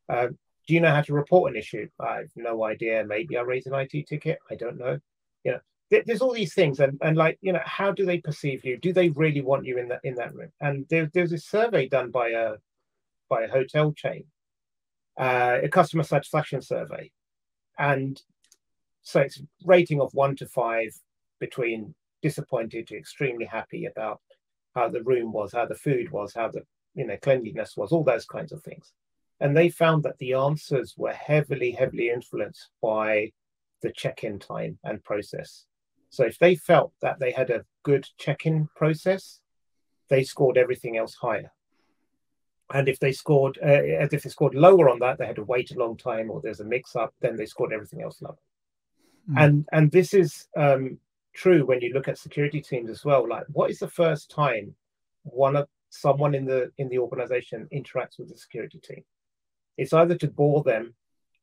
Um, 0.08 0.38
do 0.66 0.74
you 0.74 0.80
know 0.80 0.90
how 0.90 1.02
to 1.02 1.12
report 1.12 1.52
an 1.52 1.58
issue? 1.58 1.88
I 2.00 2.16
have 2.18 2.30
no 2.36 2.64
idea. 2.64 3.04
Maybe 3.06 3.36
I 3.36 3.42
raise 3.42 3.66
an 3.66 3.74
IT 3.74 4.06
ticket. 4.06 4.38
I 4.50 4.54
don't 4.54 4.78
know. 4.78 4.98
You 5.44 5.52
know, 5.52 5.60
th- 5.90 6.04
there's 6.06 6.22
all 6.22 6.32
these 6.32 6.54
things, 6.54 6.80
and 6.80 6.98
and 7.02 7.18
like 7.18 7.38
you 7.42 7.52
know, 7.52 7.60
how 7.64 7.92
do 7.92 8.06
they 8.06 8.18
perceive 8.18 8.64
you? 8.64 8.78
Do 8.78 8.92
they 8.92 9.10
really 9.10 9.42
want 9.42 9.66
you 9.66 9.78
in 9.78 9.88
that 9.88 10.00
in 10.04 10.14
that 10.14 10.34
room? 10.34 10.50
And 10.60 10.86
there, 10.88 11.10
there's 11.12 11.32
a 11.32 11.38
survey 11.38 11.86
done 11.86 12.10
by 12.10 12.30
a 12.30 12.54
by 13.28 13.42
a 13.42 13.50
hotel 13.50 13.92
chain, 13.92 14.24
uh, 15.18 15.58
a 15.62 15.68
customer 15.68 16.02
satisfaction 16.02 16.62
survey, 16.62 17.10
and 17.78 18.20
so 19.04 19.20
it's 19.20 19.40
rating 19.64 20.00
of 20.00 20.12
one 20.12 20.34
to 20.36 20.46
five 20.46 20.90
between 21.38 21.94
disappointed 22.22 22.86
to 22.88 22.96
extremely 22.96 23.44
happy 23.44 23.84
about 23.84 24.20
how 24.74 24.88
the 24.88 25.02
room 25.02 25.30
was, 25.30 25.52
how 25.52 25.66
the 25.66 25.74
food 25.74 26.10
was, 26.10 26.34
how 26.34 26.48
the 26.48 26.62
you 26.94 27.06
know 27.06 27.16
cleanliness 27.18 27.76
was, 27.76 27.92
all 27.92 28.02
those 28.02 28.24
kinds 28.24 28.50
of 28.50 28.62
things. 28.62 28.92
And 29.40 29.56
they 29.56 29.68
found 29.68 30.02
that 30.04 30.18
the 30.18 30.32
answers 30.34 30.94
were 30.96 31.12
heavily, 31.12 31.72
heavily 31.72 32.08
influenced 32.08 32.70
by 32.80 33.32
the 33.82 33.92
check-in 33.92 34.38
time 34.38 34.78
and 34.84 35.04
process. 35.04 35.66
So 36.08 36.24
if 36.24 36.38
they 36.38 36.54
felt 36.54 36.92
that 37.02 37.18
they 37.18 37.32
had 37.32 37.50
a 37.50 37.64
good 37.82 38.08
check-in 38.16 38.68
process, 38.74 39.40
they 40.08 40.24
scored 40.24 40.56
everything 40.56 40.96
else 40.96 41.14
higher. 41.14 41.52
And 42.72 42.88
if 42.88 42.98
they 43.00 43.12
scored, 43.12 43.58
uh, 43.62 43.82
if 43.82 44.22
they 44.22 44.30
scored 44.30 44.54
lower 44.54 44.88
on 44.88 45.00
that, 45.00 45.18
they 45.18 45.26
had 45.26 45.36
to 45.36 45.44
wait 45.44 45.72
a 45.72 45.78
long 45.78 45.96
time, 45.96 46.30
or 46.30 46.40
there's 46.40 46.60
a 46.60 46.64
mix-up, 46.64 47.12
then 47.20 47.36
they 47.36 47.46
scored 47.46 47.72
everything 47.72 48.00
else 48.00 48.22
lower. 48.22 48.38
Mm. 49.30 49.44
And 49.44 49.68
and 49.72 49.90
this 49.90 50.14
is 50.14 50.48
um, 50.56 50.98
true 51.34 51.64
when 51.64 51.80
you 51.80 51.92
look 51.92 52.08
at 52.08 52.18
security 52.18 52.60
teams 52.60 52.90
as 52.90 53.04
well. 53.04 53.28
Like, 53.28 53.44
what 53.52 53.70
is 53.70 53.78
the 53.78 53.88
first 53.88 54.30
time 54.30 54.74
one 55.22 55.56
of 55.56 55.68
someone 55.90 56.34
in 56.34 56.44
the 56.44 56.70
in 56.78 56.88
the 56.88 56.98
organization 56.98 57.68
interacts 57.72 58.18
with 58.18 58.28
the 58.28 58.36
security 58.36 58.78
team? 58.78 59.04
It's 59.76 59.92
either 59.92 60.16
to 60.18 60.28
bore 60.28 60.62
them 60.62 60.94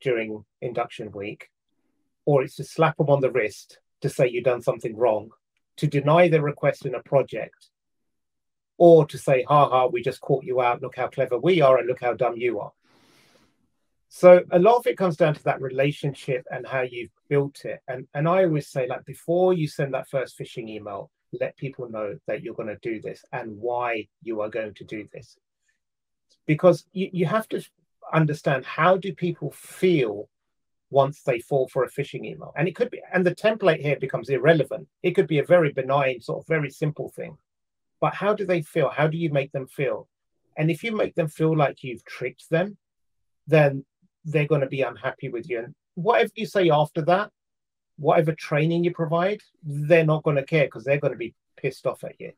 during 0.01 0.45
induction 0.61 1.11
week, 1.11 1.49
or 2.25 2.43
it's 2.43 2.55
to 2.55 2.63
slap 2.63 2.97
them 2.97 3.09
on 3.09 3.21
the 3.21 3.31
wrist 3.31 3.79
to 4.01 4.09
say 4.09 4.27
you've 4.27 4.43
done 4.43 4.61
something 4.61 4.95
wrong, 4.95 5.29
to 5.77 5.87
deny 5.87 6.27
their 6.27 6.41
request 6.41 6.85
in 6.85 6.95
a 6.95 7.03
project, 7.03 7.69
or 8.77 9.05
to 9.05 9.17
say, 9.17 9.43
ha 9.43 9.69
ha, 9.69 9.85
we 9.85 10.01
just 10.01 10.21
caught 10.21 10.43
you 10.43 10.61
out, 10.61 10.81
look 10.81 10.95
how 10.95 11.07
clever 11.07 11.37
we 11.37 11.61
are, 11.61 11.77
and 11.77 11.87
look 11.87 12.01
how 12.01 12.13
dumb 12.13 12.35
you 12.35 12.59
are. 12.59 12.71
So 14.13 14.41
a 14.51 14.59
lot 14.59 14.75
of 14.75 14.87
it 14.87 14.97
comes 14.97 15.15
down 15.15 15.35
to 15.35 15.43
that 15.45 15.61
relationship 15.61 16.45
and 16.51 16.67
how 16.67 16.81
you've 16.81 17.13
built 17.29 17.63
it. 17.63 17.79
And 17.87 18.09
and 18.13 18.27
I 18.27 18.43
always 18.43 18.67
say, 18.67 18.85
like 18.85 19.05
before 19.05 19.53
you 19.53 19.69
send 19.69 19.93
that 19.93 20.09
first 20.09 20.37
phishing 20.37 20.67
email, 20.67 21.09
let 21.39 21.55
people 21.55 21.89
know 21.89 22.17
that 22.27 22.43
you're 22.43 22.53
going 22.53 22.67
to 22.67 22.89
do 22.89 22.99
this 22.99 23.23
and 23.31 23.57
why 23.57 24.09
you 24.21 24.41
are 24.41 24.49
going 24.49 24.73
to 24.73 24.83
do 24.83 25.07
this. 25.13 25.37
Because 26.45 26.85
you, 26.91 27.09
you 27.13 27.25
have 27.25 27.47
to 27.49 27.63
understand 28.11 28.65
how 28.65 28.97
do 28.97 29.15
people 29.15 29.51
feel 29.51 30.27
once 30.89 31.21
they 31.21 31.39
fall 31.39 31.69
for 31.69 31.85
a 31.85 31.89
phishing 31.89 32.25
email. 32.25 32.51
And 32.57 32.67
it 32.67 32.75
could 32.75 32.91
be, 32.91 33.01
and 33.13 33.25
the 33.25 33.33
template 33.33 33.79
here 33.79 33.97
becomes 33.97 34.27
irrelevant. 34.27 34.89
It 35.01 35.11
could 35.11 35.27
be 35.27 35.39
a 35.39 35.45
very 35.45 35.71
benign, 35.71 36.19
sort 36.19 36.39
of 36.43 36.47
very 36.47 36.69
simple 36.69 37.13
thing. 37.15 37.37
But 38.01 38.13
how 38.13 38.33
do 38.33 38.45
they 38.45 38.61
feel? 38.61 38.89
How 38.89 39.07
do 39.07 39.17
you 39.17 39.29
make 39.29 39.53
them 39.53 39.67
feel? 39.67 40.09
And 40.57 40.69
if 40.69 40.83
you 40.83 40.93
make 40.93 41.15
them 41.15 41.29
feel 41.29 41.55
like 41.55 41.81
you've 41.81 42.03
tricked 42.03 42.49
them, 42.49 42.77
then 43.47 43.85
they're 44.25 44.47
going 44.47 44.61
to 44.61 44.67
be 44.67 44.81
unhappy 44.81 45.29
with 45.29 45.49
you. 45.49 45.59
And 45.59 45.75
whatever 45.95 46.31
you 46.35 46.45
say 46.45 46.69
after 46.69 47.01
that, 47.03 47.31
whatever 47.97 48.33
training 48.33 48.83
you 48.83 48.91
provide, 48.91 49.41
they're 49.63 50.05
not 50.05 50.23
going 50.23 50.37
to 50.37 50.43
care 50.43 50.65
because 50.65 50.83
they're 50.83 50.99
going 50.99 51.13
to 51.13 51.17
be 51.17 51.33
pissed 51.57 51.85
off 51.85 52.03
at 52.03 52.19
you. 52.19 52.31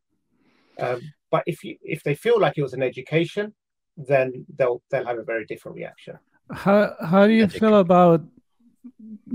Um, 0.80 1.02
but 1.32 1.44
if 1.46 1.64
you 1.64 1.78
if 1.84 2.04
they 2.04 2.16
feel 2.16 2.40
like 2.40 2.58
it 2.58 2.64
was 2.64 2.74
an 2.74 2.84
education, 2.84 3.54
then 3.98 4.46
they'll 4.58 4.82
they'll 4.90 5.06
have 5.06 5.20
a 5.20 5.24
very 5.24 5.46
different 5.46 5.78
reaction. 5.78 6.18
How 6.52 6.96
how 7.00 7.28
do 7.28 7.34
you 7.34 7.48
feel 7.48 7.76
about 7.78 8.22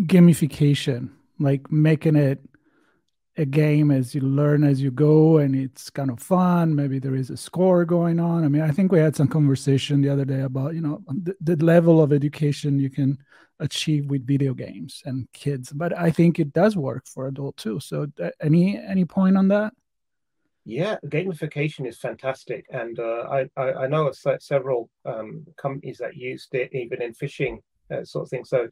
gamification? 0.01 1.11
Like 1.39 1.71
making 1.71 2.17
it 2.17 2.41
a 3.39 3.47
game 3.47 3.93
as 3.93 4.15
you 4.17 4.21
learn 4.21 4.65
as 4.65 4.83
you 4.83 4.91
go 4.91 5.39
and 5.39 5.55
it's 5.55 5.89
kind 5.91 6.11
of 6.11 6.19
fun. 6.19 6.75
Maybe 6.75 6.99
there 6.99 7.15
is 7.15 7.31
a 7.31 7.37
score 7.37 7.85
going 7.85 8.19
on. 8.19 8.45
I 8.45 8.49
mean 8.49 8.63
i 8.63 8.71
think 8.73 8.91
we 8.91 8.99
had 8.99 9.17
some 9.17 9.29
conversation 9.29 10.03
the 10.03 10.09
other 10.09 10.25
day 10.25 10.41
about 10.41 10.75
you 10.75 10.81
know 10.81 11.03
the, 11.07 11.35
the, 11.41 11.65
level 11.65 12.03
of 12.03 12.13
education 12.13 12.79
you 12.79 12.91
can 12.91 13.19
achieve 13.61 14.07
with 14.07 14.27
video 14.27 14.55
games 14.55 15.03
and 15.05 15.29
kids. 15.33 15.73
But 15.73 15.97
i 15.97 16.11
think 16.11 16.39
it 16.39 16.53
does 16.53 16.77
work 16.77 17.07
for 17.07 17.29
adult 17.29 17.57
too. 17.57 17.79
So 17.81 18.09
uh, 18.21 18.31
any 18.43 18.77
any 18.77 19.05
point 19.05 19.39
on 19.39 19.49
that? 19.49 19.73
Yeah 20.65 20.97
gamification 21.07 21.87
is 21.87 21.99
fantastic. 21.99 22.67
And 22.71 22.99
uh, 22.99 23.45
I, 23.57 23.63
I, 23.85 23.87
know 23.87 24.11
several 24.41 24.91
um, 25.07 25.47
companies 25.57 25.99
that 25.99 26.17
used 26.17 26.55
it 26.55 26.75
even 26.75 27.01
in 27.01 27.15
phishing 27.15 27.59
uh, 27.91 28.05
sort 28.05 28.25
of 28.25 28.31
thing. 28.31 28.45
So 28.45 28.69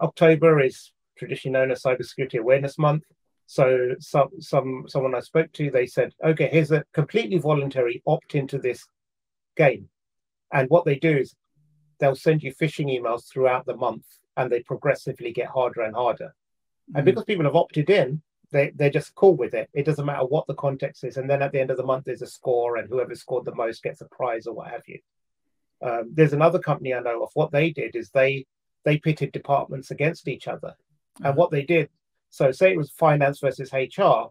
october 0.00 0.60
is 0.60 0.92
traditionally 1.18 1.52
known 1.52 1.70
as 1.70 1.82
cybersecurity 1.82 2.38
awareness 2.38 2.78
month 2.78 3.04
so 3.50 3.94
some 3.98 4.28
some 4.40 4.84
someone 4.88 5.14
I 5.14 5.20
spoke 5.20 5.50
to, 5.52 5.70
they 5.70 5.86
said, 5.86 6.12
okay, 6.22 6.50
here's 6.52 6.70
a 6.70 6.84
completely 6.92 7.38
voluntary 7.38 8.02
opt 8.06 8.34
into 8.34 8.58
this 8.58 8.86
game. 9.56 9.88
And 10.52 10.68
what 10.68 10.84
they 10.84 10.96
do 10.96 11.16
is 11.16 11.34
they'll 11.98 12.14
send 12.14 12.42
you 12.42 12.54
phishing 12.54 12.94
emails 12.94 13.26
throughout 13.26 13.64
the 13.64 13.74
month 13.74 14.04
and 14.36 14.52
they 14.52 14.60
progressively 14.60 15.32
get 15.32 15.46
harder 15.48 15.80
and 15.80 15.94
harder. 15.94 16.34
Mm-hmm. 16.90 16.96
And 16.96 17.04
because 17.06 17.24
people 17.24 17.46
have 17.46 17.56
opted 17.56 17.88
in, 17.88 18.20
they, 18.52 18.70
they're 18.76 18.90
just 18.90 19.14
cool 19.14 19.34
with 19.34 19.54
it. 19.54 19.70
It 19.72 19.86
doesn't 19.86 20.04
matter 20.04 20.26
what 20.26 20.46
the 20.46 20.54
context 20.54 21.02
is. 21.02 21.16
And 21.16 21.28
then 21.28 21.40
at 21.40 21.50
the 21.50 21.60
end 21.60 21.70
of 21.70 21.78
the 21.78 21.86
month, 21.86 22.04
there's 22.04 22.20
a 22.20 22.26
score, 22.26 22.76
and 22.76 22.86
whoever 22.86 23.14
scored 23.14 23.46
the 23.46 23.54
most 23.54 23.82
gets 23.82 24.02
a 24.02 24.08
prize 24.10 24.46
or 24.46 24.54
what 24.54 24.68
have 24.68 24.82
you. 24.86 25.00
Um, 25.80 26.10
there's 26.12 26.34
another 26.34 26.58
company 26.58 26.92
I 26.92 27.00
know 27.00 27.22
of. 27.22 27.30
What 27.32 27.50
they 27.50 27.70
did 27.70 27.96
is 27.96 28.10
they 28.10 28.44
they 28.84 28.98
pitted 28.98 29.32
departments 29.32 29.90
against 29.90 30.28
each 30.28 30.48
other. 30.48 30.74
And 31.24 31.34
what 31.34 31.50
they 31.50 31.62
did, 31.62 31.88
so, 32.30 32.50
say 32.52 32.72
it 32.72 32.78
was 32.78 32.90
finance 32.90 33.40
versus 33.40 33.72
HR, 33.72 34.30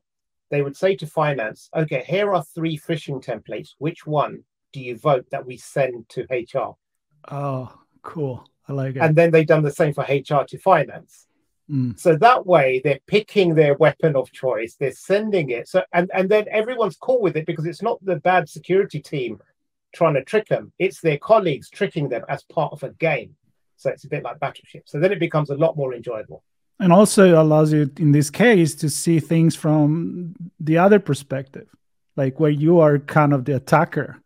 they 0.49 0.61
would 0.61 0.77
say 0.77 0.95
to 0.95 1.07
finance, 1.07 1.69
okay, 1.75 2.03
here 2.07 2.33
are 2.33 2.43
three 2.43 2.77
phishing 2.77 3.23
templates. 3.23 3.75
Which 3.79 4.05
one 4.05 4.43
do 4.71 4.79
you 4.79 4.97
vote 4.97 5.25
that 5.31 5.45
we 5.45 5.57
send 5.57 6.07
to 6.09 6.25
HR? 6.29 6.75
Oh, 7.29 7.73
cool. 8.01 8.47
I 8.67 8.73
like 8.73 8.95
it. 8.95 8.99
And 8.99 9.15
then 9.15 9.31
they've 9.31 9.47
done 9.47 9.63
the 9.63 9.71
same 9.71 9.93
for 9.93 10.03
HR 10.03 10.45
to 10.45 10.57
finance. 10.57 11.27
Mm. 11.69 11.99
So 11.99 12.15
that 12.15 12.45
way 12.45 12.79
they're 12.83 12.99
picking 13.07 13.53
their 13.53 13.75
weapon 13.75 14.15
of 14.15 14.31
choice, 14.31 14.75
they're 14.75 14.91
sending 14.91 15.49
it. 15.49 15.67
So 15.67 15.83
and, 15.91 16.09
and 16.13 16.29
then 16.29 16.45
everyone's 16.49 16.95
cool 16.95 17.21
with 17.21 17.35
it 17.35 17.45
because 17.45 17.65
it's 17.65 17.81
not 17.81 18.03
the 18.05 18.17
bad 18.17 18.47
security 18.47 19.01
team 19.01 19.39
trying 19.93 20.13
to 20.13 20.23
trick 20.23 20.47
them, 20.47 20.71
it's 20.79 21.01
their 21.01 21.17
colleagues 21.17 21.69
tricking 21.69 22.07
them 22.07 22.23
as 22.29 22.43
part 22.43 22.71
of 22.71 22.83
a 22.83 22.91
game. 22.91 23.35
So 23.75 23.89
it's 23.89 24.05
a 24.05 24.09
bit 24.09 24.23
like 24.23 24.39
battleship. 24.39 24.83
So 24.85 24.99
then 24.99 25.11
it 25.11 25.19
becomes 25.19 25.49
a 25.49 25.55
lot 25.55 25.75
more 25.75 25.93
enjoyable 25.93 26.43
and 26.79 26.93
also 26.93 27.41
allows 27.41 27.73
you 27.73 27.89
in 27.97 28.11
this 28.11 28.29
case 28.29 28.75
to 28.75 28.89
see 28.89 29.19
things 29.19 29.55
from 29.55 30.35
the 30.59 30.77
other 30.77 30.99
perspective 30.99 31.67
like 32.17 32.39
where 32.39 32.51
you 32.51 32.79
are 32.79 32.97
kind 32.97 33.31
of 33.31 33.45
the 33.45 33.55
attacker. 33.55 34.21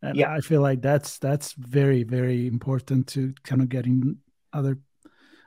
And 0.00 0.16
yeah. 0.16 0.32
i 0.32 0.40
feel 0.40 0.62
like 0.62 0.80
that's 0.80 1.18
that's 1.18 1.52
very 1.52 2.02
very 2.02 2.46
important 2.46 3.08
to 3.08 3.34
kind 3.44 3.60
of 3.60 3.68
getting 3.68 4.16
other 4.52 4.78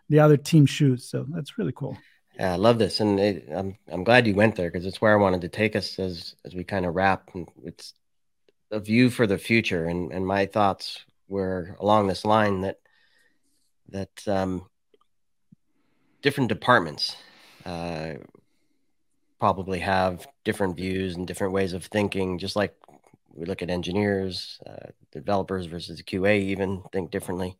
the 0.10 0.20
other 0.20 0.38
team 0.38 0.66
shoes. 0.68 1.10
So 1.10 1.26
that's 1.30 1.58
really 1.58 1.74
cool. 1.74 1.97
Yeah 2.38 2.53
i 2.53 2.56
love 2.58 2.78
this. 2.78 2.99
And 2.99 3.20
it, 3.20 3.47
i'm 3.53 3.78
i'm 3.91 4.03
glad 4.03 4.28
you 4.28 4.36
went 4.36 4.56
there 4.56 4.70
because 4.70 4.86
it's 4.86 5.01
where 5.01 5.14
i 5.14 5.22
wanted 5.22 5.41
to 5.41 5.49
take 5.49 5.76
us 5.76 5.97
as 5.97 6.36
as 6.45 6.53
we 6.53 6.64
kind 6.64 6.86
of 6.86 6.93
wrap. 6.95 7.32
It's 7.64 7.93
a 8.72 8.80
view 8.80 9.10
for 9.10 9.26
the 9.26 9.38
future. 9.38 9.86
And 9.86 10.12
and 10.12 10.26
my 10.26 10.45
thoughts 10.45 11.03
were 11.28 11.76
along 11.80 12.08
this 12.08 12.24
line 12.24 12.62
that 12.62 12.80
that 13.89 14.28
um 14.28 14.68
different 16.26 16.50
departments 16.50 17.16
uh, 17.68 18.14
probably 19.40 19.78
have 19.78 20.26
different 20.44 20.76
views 20.76 21.16
and 21.16 21.28
different 21.28 21.54
ways 21.54 21.74
of 21.74 21.86
thinking, 21.86 22.40
just 22.40 22.56
like 22.56 22.76
we 23.32 23.46
look 23.46 23.62
at 23.62 23.70
engineers, 23.70 24.60
uh, 24.66 24.88
developers 25.12 25.68
versus 25.68 26.02
QA, 26.02 26.42
even 26.42 26.82
think 26.92 27.12
differently. 27.12 27.60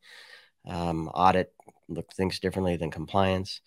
Um, 0.66 1.06
audit 1.14 1.52
look 1.88 2.12
thinks 2.12 2.40
differently 2.40 2.76
than 2.76 2.90
compliance. 2.90 3.60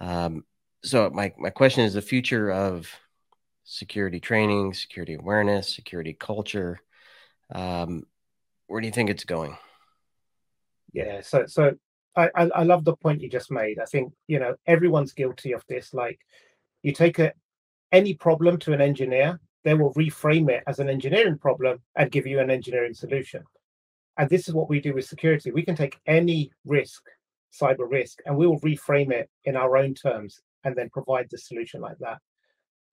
Um, 0.00 0.44
so 0.82 1.10
my 1.10 1.34
my 1.36 1.50
question 1.50 1.84
is 1.84 1.92
the 1.92 2.00
future 2.00 2.50
of 2.50 2.88
security 3.64 4.18
training, 4.18 4.72
security 4.72 5.12
awareness, 5.12 5.74
security 5.76 6.14
culture. 6.14 6.80
Um, 7.54 8.06
where 8.66 8.80
do 8.80 8.86
you 8.86 8.94
think 8.94 9.10
it's 9.10 9.24
going? 9.24 9.58
Yeah, 10.94 11.20
so 11.20 11.44
so 11.44 11.76
I, 12.16 12.28
I, 12.34 12.50
I 12.54 12.62
love 12.64 12.84
the 12.84 12.96
point 12.96 13.22
you 13.22 13.28
just 13.28 13.50
made. 13.50 13.78
I 13.78 13.84
think 13.86 14.12
you 14.26 14.38
know 14.38 14.54
everyone's 14.66 15.12
guilty 15.12 15.52
of 15.52 15.64
this. 15.68 15.94
Like, 15.94 16.18
you 16.82 16.92
take 16.92 17.18
a 17.18 17.32
any 17.92 18.14
problem 18.14 18.58
to 18.58 18.72
an 18.72 18.80
engineer, 18.80 19.38
they 19.64 19.74
will 19.74 19.94
reframe 19.94 20.50
it 20.50 20.64
as 20.66 20.78
an 20.78 20.88
engineering 20.88 21.38
problem 21.38 21.80
and 21.96 22.10
give 22.10 22.26
you 22.26 22.40
an 22.40 22.50
engineering 22.50 22.94
solution. 22.94 23.42
And 24.18 24.28
this 24.28 24.48
is 24.48 24.54
what 24.54 24.68
we 24.68 24.80
do 24.80 24.94
with 24.94 25.04
security. 25.04 25.50
We 25.50 25.64
can 25.64 25.76
take 25.76 25.98
any 26.06 26.50
risk 26.64 27.02
cyber 27.52 27.90
risk 27.90 28.20
and 28.26 28.36
we 28.36 28.46
will 28.46 28.60
reframe 28.60 29.12
it 29.12 29.28
in 29.44 29.56
our 29.56 29.76
own 29.76 29.94
terms 29.94 30.40
and 30.64 30.74
then 30.74 30.88
provide 30.90 31.28
the 31.30 31.38
solution 31.38 31.80
like 31.80 31.98
that. 31.98 32.18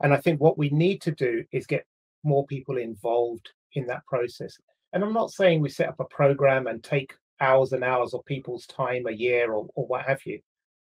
And 0.02 0.14
I 0.14 0.18
think 0.18 0.40
what 0.40 0.58
we 0.58 0.70
need 0.70 1.02
to 1.02 1.12
do 1.12 1.44
is 1.52 1.66
get 1.66 1.86
more 2.24 2.46
people 2.46 2.78
involved 2.78 3.50
in 3.74 3.86
that 3.88 4.06
process. 4.06 4.58
And 4.94 5.04
I'm 5.04 5.14
not 5.14 5.32
saying 5.32 5.62
we 5.62 5.70
set 5.70 5.90
up 5.90 6.00
a 6.00 6.06
program 6.06 6.68
and 6.68 6.84
take 6.84 7.14
hours 7.42 7.74
and 7.74 7.84
hours 7.84 8.14
of 8.14 8.26
people's 8.26 8.66
time 8.68 9.06
a 9.08 9.12
year 9.12 9.54
or, 9.54 9.68
or 9.76 9.88
what 9.88 10.06
have 10.06 10.20
you. 10.26 10.40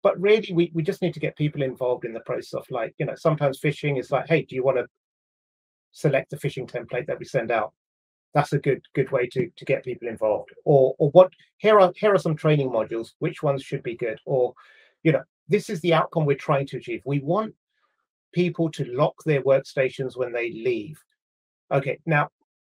But 0.02 0.18
really, 0.20 0.52
we, 0.52 0.70
we 0.74 0.82
just 0.82 1.02
need 1.02 1.14
to 1.14 1.20
get 1.20 1.36
people 1.36 1.62
involved 1.62 2.04
in 2.04 2.12
the 2.12 2.20
process 2.20 2.54
of 2.54 2.66
like, 2.70 2.94
you 2.98 3.06
know, 3.06 3.14
sometimes 3.16 3.60
phishing 3.60 3.98
is 3.98 4.10
like, 4.10 4.26
hey, 4.28 4.42
do 4.42 4.54
you 4.54 4.64
want 4.64 4.78
to 4.78 4.86
select 5.92 6.30
the 6.30 6.36
phishing 6.36 6.70
template 6.70 7.06
that 7.06 7.18
we 7.18 7.24
send 7.24 7.50
out? 7.50 7.72
That's 8.32 8.52
a 8.52 8.58
good 8.58 8.82
good 8.94 9.10
way 9.10 9.26
to 9.26 9.50
to 9.56 9.64
get 9.64 9.84
people 9.84 10.08
involved. 10.08 10.50
Or 10.64 10.94
or 10.98 11.10
what 11.10 11.32
here 11.58 11.80
are 11.80 11.92
here 11.96 12.14
are 12.14 12.18
some 12.18 12.36
training 12.36 12.70
modules. 12.70 13.10
Which 13.18 13.42
ones 13.42 13.62
should 13.62 13.82
be 13.82 13.96
good? 13.96 14.18
Or, 14.24 14.54
you 15.02 15.12
know, 15.12 15.22
this 15.48 15.68
is 15.68 15.80
the 15.80 15.94
outcome 15.94 16.24
we're 16.24 16.36
trying 16.36 16.66
to 16.68 16.76
achieve. 16.76 17.02
We 17.04 17.18
want 17.20 17.54
people 18.32 18.70
to 18.70 18.84
lock 18.84 19.14
their 19.24 19.42
workstations 19.42 20.16
when 20.16 20.32
they 20.32 20.50
leave. 20.50 21.02
Okay, 21.72 21.98
now 22.06 22.28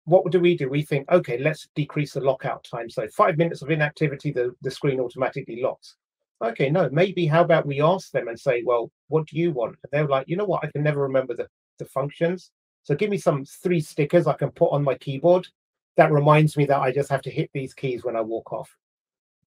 what 0.05 0.29
do 0.31 0.39
we 0.39 0.57
do? 0.57 0.69
We 0.69 0.81
think, 0.81 1.09
okay, 1.11 1.37
let's 1.37 1.69
decrease 1.75 2.13
the 2.13 2.21
lockout 2.21 2.63
time. 2.63 2.89
So 2.89 3.07
five 3.07 3.37
minutes 3.37 3.61
of 3.61 3.69
inactivity, 3.69 4.31
the, 4.31 4.53
the 4.61 4.71
screen 4.71 4.99
automatically 4.99 5.61
locks. 5.61 5.95
Okay, 6.43 6.69
no, 6.69 6.89
maybe 6.91 7.25
how 7.25 7.41
about 7.41 7.65
we 7.65 7.81
ask 7.81 8.11
them 8.11 8.27
and 8.27 8.37
say, 8.37 8.63
well, 8.65 8.91
what 9.07 9.27
do 9.27 9.37
you 9.37 9.51
want? 9.51 9.77
And 9.83 9.91
they're 9.91 10.07
like, 10.07 10.27
you 10.27 10.35
know 10.35 10.45
what, 10.45 10.63
I 10.63 10.71
can 10.71 10.83
never 10.83 11.01
remember 11.01 11.33
the, 11.33 11.47
the 11.79 11.85
functions. 11.85 12.51
So 12.83 12.95
give 12.95 13.09
me 13.09 13.17
some 13.17 13.45
three 13.45 13.79
stickers 13.79 14.27
I 14.27 14.33
can 14.33 14.51
put 14.51 14.71
on 14.71 14.83
my 14.83 14.95
keyboard. 14.95 15.47
That 15.95 16.11
reminds 16.11 16.57
me 16.57 16.65
that 16.65 16.81
I 16.81 16.91
just 16.91 17.09
have 17.09 17.21
to 17.21 17.31
hit 17.31 17.49
these 17.53 17.73
keys 17.73 18.03
when 18.03 18.17
I 18.17 18.21
walk 18.21 18.51
off. 18.51 18.69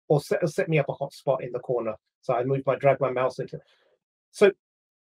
Or 0.08 0.20
set, 0.20 0.46
set 0.50 0.68
me 0.68 0.78
up 0.78 0.90
a 0.90 0.92
hotspot 0.92 1.40
in 1.40 1.52
the 1.52 1.60
corner. 1.60 1.94
So 2.20 2.34
I 2.34 2.44
move 2.44 2.62
my 2.66 2.76
drag 2.76 3.00
my 3.00 3.10
mouse 3.10 3.38
into. 3.38 3.58
So 4.30 4.52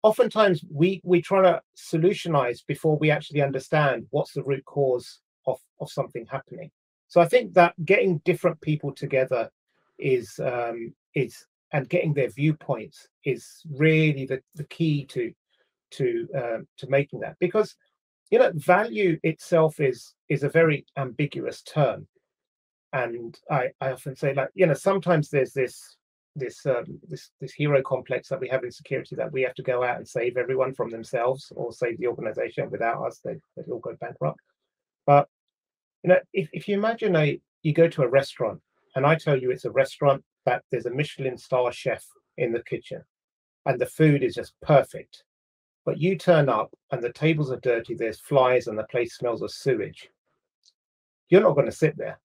oftentimes 0.04 0.64
we 0.72 1.02
we 1.04 1.22
try 1.22 1.42
to 1.42 1.62
solutionize 1.76 2.66
before 2.66 2.98
we 2.98 3.12
actually 3.12 3.42
understand 3.42 4.06
what's 4.12 4.34
the 4.34 4.44
root 4.44 4.64
cause 4.64 5.20
of, 5.46 5.60
of 5.80 5.90
something 5.90 6.26
happening. 6.30 6.72
So 7.08 7.22
I 7.22 7.28
think 7.28 7.54
that 7.54 7.74
getting 7.86 8.20
different 8.20 8.60
people 8.62 8.92
together 8.92 9.50
is 10.00 10.40
um, 10.44 10.94
is 11.14 11.46
and 11.72 11.90
getting 11.90 12.14
their 12.14 12.30
viewpoints 12.30 13.08
is 13.26 13.62
really 13.72 14.26
the, 14.26 14.42
the 14.56 14.64
key 14.66 15.06
to 15.06 15.34
to 15.92 16.28
um, 16.36 16.68
to 16.78 16.90
making 16.90 17.20
that. 17.22 17.36
Because 17.40 17.76
you 18.32 18.40
know 18.40 18.52
value 18.56 19.20
itself 19.24 19.80
is 19.80 20.14
is 20.30 20.44
a 20.44 20.50
very 20.50 20.86
ambiguous 20.98 21.62
term. 21.62 22.08
And 22.94 23.38
I, 23.50 23.72
I 23.82 23.92
often 23.92 24.16
say 24.16 24.34
like 24.34 24.50
you 24.54 24.66
know 24.66 24.74
sometimes 24.74 25.30
there's 25.30 25.54
this 25.54 25.98
this 26.36 26.66
um, 26.66 27.00
this 27.10 27.30
this 27.40 27.54
hero 27.54 27.82
complex 27.84 28.28
that 28.30 28.40
we 28.40 28.50
have 28.50 28.64
in 28.64 28.72
security 28.72 29.16
that 29.16 29.32
we 29.32 29.44
have 29.44 29.54
to 29.56 29.64
go 29.64 29.84
out 29.84 29.98
and 29.98 30.08
save 30.08 30.38
everyone 30.38 30.74
from 30.74 30.90
themselves 30.90 31.52
or 31.56 31.72
save 31.72 32.00
the 32.00 32.08
organization 32.08 32.70
without 32.72 33.06
us 33.06 33.20
they 33.24 33.36
they 33.56 33.72
all 33.72 33.80
go 33.80 33.96
bankrupt 34.02 34.40
but 35.06 35.28
you 36.04 36.10
know, 36.10 36.20
if, 36.34 36.50
if 36.54 36.68
you 36.68 36.76
imagine 36.78 37.16
a 37.16 37.40
you 37.62 37.74
go 37.74 37.88
to 37.88 38.04
a 38.04 38.08
restaurant 38.08 38.60
and 38.96 39.06
I 39.06 39.16
tell 39.16 39.38
you 39.40 39.52
it's 39.52 39.66
a 39.66 39.72
restaurant 39.72 40.24
that 40.46 40.64
there's 40.70 40.86
a 40.86 40.92
Michelin 40.92 41.38
star 41.38 41.72
chef 41.72 42.06
in 42.38 42.52
the 42.52 42.64
kitchen 42.64 43.04
and 43.66 43.80
the 43.80 43.86
food 43.86 44.24
is 44.24 44.36
just 44.36 44.54
perfect. 44.62 45.24
But 45.86 45.98
you 45.98 46.18
turn 46.18 46.50
up 46.50 46.74
and 46.92 47.02
the 47.02 47.12
tables 47.12 47.52
are 47.52 47.60
dirty, 47.60 47.94
there's 47.94 48.20
flies, 48.20 48.68
and 48.68 48.78
the 48.78 48.84
place 48.86 49.16
smells 49.16 49.42
of 49.42 49.52
sewage. 49.52 50.10
You're 51.30 51.42
not 51.42 51.56
going 51.56 51.66
to 51.66 51.72
sit 51.72 51.98
there. 51.98 52.20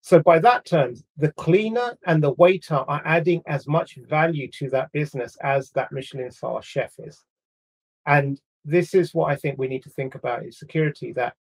So, 0.00 0.20
by 0.20 0.38
that 0.38 0.64
terms, 0.64 1.04
the 1.16 1.32
cleaner 1.32 1.98
and 2.06 2.22
the 2.22 2.32
waiter 2.32 2.76
are 2.76 3.02
adding 3.04 3.42
as 3.46 3.66
much 3.66 3.96
value 4.08 4.48
to 4.52 4.70
that 4.70 4.92
business 4.92 5.36
as 5.42 5.70
that 5.72 5.92
Michelin 5.92 6.30
star 6.30 6.62
chef 6.62 6.94
is. 6.98 7.22
And 8.06 8.40
this 8.64 8.94
is 8.94 9.14
what 9.14 9.30
I 9.30 9.36
think 9.36 9.58
we 9.58 9.68
need 9.68 9.82
to 9.84 9.90
think 9.90 10.14
about 10.14 10.42
in 10.42 10.52
security 10.52 11.12
that 11.12 11.34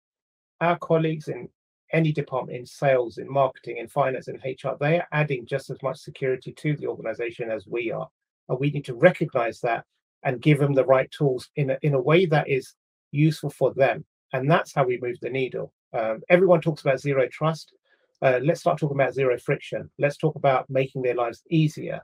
our 0.60 0.78
colleagues 0.78 1.28
in 1.28 1.48
any 1.92 2.12
department 2.12 2.58
in 2.58 2.66
sales, 2.66 3.18
in 3.18 3.30
marketing, 3.30 3.76
in 3.78 3.88
finance, 3.88 4.28
and 4.28 4.40
HR, 4.44 4.76
they 4.80 4.98
are 4.98 5.08
adding 5.12 5.46
just 5.46 5.70
as 5.70 5.82
much 5.82 5.98
security 5.98 6.52
to 6.52 6.76
the 6.76 6.86
organization 6.86 7.50
as 7.50 7.66
we 7.66 7.92
are. 7.92 8.08
And 8.48 8.58
we 8.58 8.70
need 8.70 8.84
to 8.86 8.94
recognize 8.94 9.60
that 9.60 9.84
and 10.24 10.42
give 10.42 10.58
them 10.58 10.74
the 10.74 10.84
right 10.84 11.10
tools 11.10 11.50
in 11.56 11.70
a, 11.70 11.78
in 11.82 11.94
a 11.94 12.00
way 12.00 12.26
that 12.26 12.48
is 12.48 12.74
useful 13.12 13.50
for 13.50 13.72
them. 13.74 14.04
And 14.32 14.50
that's 14.50 14.74
how 14.74 14.84
we 14.84 14.98
move 15.00 15.18
the 15.20 15.30
needle. 15.30 15.72
Um, 15.92 16.22
everyone 16.28 16.60
talks 16.60 16.82
about 16.82 17.00
zero 17.00 17.28
trust. 17.28 17.72
Uh, 18.20 18.40
let's 18.42 18.60
start 18.60 18.78
talking 18.78 18.96
about 18.96 19.14
zero 19.14 19.38
friction. 19.38 19.90
Let's 19.98 20.16
talk 20.16 20.34
about 20.34 20.68
making 20.68 21.02
their 21.02 21.14
lives 21.14 21.42
easier. 21.50 22.00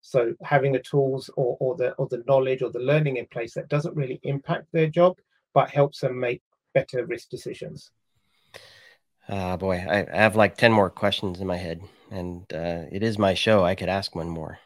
So 0.00 0.34
having 0.42 0.72
the 0.72 0.78
tools 0.80 1.30
or, 1.36 1.56
or 1.60 1.76
the 1.76 1.92
or 1.92 2.08
the 2.08 2.22
knowledge 2.26 2.62
or 2.62 2.70
the 2.70 2.80
learning 2.80 3.16
in 3.18 3.26
place 3.26 3.54
that 3.54 3.68
doesn't 3.68 3.96
really 3.96 4.18
impact 4.22 4.66
their 4.72 4.88
job, 4.88 5.18
but 5.54 5.70
helps 5.70 6.00
them 6.00 6.18
make 6.18 6.42
better 6.74 7.04
risk 7.06 7.28
decisions. 7.28 7.90
Ah, 9.28 9.52
uh, 9.52 9.56
boy, 9.56 9.76
I, 9.76 10.06
I, 10.12 10.22
have 10.22 10.34
like 10.34 10.56
10 10.56 10.72
more 10.72 10.90
questions 10.90 11.40
in 11.40 11.46
my 11.46 11.56
head, 11.56 11.82
and 12.10 12.42
uh, 12.52 12.84
it 12.90 13.02
is 13.02 13.18
my 13.18 13.34
show. 13.34 13.64
I 13.64 13.74
could 13.74 13.88
ask 13.88 14.14
one 14.14 14.28
more. 14.28 14.58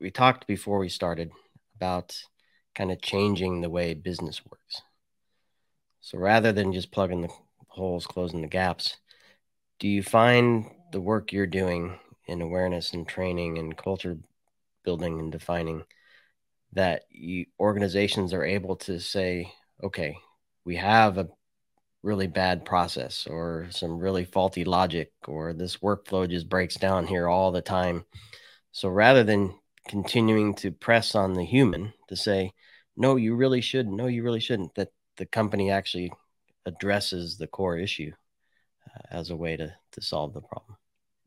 We 0.00 0.10
talked 0.10 0.46
before 0.46 0.78
we 0.78 0.88
started 0.88 1.30
about 1.76 2.20
kind 2.74 2.90
of 2.90 3.00
changing 3.00 3.60
the 3.60 3.70
way 3.70 3.94
business 3.94 4.42
works. 4.44 4.82
So 6.00 6.18
rather 6.18 6.52
than 6.52 6.72
just 6.72 6.90
plugging 6.90 7.22
the 7.22 7.30
holes, 7.68 8.06
closing 8.06 8.42
the 8.42 8.48
gaps, 8.48 8.98
do 9.78 9.88
you 9.88 10.02
find 10.02 10.66
the 10.90 11.00
work 11.00 11.32
you're 11.32 11.46
doing 11.46 11.98
in 12.26 12.42
awareness 12.42 12.92
and 12.92 13.06
training 13.06 13.56
and 13.56 13.76
culture 13.76 14.18
building 14.84 15.20
and 15.20 15.32
defining 15.32 15.84
that 16.72 17.02
you, 17.10 17.46
organizations 17.60 18.32
are 18.32 18.44
able 18.44 18.76
to 18.76 18.98
say, 18.98 19.52
okay, 19.82 20.16
we 20.64 20.76
have 20.76 21.18
a 21.18 21.28
really 22.02 22.26
bad 22.26 22.64
process 22.64 23.26
or 23.26 23.68
some 23.70 23.98
really 23.98 24.24
faulty 24.24 24.64
logic 24.64 25.12
or 25.28 25.52
this 25.52 25.76
workflow 25.78 26.28
just 26.28 26.48
breaks 26.48 26.76
down 26.76 27.06
here 27.06 27.28
all 27.28 27.52
the 27.52 27.60
time. 27.60 28.04
So 28.72 28.88
rather 28.88 29.22
than 29.22 29.54
continuing 29.88 30.54
to 30.56 30.72
press 30.72 31.14
on 31.14 31.34
the 31.34 31.44
human 31.44 31.92
to 32.08 32.16
say, 32.16 32.52
no, 32.96 33.16
you 33.16 33.34
really 33.34 33.60
should, 33.60 33.86
no, 33.88 34.06
you 34.06 34.22
really 34.22 34.40
shouldn't, 34.40 34.74
that 34.74 34.88
the 35.16 35.26
company 35.26 35.70
actually 35.70 36.12
addresses 36.66 37.36
the 37.36 37.46
core 37.46 37.76
issue 37.76 38.12
uh, 38.86 39.00
as 39.10 39.30
a 39.30 39.36
way 39.36 39.56
to, 39.56 39.74
to 39.92 40.00
solve 40.00 40.32
the 40.32 40.40
problem. 40.40 40.76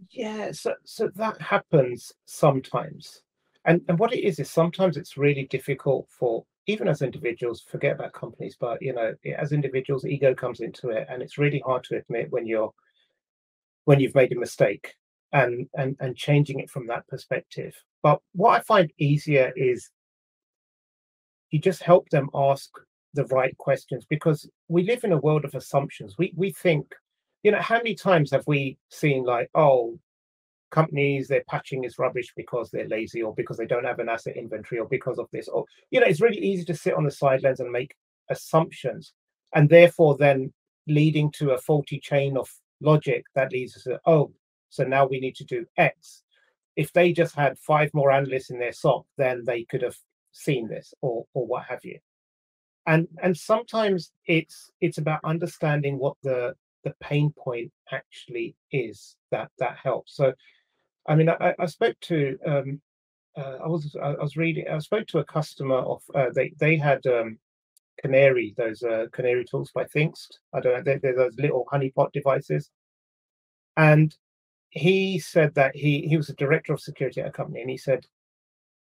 Yeah, 0.09 0.51
so, 0.51 0.73
so 0.83 1.09
that 1.15 1.41
happens 1.41 2.11
sometimes. 2.25 3.21
And, 3.65 3.81
and 3.87 3.97
what 3.97 4.13
it 4.13 4.23
is, 4.23 4.39
is 4.39 4.49
sometimes 4.49 4.95
it's 4.95 5.17
really 5.17 5.45
difficult 5.45 6.07
for 6.09 6.45
even 6.67 6.87
as 6.87 7.01
individuals, 7.01 7.63
forget 7.67 7.93
about 7.93 8.13
companies, 8.13 8.57
but 8.59 8.81
you 8.81 8.93
know, 8.93 9.13
as 9.37 9.51
individuals, 9.51 10.05
ego 10.05 10.33
comes 10.33 10.61
into 10.61 10.89
it, 10.89 11.07
and 11.09 11.21
it's 11.21 11.37
really 11.37 11.61
hard 11.65 11.83
to 11.85 11.97
admit 11.97 12.31
when 12.31 12.45
you're 12.45 12.71
when 13.85 13.99
you've 13.99 14.15
made 14.15 14.31
a 14.31 14.39
mistake 14.39 14.95
and 15.31 15.67
and 15.75 15.95
and 15.99 16.15
changing 16.15 16.59
it 16.59 16.69
from 16.69 16.87
that 16.87 17.07
perspective. 17.07 17.75
But 18.01 18.19
what 18.33 18.59
I 18.59 18.63
find 18.63 18.91
easier 18.99 19.51
is 19.55 19.89
you 21.51 21.59
just 21.59 21.83
help 21.83 22.09
them 22.09 22.29
ask 22.33 22.69
the 23.13 23.25
right 23.25 23.55
questions 23.57 24.05
because 24.09 24.49
we 24.67 24.83
live 24.83 25.03
in 25.03 25.11
a 25.11 25.17
world 25.17 25.45
of 25.45 25.55
assumptions. 25.55 26.15
We 26.17 26.33
we 26.35 26.51
think, 26.51 26.93
you 27.43 27.51
know, 27.51 27.61
how 27.61 27.77
many 27.77 27.95
times 27.95 28.31
have 28.31 28.45
we 28.47 28.77
seen 28.89 29.23
like, 29.23 29.49
oh, 29.55 29.99
companies 30.79 31.27
they're 31.27 31.49
patching 31.49 31.83
is 31.83 31.99
rubbish 31.99 32.31
because 32.35 32.69
they're 32.69 32.87
lazy 32.87 33.21
or 33.21 33.33
because 33.33 33.57
they 33.57 33.65
don't 33.65 33.85
have 33.91 33.99
an 33.99 34.09
asset 34.09 34.37
inventory 34.37 34.79
or 34.79 34.87
because 34.87 35.17
of 35.17 35.27
this 35.31 35.47
or 35.47 35.65
you 35.91 35.99
know 35.99 36.07
it's 36.07 36.21
really 36.21 36.43
easy 36.49 36.65
to 36.65 36.75
sit 36.75 36.93
on 36.93 37.05
the 37.05 37.11
sidelines 37.11 37.59
and 37.61 37.71
make 37.71 37.95
assumptions 38.29 39.13
and 39.55 39.69
therefore 39.69 40.17
then 40.17 40.51
leading 40.87 41.31
to 41.31 41.51
a 41.51 41.57
faulty 41.57 41.99
chain 41.99 42.37
of 42.37 42.47
logic 42.81 43.23
that 43.35 43.51
leads 43.51 43.75
us 43.77 43.83
to 43.83 43.99
oh 44.05 44.31
so 44.75 44.83
now 44.83 45.05
we 45.05 45.19
need 45.21 45.35
to 45.37 45.45
do 45.45 45.65
x. 45.77 46.23
If 46.75 46.91
they 46.91 47.13
just 47.13 47.33
had 47.33 47.57
five 47.57 47.89
more 47.93 48.11
analysts 48.11 48.49
in 48.49 48.59
their 48.59 48.73
SOC, 48.73 49.05
then 49.17 49.43
they 49.45 49.63
could 49.63 49.81
have 49.81 49.95
seen 50.33 50.67
this 50.67 50.93
or 51.01 51.25
or 51.33 51.47
what 51.47 51.63
have 51.65 51.85
you. 51.85 51.99
And 52.85 53.07
and 53.23 53.37
sometimes 53.37 54.11
it's 54.27 54.69
it's 54.81 54.97
about 54.97 55.21
understanding 55.23 55.97
what 55.97 56.17
the 56.23 56.55
the 56.83 56.93
pain 56.99 57.33
point 57.37 57.71
actually 57.91 58.55
is 58.71 59.15
that 59.31 59.49
that 59.59 59.77
helps. 59.81 60.15
So 60.15 60.33
I 61.07 61.15
mean, 61.15 61.29
I, 61.29 61.53
I 61.59 61.65
spoke 61.65 61.99
to 62.01 62.37
um, 62.45 62.81
uh, 63.37 63.57
I 63.63 63.67
was 63.67 63.95
I 64.01 64.11
was 64.13 64.37
reading 64.37 64.65
I 64.69 64.79
spoke 64.79 65.07
to 65.07 65.19
a 65.19 65.25
customer 65.25 65.77
of 65.77 66.01
uh, 66.13 66.29
they 66.33 66.53
they 66.59 66.77
had 66.77 67.05
um, 67.05 67.37
canary 68.01 68.53
those 68.57 68.81
uh, 68.83 69.05
canary 69.11 69.45
tools 69.45 69.71
by 69.73 69.85
Thinkst. 69.85 70.39
I 70.53 70.61
don't 70.61 70.73
know 70.73 70.83
they're, 70.83 70.99
they're 70.99 71.15
those 71.15 71.37
little 71.37 71.65
honeypot 71.71 72.11
devices, 72.13 72.69
and 73.77 74.15
he 74.69 75.19
said 75.19 75.53
that 75.55 75.75
he 75.75 76.07
he 76.07 76.17
was 76.17 76.29
a 76.29 76.35
director 76.35 76.73
of 76.73 76.81
security 76.81 77.21
at 77.21 77.27
a 77.27 77.31
company, 77.31 77.61
and 77.61 77.69
he 77.69 77.77
said 77.77 78.05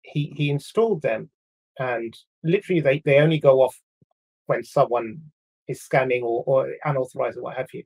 he 0.03 0.33
he 0.37 0.51
installed 0.51 1.03
them, 1.03 1.31
and 1.79 2.16
literally 2.43 2.81
they 2.81 3.01
they 3.05 3.18
only 3.18 3.39
go 3.39 3.62
off 3.62 3.81
when 4.47 4.64
someone 4.64 5.21
is 5.68 5.81
scanning 5.81 6.23
or, 6.25 6.43
or 6.47 6.75
unauthorized 6.85 7.39
or 7.39 7.43
what 7.43 7.57
have 7.57 7.73
you. 7.73 7.85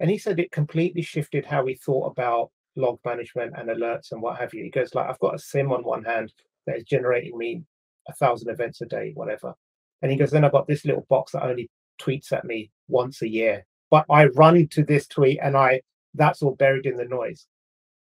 And 0.00 0.10
he 0.10 0.18
said 0.18 0.38
it 0.38 0.52
completely 0.52 1.02
shifted 1.02 1.46
how 1.46 1.64
he 1.64 1.74
thought 1.74 2.10
about 2.12 2.50
log 2.78 2.98
management 3.04 3.52
and 3.56 3.68
alerts 3.68 4.12
and 4.12 4.22
what 4.22 4.38
have 4.38 4.54
you. 4.54 4.64
He 4.64 4.70
goes 4.70 4.94
like, 4.94 5.08
I've 5.08 5.18
got 5.18 5.34
a 5.34 5.38
SIEM 5.38 5.72
on 5.72 5.84
one 5.84 6.04
hand 6.04 6.32
that 6.66 6.76
is 6.76 6.84
generating 6.84 7.36
me 7.36 7.62
a 8.08 8.14
thousand 8.14 8.48
events 8.48 8.80
a 8.80 8.86
day, 8.86 9.12
whatever. 9.14 9.54
And 10.00 10.10
he 10.10 10.16
goes, 10.16 10.30
then 10.30 10.44
I've 10.44 10.52
got 10.52 10.66
this 10.66 10.84
little 10.84 11.06
box 11.10 11.32
that 11.32 11.44
only 11.44 11.68
tweets 12.00 12.32
at 12.32 12.44
me 12.44 12.70
once 12.88 13.20
a 13.22 13.28
year. 13.28 13.66
But 13.90 14.06
I 14.10 14.26
run 14.26 14.68
to 14.68 14.84
this 14.84 15.06
tweet 15.06 15.40
and 15.42 15.56
I 15.56 15.80
that's 16.14 16.42
all 16.42 16.54
buried 16.54 16.86
in 16.86 16.96
the 16.96 17.04
noise. 17.04 17.46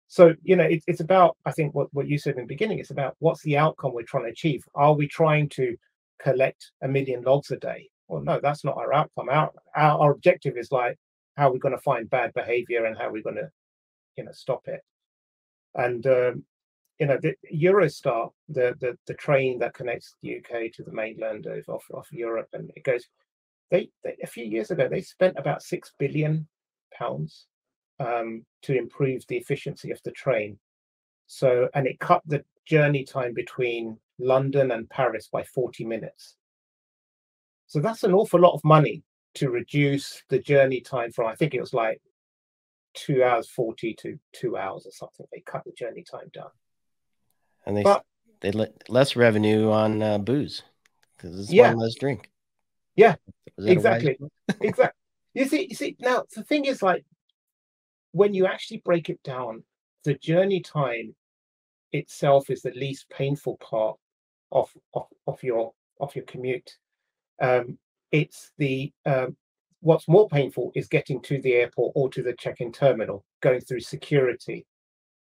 So, 0.08 0.34
you 0.42 0.54
know, 0.54 0.64
it, 0.64 0.84
it's 0.86 1.00
about, 1.00 1.36
I 1.44 1.52
think 1.52 1.74
what, 1.74 1.88
what 1.92 2.06
you 2.06 2.18
said 2.18 2.34
in 2.34 2.42
the 2.42 2.46
beginning, 2.46 2.78
it's 2.78 2.92
about 2.92 3.16
what's 3.18 3.42
the 3.42 3.58
outcome 3.58 3.92
we're 3.92 4.02
trying 4.02 4.24
to 4.24 4.30
achieve. 4.30 4.64
Are 4.74 4.94
we 4.94 5.08
trying 5.08 5.48
to 5.50 5.76
collect 6.20 6.70
a 6.82 6.88
million 6.88 7.22
logs 7.22 7.50
a 7.50 7.56
day? 7.56 7.88
Well, 8.08 8.22
no, 8.22 8.38
that's 8.40 8.64
not 8.64 8.76
our 8.76 8.94
outcome. 8.94 9.28
Our, 9.28 9.50
our, 9.74 9.98
our 9.98 10.12
objective 10.12 10.56
is 10.56 10.70
like, 10.70 10.96
how 11.36 11.48
are 11.48 11.52
we 11.52 11.58
going 11.58 11.74
to 11.74 11.80
find 11.82 12.08
bad 12.08 12.32
behavior 12.34 12.84
and 12.84 12.96
how 12.96 13.08
are 13.08 13.12
we 13.12 13.22
going 13.22 13.36
to, 13.36 13.50
you 14.16 14.24
know, 14.24 14.32
stop 14.32 14.66
it? 14.68 14.80
And, 15.74 16.06
um, 16.06 16.44
you 16.98 17.06
know, 17.06 17.18
the 17.20 17.34
Eurostar, 17.54 18.30
the, 18.48 18.74
the 18.80 18.96
the 19.06 19.14
train 19.14 19.58
that 19.58 19.74
connects 19.74 20.14
the 20.22 20.38
UK 20.38 20.72
to 20.72 20.82
the 20.82 20.92
mainland 20.92 21.46
of, 21.46 21.62
of, 21.68 21.82
of 21.92 22.06
Europe, 22.10 22.48
and 22.52 22.70
it 22.74 22.84
goes. 22.84 23.06
They, 23.70 23.90
they 24.04 24.16
a 24.22 24.28
few 24.28 24.44
years 24.44 24.70
ago 24.70 24.88
they 24.88 25.00
spent 25.00 25.36
about 25.36 25.60
six 25.60 25.92
billion 25.98 26.46
pounds 26.96 27.46
um, 27.98 28.44
to 28.62 28.76
improve 28.76 29.24
the 29.26 29.36
efficiency 29.36 29.90
of 29.90 30.00
the 30.04 30.12
train. 30.12 30.58
So, 31.26 31.68
and 31.74 31.86
it 31.86 31.98
cut 31.98 32.22
the 32.26 32.44
journey 32.66 33.04
time 33.04 33.34
between 33.34 33.98
London 34.18 34.70
and 34.70 34.88
Paris 34.88 35.28
by 35.30 35.42
40 35.42 35.84
minutes. 35.84 36.36
So 37.66 37.80
that's 37.80 38.04
an 38.04 38.14
awful 38.14 38.40
lot 38.40 38.54
of 38.54 38.64
money 38.64 39.02
to 39.34 39.50
reduce 39.50 40.22
the 40.28 40.38
journey 40.38 40.80
time 40.80 41.12
from, 41.12 41.26
I 41.26 41.34
think 41.34 41.54
it 41.54 41.60
was 41.60 41.74
like 41.74 42.00
two 42.96 43.22
hours 43.22 43.48
40 43.48 43.94
to 43.94 44.18
two 44.32 44.56
hours 44.56 44.86
or 44.86 44.92
something. 44.92 45.26
They 45.30 45.40
cut 45.46 45.62
the 45.64 45.72
journey 45.72 46.02
time 46.02 46.30
down. 46.34 46.50
And 47.64 47.76
they, 47.76 47.82
but, 47.82 48.04
they 48.40 48.50
let 48.50 48.88
less 48.88 49.14
revenue 49.14 49.70
on 49.70 50.02
uh, 50.02 50.18
booze 50.18 50.62
because 51.16 51.38
it's 51.38 51.52
yeah. 51.52 51.68
one 51.68 51.78
less 51.78 51.94
drink. 51.94 52.30
Yeah, 52.96 53.16
exactly. 53.58 54.18
exactly. 54.60 54.98
You 55.34 55.46
see, 55.46 55.66
you 55.68 55.74
see, 55.74 55.96
now 56.00 56.24
the 56.34 56.42
thing 56.42 56.64
is 56.64 56.82
like 56.82 57.04
when 58.12 58.32
you 58.32 58.46
actually 58.46 58.78
break 58.78 59.10
it 59.10 59.22
down, 59.22 59.62
the 60.04 60.14
journey 60.14 60.60
time 60.60 61.14
itself 61.92 62.48
is 62.48 62.62
the 62.62 62.70
least 62.70 63.08
painful 63.10 63.58
part 63.58 63.98
of 64.50 64.72
of, 64.94 65.06
of 65.26 65.42
your 65.42 65.72
of 66.00 66.14
your 66.16 66.24
commute. 66.24 66.78
Um, 67.40 67.78
it's 68.12 68.52
the 68.56 68.92
um, 69.04 69.36
what's 69.86 70.08
more 70.08 70.28
painful 70.28 70.72
is 70.74 70.88
getting 70.88 71.20
to 71.22 71.40
the 71.40 71.54
airport 71.54 71.92
or 71.94 72.08
to 72.10 72.22
the 72.22 72.34
check-in 72.34 72.72
terminal, 72.72 73.24
going 73.40 73.60
through 73.60 73.80
security, 73.80 74.66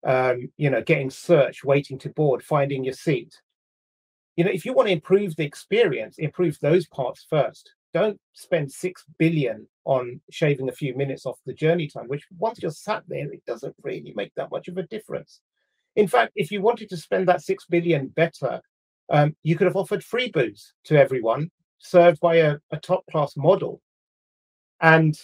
um, 0.06 0.50
you 0.58 0.70
know, 0.70 0.82
getting 0.82 1.10
searched, 1.10 1.64
waiting 1.64 1.98
to 2.00 2.10
board, 2.10 2.44
finding 2.44 2.84
your 2.84 2.94
seat. 2.94 3.34
You 4.36 4.44
know, 4.46 4.52
if 4.52 4.66
you 4.66 4.74
want 4.74 4.88
to 4.88 4.94
improve 4.94 5.36
the 5.36 5.46
experience, 5.46 6.18
improve 6.18 6.58
those 6.62 6.88
parts 6.88 7.26
first 7.30 7.72
don't 7.94 8.20
spend 8.34 8.72
six 8.72 9.04
billion 9.18 9.68
on 9.86 10.22
shaving 10.30 10.70
a 10.70 10.74
few 10.74 10.96
minutes 10.96 11.26
off 11.26 11.40
the 11.46 11.54
journey 11.54 11.88
time, 11.88 12.08
which 12.08 12.26
once 12.38 12.62
you're 12.62 12.72
sat 12.72 13.04
there, 13.08 13.32
it 13.32 13.44
doesn't 13.46 13.76
really 13.82 14.14
make 14.16 14.34
that 14.36 14.52
much 14.52 14.68
of 14.68 14.78
a 14.78 14.84
difference. 14.84 15.42
In 15.96 16.08
fact, 16.08 16.34
if 16.36 16.52
you 16.52 16.62
wanted 16.62 16.90
to 16.90 16.98
spend 16.98 17.28
that 17.28 17.42
six 17.42 17.66
billion 17.66 18.08
better, 18.08 18.62
um, 19.10 19.36
you 19.44 19.56
could 19.56 19.66
have 19.66 19.76
offered 19.76 20.04
free 20.04 20.30
booze 20.30 20.74
to 20.86 21.00
everyone, 21.00 21.50
served 21.80 22.20
by 22.20 22.36
a, 22.36 22.58
a 22.72 22.78
top 22.78 23.04
class 23.12 23.36
model. 23.36 23.82
And 24.82 25.16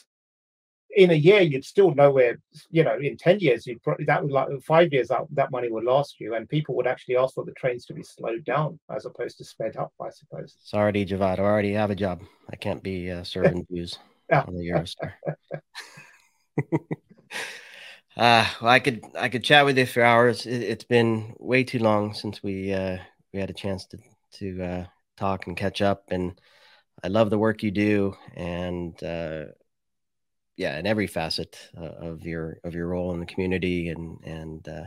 in 0.96 1.12
a 1.12 1.16
year 1.16 1.42
you'd 1.42 1.66
still 1.66 1.94
know 1.94 2.10
where 2.10 2.40
you 2.72 2.84
know 2.84 2.98
in 2.98 3.18
10 3.18 3.40
years 3.40 3.68
you'd 3.68 3.84
probably 3.84 4.06
that 4.06 4.24
would 4.24 4.32
like 4.32 4.48
five 4.64 4.92
years 4.94 5.10
that, 5.10 5.22
that 5.32 5.52
money 5.52 5.70
would 5.70 5.84
last 5.84 6.16
you 6.20 6.36
and 6.36 6.48
people 6.48 6.74
would 6.76 6.88
actually 6.88 7.18
ask 7.18 7.36
for 7.36 7.44
the 7.44 7.52
trains 7.54 7.86
to 7.86 7.94
be 7.94 8.02
slowed 8.02 8.44
down 8.46 8.80
as 8.96 9.06
opposed 9.06 9.38
to 9.38 9.44
sped 9.44 9.76
up 9.78 9.92
i 10.02 10.10
suppose. 10.10 10.56
Sorry 10.64 11.06
Javvad 11.06 11.40
i 11.40 11.44
already 11.44 11.74
have 11.74 11.92
a 11.92 11.96
job. 11.96 12.22
I 12.50 12.56
can't 12.56 12.82
be 12.82 13.12
uh, 13.12 13.24
serving 13.24 13.68
booze 13.70 14.00
on 14.32 14.56
the 14.56 14.64
eurostar. 14.64 15.14
Uh 18.18 18.48
well, 18.62 18.72
i 18.72 18.80
could 18.80 19.04
i 19.20 19.28
could 19.28 19.44
chat 19.44 19.66
with 19.66 19.78
you 19.78 19.86
for 19.86 20.02
hours. 20.02 20.46
It, 20.46 20.70
has 20.70 20.86
been 20.86 21.36
way 21.38 21.66
too 21.66 21.80
long 21.80 22.14
since 22.14 22.42
we 22.42 22.72
uh 22.72 22.98
we 23.34 23.42
had 23.42 23.50
a 23.50 23.54
chance 23.54 23.86
to 23.88 23.98
to 24.36 24.64
uh 24.64 24.86
talk 25.18 25.48
and 25.48 25.58
catch 25.58 25.82
up 25.82 26.06
and 26.12 26.40
i 27.06 27.08
love 27.08 27.30
the 27.30 27.38
work 27.38 27.64
you 27.64 27.72
do 27.72 28.16
and 28.36 29.04
uh 29.04 29.46
yeah, 30.58 30.80
in 30.80 30.88
every 30.88 31.08
facet 31.08 31.58
uh, 31.78 31.84
of 31.84 32.26
your 32.26 32.60
of 32.64 32.74
your 32.74 32.88
role 32.88 33.14
in 33.14 33.20
the 33.20 33.26
community, 33.26 33.90
and 33.90 34.18
and 34.24 34.68
uh, 34.68 34.86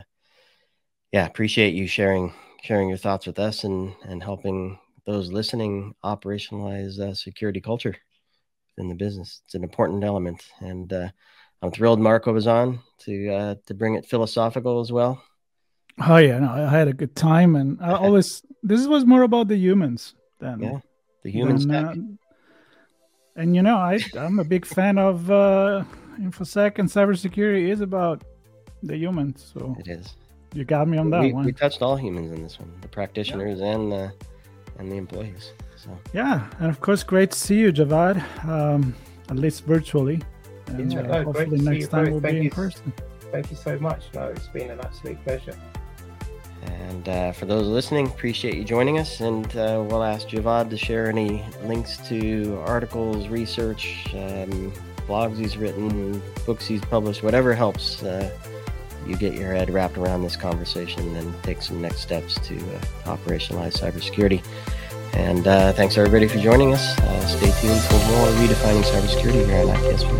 yeah, 1.11 1.25
appreciate 1.25 1.73
you 1.73 1.87
sharing 1.87 2.33
sharing 2.63 2.89
your 2.89 2.97
thoughts 2.97 3.27
with 3.27 3.39
us 3.39 3.63
and 3.63 3.93
and 4.03 4.23
helping 4.23 4.79
those 5.05 5.31
listening 5.31 5.93
operationalize 6.03 6.99
uh, 6.99 7.13
security 7.13 7.61
culture 7.61 7.95
in 8.77 8.87
the 8.89 8.95
business. 8.95 9.41
It's 9.45 9.55
an 9.55 9.63
important 9.63 10.03
element, 10.03 10.43
and 10.59 10.91
uh, 10.91 11.09
I'm 11.61 11.71
thrilled 11.71 11.99
Marco 11.99 12.33
was 12.33 12.47
on 12.47 12.79
to 13.01 13.29
uh, 13.29 13.55
to 13.67 13.73
bring 13.73 13.93
it 13.93 14.07
philosophical 14.07 14.79
as 14.79 14.91
well. 14.91 15.21
Oh 15.99 16.17
yeah, 16.17 16.39
no, 16.39 16.49
I 16.49 16.69
had 16.69 16.87
a 16.87 16.93
good 16.93 17.15
time, 17.15 17.55
and 17.55 17.79
I 17.79 17.93
always 17.93 18.41
this 18.63 18.87
was 18.87 19.05
more 19.05 19.21
about 19.21 19.49
the 19.49 19.57
humans 19.57 20.15
than 20.39 20.61
yeah, 20.61 20.79
the 21.23 21.31
humans. 21.31 21.65
Than, 21.65 22.17
and 23.35 23.55
you 23.55 23.61
know, 23.61 23.77
I 23.77 23.99
I'm 24.17 24.39
a 24.39 24.43
big 24.43 24.65
fan 24.65 24.97
of 24.97 25.29
uh, 25.29 25.83
infosec 26.19 26.79
and 26.79 26.89
cybersecurity 26.89 27.69
is 27.69 27.81
about 27.81 28.23
the 28.83 28.97
humans. 28.97 29.51
So 29.53 29.75
it 29.79 29.87
is. 29.87 30.15
You 30.53 30.65
got 30.65 30.87
me 30.87 30.97
on 30.97 31.09
that 31.11 31.21
we, 31.21 31.33
one. 31.33 31.45
We 31.45 31.53
touched 31.53 31.81
all 31.81 31.95
humans 31.95 32.31
in 32.31 32.41
this 32.41 32.59
one, 32.59 32.71
the 32.81 32.87
practitioners 32.87 33.59
yeah. 33.59 33.75
and 33.75 33.91
the 33.91 34.13
and 34.77 34.91
the 34.91 34.95
employees. 34.95 35.53
So 35.75 35.97
yeah, 36.13 36.49
and 36.59 36.69
of 36.69 36.81
course, 36.81 37.03
great 37.03 37.31
to 37.31 37.37
see 37.37 37.59
you, 37.59 37.71
Javvad. 37.71 38.45
Um, 38.47 38.95
at 39.29 39.37
least 39.37 39.65
virtually. 39.65 40.21
And 40.67 40.91
yeah, 40.91 40.99
uh, 40.99 41.03
no, 41.03 41.23
hopefully 41.25 41.59
next 41.59 41.87
time 41.89 42.11
we'll 42.11 42.21
Thank 42.21 42.39
be 42.39 42.45
in 42.45 42.49
person. 42.49 42.93
Thank 43.31 43.51
you 43.51 43.57
so 43.57 43.77
much. 43.79 44.05
No, 44.13 44.27
it's 44.27 44.47
been 44.47 44.69
an 44.71 44.79
absolute 44.79 45.23
pleasure. 45.23 45.55
And 46.63 47.07
uh, 47.07 47.31
for 47.31 47.45
those 47.45 47.67
listening, 47.67 48.07
appreciate 48.07 48.55
you 48.55 48.63
joining 48.63 48.99
us. 48.99 49.21
And 49.21 49.45
uh, 49.55 49.83
we'll 49.87 50.03
ask 50.03 50.27
Javvad 50.27 50.69
to 50.71 50.77
share 50.77 51.07
any 51.07 51.45
links 51.63 51.97
to 52.09 52.61
articles, 52.65 53.27
research, 53.27 54.07
um, 54.13 54.73
blogs 55.07 55.37
he's 55.37 55.57
written, 55.57 56.21
books 56.45 56.67
he's 56.67 56.81
published, 56.81 57.23
whatever 57.23 57.53
helps 57.53 58.03
uh, 58.03 58.29
you 59.07 59.15
get 59.15 59.33
your 59.33 59.53
head 59.53 59.69
wrapped 59.69 59.97
around 59.97 60.21
this 60.21 60.35
conversation 60.35 61.15
and 61.15 61.43
take 61.43 61.61
some 61.61 61.81
next 61.81 61.99
steps 61.99 62.35
to 62.47 62.55
uh, 62.57 62.79
operationalize 63.15 63.79
cybersecurity. 63.79 64.43
And 65.13 65.47
uh, 65.47 65.73
thanks 65.73 65.97
everybody 65.97 66.27
for 66.27 66.37
joining 66.37 66.73
us. 66.73 66.97
Uh, 66.99 67.25
stay 67.25 67.51
tuned 67.61 67.81
for 67.81 67.95
more 68.11 68.27
redefining 68.37 68.83
cybersecurity 68.83 69.45
here 69.45 69.67
on 69.67 69.75
ITSP 69.75 70.19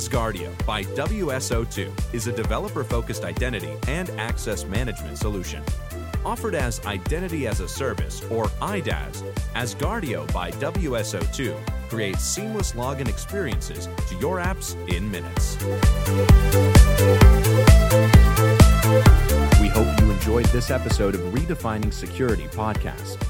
Asgardeo 0.00 0.50
by 0.64 0.82
WSO2 0.82 2.14
is 2.14 2.26
a 2.26 2.32
developer 2.32 2.82
focused 2.82 3.22
identity 3.22 3.76
and 3.86 4.08
access 4.12 4.64
management 4.64 5.18
solution. 5.18 5.62
Offered 6.24 6.54
as 6.54 6.80
Identity 6.86 7.46
as 7.46 7.60
a 7.60 7.68
Service 7.68 8.22
or 8.30 8.46
IDaaS, 8.62 9.22
Asgardeo 9.54 10.32
by 10.32 10.52
WSO2 10.52 11.54
creates 11.90 12.22
seamless 12.22 12.72
login 12.72 13.08
experiences 13.08 13.90
to 14.08 14.14
your 14.14 14.38
apps 14.38 14.74
in 14.88 15.10
minutes. 15.10 15.58
We 19.60 19.68
hope 19.68 20.00
you 20.00 20.10
enjoyed 20.10 20.46
this 20.46 20.70
episode 20.70 21.14
of 21.14 21.20
Redefining 21.34 21.92
Security 21.92 22.46
podcast. 22.46 23.29